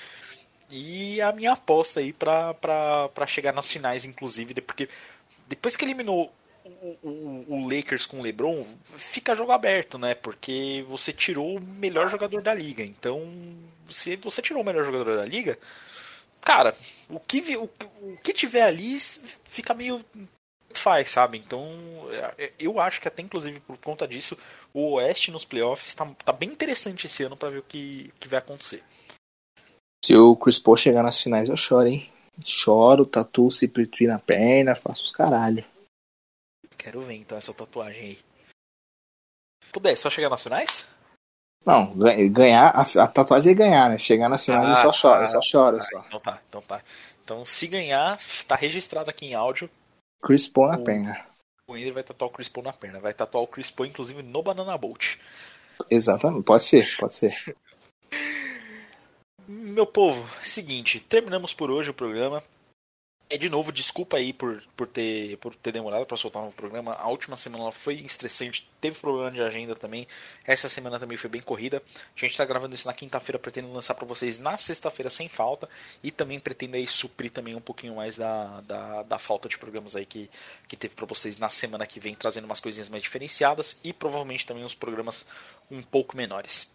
E 0.70 1.20
a 1.20 1.33
minha 1.33 1.53
aposta 1.53 2.01
aí 2.01 2.12
para 2.12 3.26
chegar 3.26 3.53
nas 3.53 3.70
finais, 3.70 4.05
inclusive, 4.05 4.61
porque 4.62 4.89
depois 5.47 5.76
que 5.76 5.85
eliminou 5.85 6.33
o, 6.64 6.98
o, 7.02 7.44
o, 7.48 7.68
Lakers 7.68 8.06
com 8.06 8.20
LeBron 8.20 8.66
fica 8.96 9.34
jogo 9.34 9.52
aberto, 9.52 9.98
né? 9.98 10.14
Porque 10.14 10.84
você 10.88 11.12
tirou 11.12 11.56
o 11.56 11.60
melhor 11.60 12.08
jogador 12.08 12.42
da 12.42 12.54
liga. 12.54 12.84
Então, 12.84 13.20
se 13.86 14.16
você 14.16 14.40
tirou 14.40 14.62
o 14.62 14.64
melhor 14.64 14.84
jogador 14.84 15.16
da 15.16 15.24
liga, 15.24 15.58
cara, 16.40 16.74
o 17.08 17.18
que, 17.18 17.56
o, 17.56 17.70
o 18.02 18.16
que 18.22 18.32
tiver 18.32 18.62
ali 18.62 18.98
fica 19.44 19.74
meio 19.74 20.04
faz, 20.74 21.10
sabe? 21.10 21.38
Então, 21.38 21.64
é, 22.10 22.44
é, 22.44 22.52
eu 22.58 22.80
acho 22.80 23.00
que 23.00 23.08
até 23.08 23.22
inclusive 23.22 23.60
por 23.60 23.76
conta 23.78 24.06
disso, 24.06 24.36
o 24.72 24.92
Oeste 24.92 25.30
nos 25.30 25.44
playoffs 25.44 25.94
tá, 25.94 26.08
tá 26.24 26.32
bem 26.32 26.48
interessante 26.48 27.06
esse 27.06 27.22
ano 27.22 27.36
para 27.36 27.50
ver 27.50 27.58
o 27.58 27.64
que, 27.64 28.12
que 28.18 28.28
vai 28.28 28.38
acontecer. 28.38 28.82
Se 30.04 30.16
o 30.16 30.34
Chris 30.34 30.58
Paul 30.58 30.76
chegar 30.76 31.02
nas 31.02 31.20
finais, 31.20 31.48
eu 31.48 31.56
choro, 31.56 31.86
hein? 31.86 32.10
Choro, 32.44 33.06
tatu 33.06 33.48
CP3 33.48 34.08
na 34.08 34.18
perna, 34.18 34.74
faço 34.74 35.04
os 35.04 35.12
caralho. 35.12 35.64
Quero 36.83 37.01
ver 37.03 37.14
então 37.14 37.39
essa 37.39 37.55
tatuagem 37.55 38.01
aí. 38.03 38.18
Puder, 39.72 39.97
só 39.97 40.11
chegar 40.11 40.28
nas 40.28 40.43
finais? 40.43 40.89
Não, 41.64 41.97
ganhar, 42.28 42.70
a, 42.70 42.83
a 42.83 43.07
tatuagem 43.07 43.53
é 43.53 43.55
ganhar, 43.55 43.89
né? 43.89 43.99
Chegar 43.99 44.28
nas 44.28 44.45
finais 44.45 44.64
ah, 44.66 44.76
só 44.76 44.91
chora, 44.91 45.20
tá, 45.20 45.28
só 45.28 45.41
chora. 45.41 45.78
Tá, 45.78 45.85
só. 45.85 46.05
Então 46.09 46.20
tá, 46.20 46.43
então 46.49 46.62
tá. 46.62 46.83
Então 47.22 47.47
se 47.47 47.68
ganhar, 47.68 48.18
tá 48.49 48.57
registrado 48.57 49.09
aqui 49.09 49.26
em 49.26 49.35
áudio. 49.35 49.70
Chris 50.20 50.49
Paul 50.49 50.68
na 50.68 50.78
o, 50.78 50.85
perna. 50.85 51.26
O 51.68 51.76
Ender 51.76 51.93
vai 51.93 52.03
tatuar 52.03 52.28
o 52.28 52.33
Chris 52.33 52.49
Paul 52.49 52.64
na 52.64 52.72
perna. 52.72 52.99
Vai 52.99 53.14
tatuar 53.14 53.45
o 53.45 53.47
Chris 53.47 53.70
Paul, 53.70 53.87
inclusive, 53.87 54.20
no 54.20 54.43
Banana 54.43 54.76
Bolt. 54.76 55.18
Exatamente, 55.89 56.45
pode 56.45 56.64
ser, 56.64 56.97
pode 56.97 57.14
ser. 57.14 57.57
Meu 59.47 59.87
povo, 59.87 60.28
seguinte, 60.43 60.99
terminamos 60.99 61.55
por 61.55 61.70
hoje 61.70 61.91
o 61.91 61.95
programa. 61.95 62.43
É 63.33 63.39
de 63.39 63.49
novo, 63.49 63.72
desculpa 63.72 64.18
aí 64.18 64.30
por, 64.30 64.62
por, 64.76 64.87
ter, 64.87 65.39
por 65.39 65.55
ter 65.55 65.72
demorado 65.72 66.05
para 66.05 66.18
soltar 66.18 66.43
um 66.43 66.51
programa. 66.51 66.93
A 66.93 67.09
última 67.09 67.35
semana 67.35 67.72
foi 67.72 67.95
estressante, 67.95 68.68
teve 68.78 69.01
problema 69.01 69.30
de 69.30 69.41
agenda 69.41 69.74
também. 69.74 70.07
Essa 70.45 70.68
semana 70.68 71.01
também 71.01 71.16
foi 71.16 71.30
bem 71.30 71.41
corrida. 71.41 71.83
A 72.14 72.20
gente 72.20 72.33
está 72.33 72.45
gravando 72.45 72.74
isso 72.74 72.87
na 72.87 72.93
quinta-feira, 72.93 73.39
pretendo 73.39 73.72
lançar 73.72 73.95
para 73.95 74.05
vocês 74.05 74.39
na 74.39 74.59
sexta-feira 74.59 75.09
sem 75.09 75.30
falta. 75.30 75.66
E 76.03 76.11
também 76.11 76.39
pretendo 76.39 76.76
aí 76.76 76.87
suprir 76.87 77.30
também 77.30 77.55
um 77.55 77.61
pouquinho 77.61 77.97
mais 77.97 78.18
da, 78.18 78.61
da, 78.61 79.03
da 79.03 79.18
falta 79.18 79.49
de 79.49 79.57
programas 79.57 79.97
aí 79.97 80.05
que, 80.05 80.28
que 80.68 80.76
teve 80.76 80.95
para 80.95 81.07
vocês 81.07 81.39
na 81.39 81.49
semana 81.49 81.87
que 81.87 81.99
vem, 81.99 82.14
trazendo 82.14 82.45
umas 82.45 82.61
coisinhas 82.61 82.91
mais 82.91 83.03
diferenciadas 83.03 83.80
e 83.83 83.95
provavelmente 83.95 84.47
também 84.47 84.62
uns 84.62 84.74
programas 84.74 85.26
um 85.70 85.80
pouco 85.80 86.18
menores. 86.18 86.70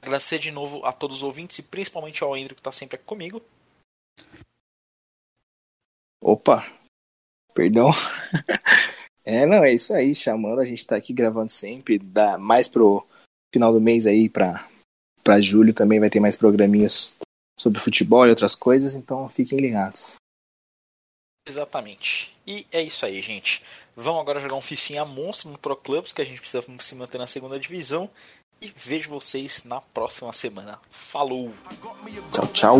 Agradecer 0.00 0.38
de 0.38 0.52
novo 0.52 0.86
a 0.86 0.92
todos 0.92 1.16
os 1.16 1.22
ouvintes 1.24 1.58
e 1.58 1.62
principalmente 1.64 2.22
ao 2.22 2.34
Andrew 2.34 2.54
que 2.54 2.60
está 2.60 2.70
sempre 2.70 2.94
aqui 2.94 3.04
comigo. 3.04 3.42
Opa, 6.22 6.64
perdão. 7.52 7.90
é, 9.24 9.44
não, 9.44 9.64
é 9.64 9.72
isso 9.72 9.92
aí, 9.92 10.14
chamando, 10.14 10.60
a 10.60 10.64
gente 10.64 10.86
tá 10.86 10.94
aqui 10.94 11.12
gravando 11.12 11.50
sempre, 11.50 11.98
dá 11.98 12.38
mais 12.38 12.68
pro 12.68 13.04
final 13.52 13.72
do 13.72 13.80
mês 13.80 14.06
aí, 14.06 14.28
pra, 14.28 14.68
pra 15.24 15.40
julho 15.40 15.74
também 15.74 15.98
vai 15.98 16.08
ter 16.08 16.20
mais 16.20 16.36
programinhas 16.36 17.16
sobre 17.58 17.80
futebol 17.80 18.24
e 18.24 18.30
outras 18.30 18.54
coisas, 18.54 18.94
então 18.94 19.28
fiquem 19.28 19.58
ligados. 19.58 20.14
Exatamente. 21.46 22.32
E 22.46 22.66
é 22.70 22.80
isso 22.80 23.04
aí, 23.04 23.20
gente. 23.20 23.62
Vamos 23.96 24.20
agora 24.20 24.40
jogar 24.40 24.54
um 24.54 24.62
fifinha 24.62 25.04
monstro 25.04 25.50
no 25.50 25.58
Pro 25.58 25.76
Clubs, 25.76 26.12
que 26.12 26.22
a 26.22 26.24
gente 26.24 26.40
precisa 26.40 26.64
se 26.80 26.94
manter 26.94 27.18
na 27.18 27.26
segunda 27.26 27.58
divisão. 27.58 28.08
E 28.62 28.72
vejo 28.76 29.10
vocês 29.10 29.64
na 29.64 29.80
próxima 29.80 30.32
semana. 30.32 30.78
Falou! 30.92 31.52
Tchau, 32.32 32.46
tchau! 32.52 32.78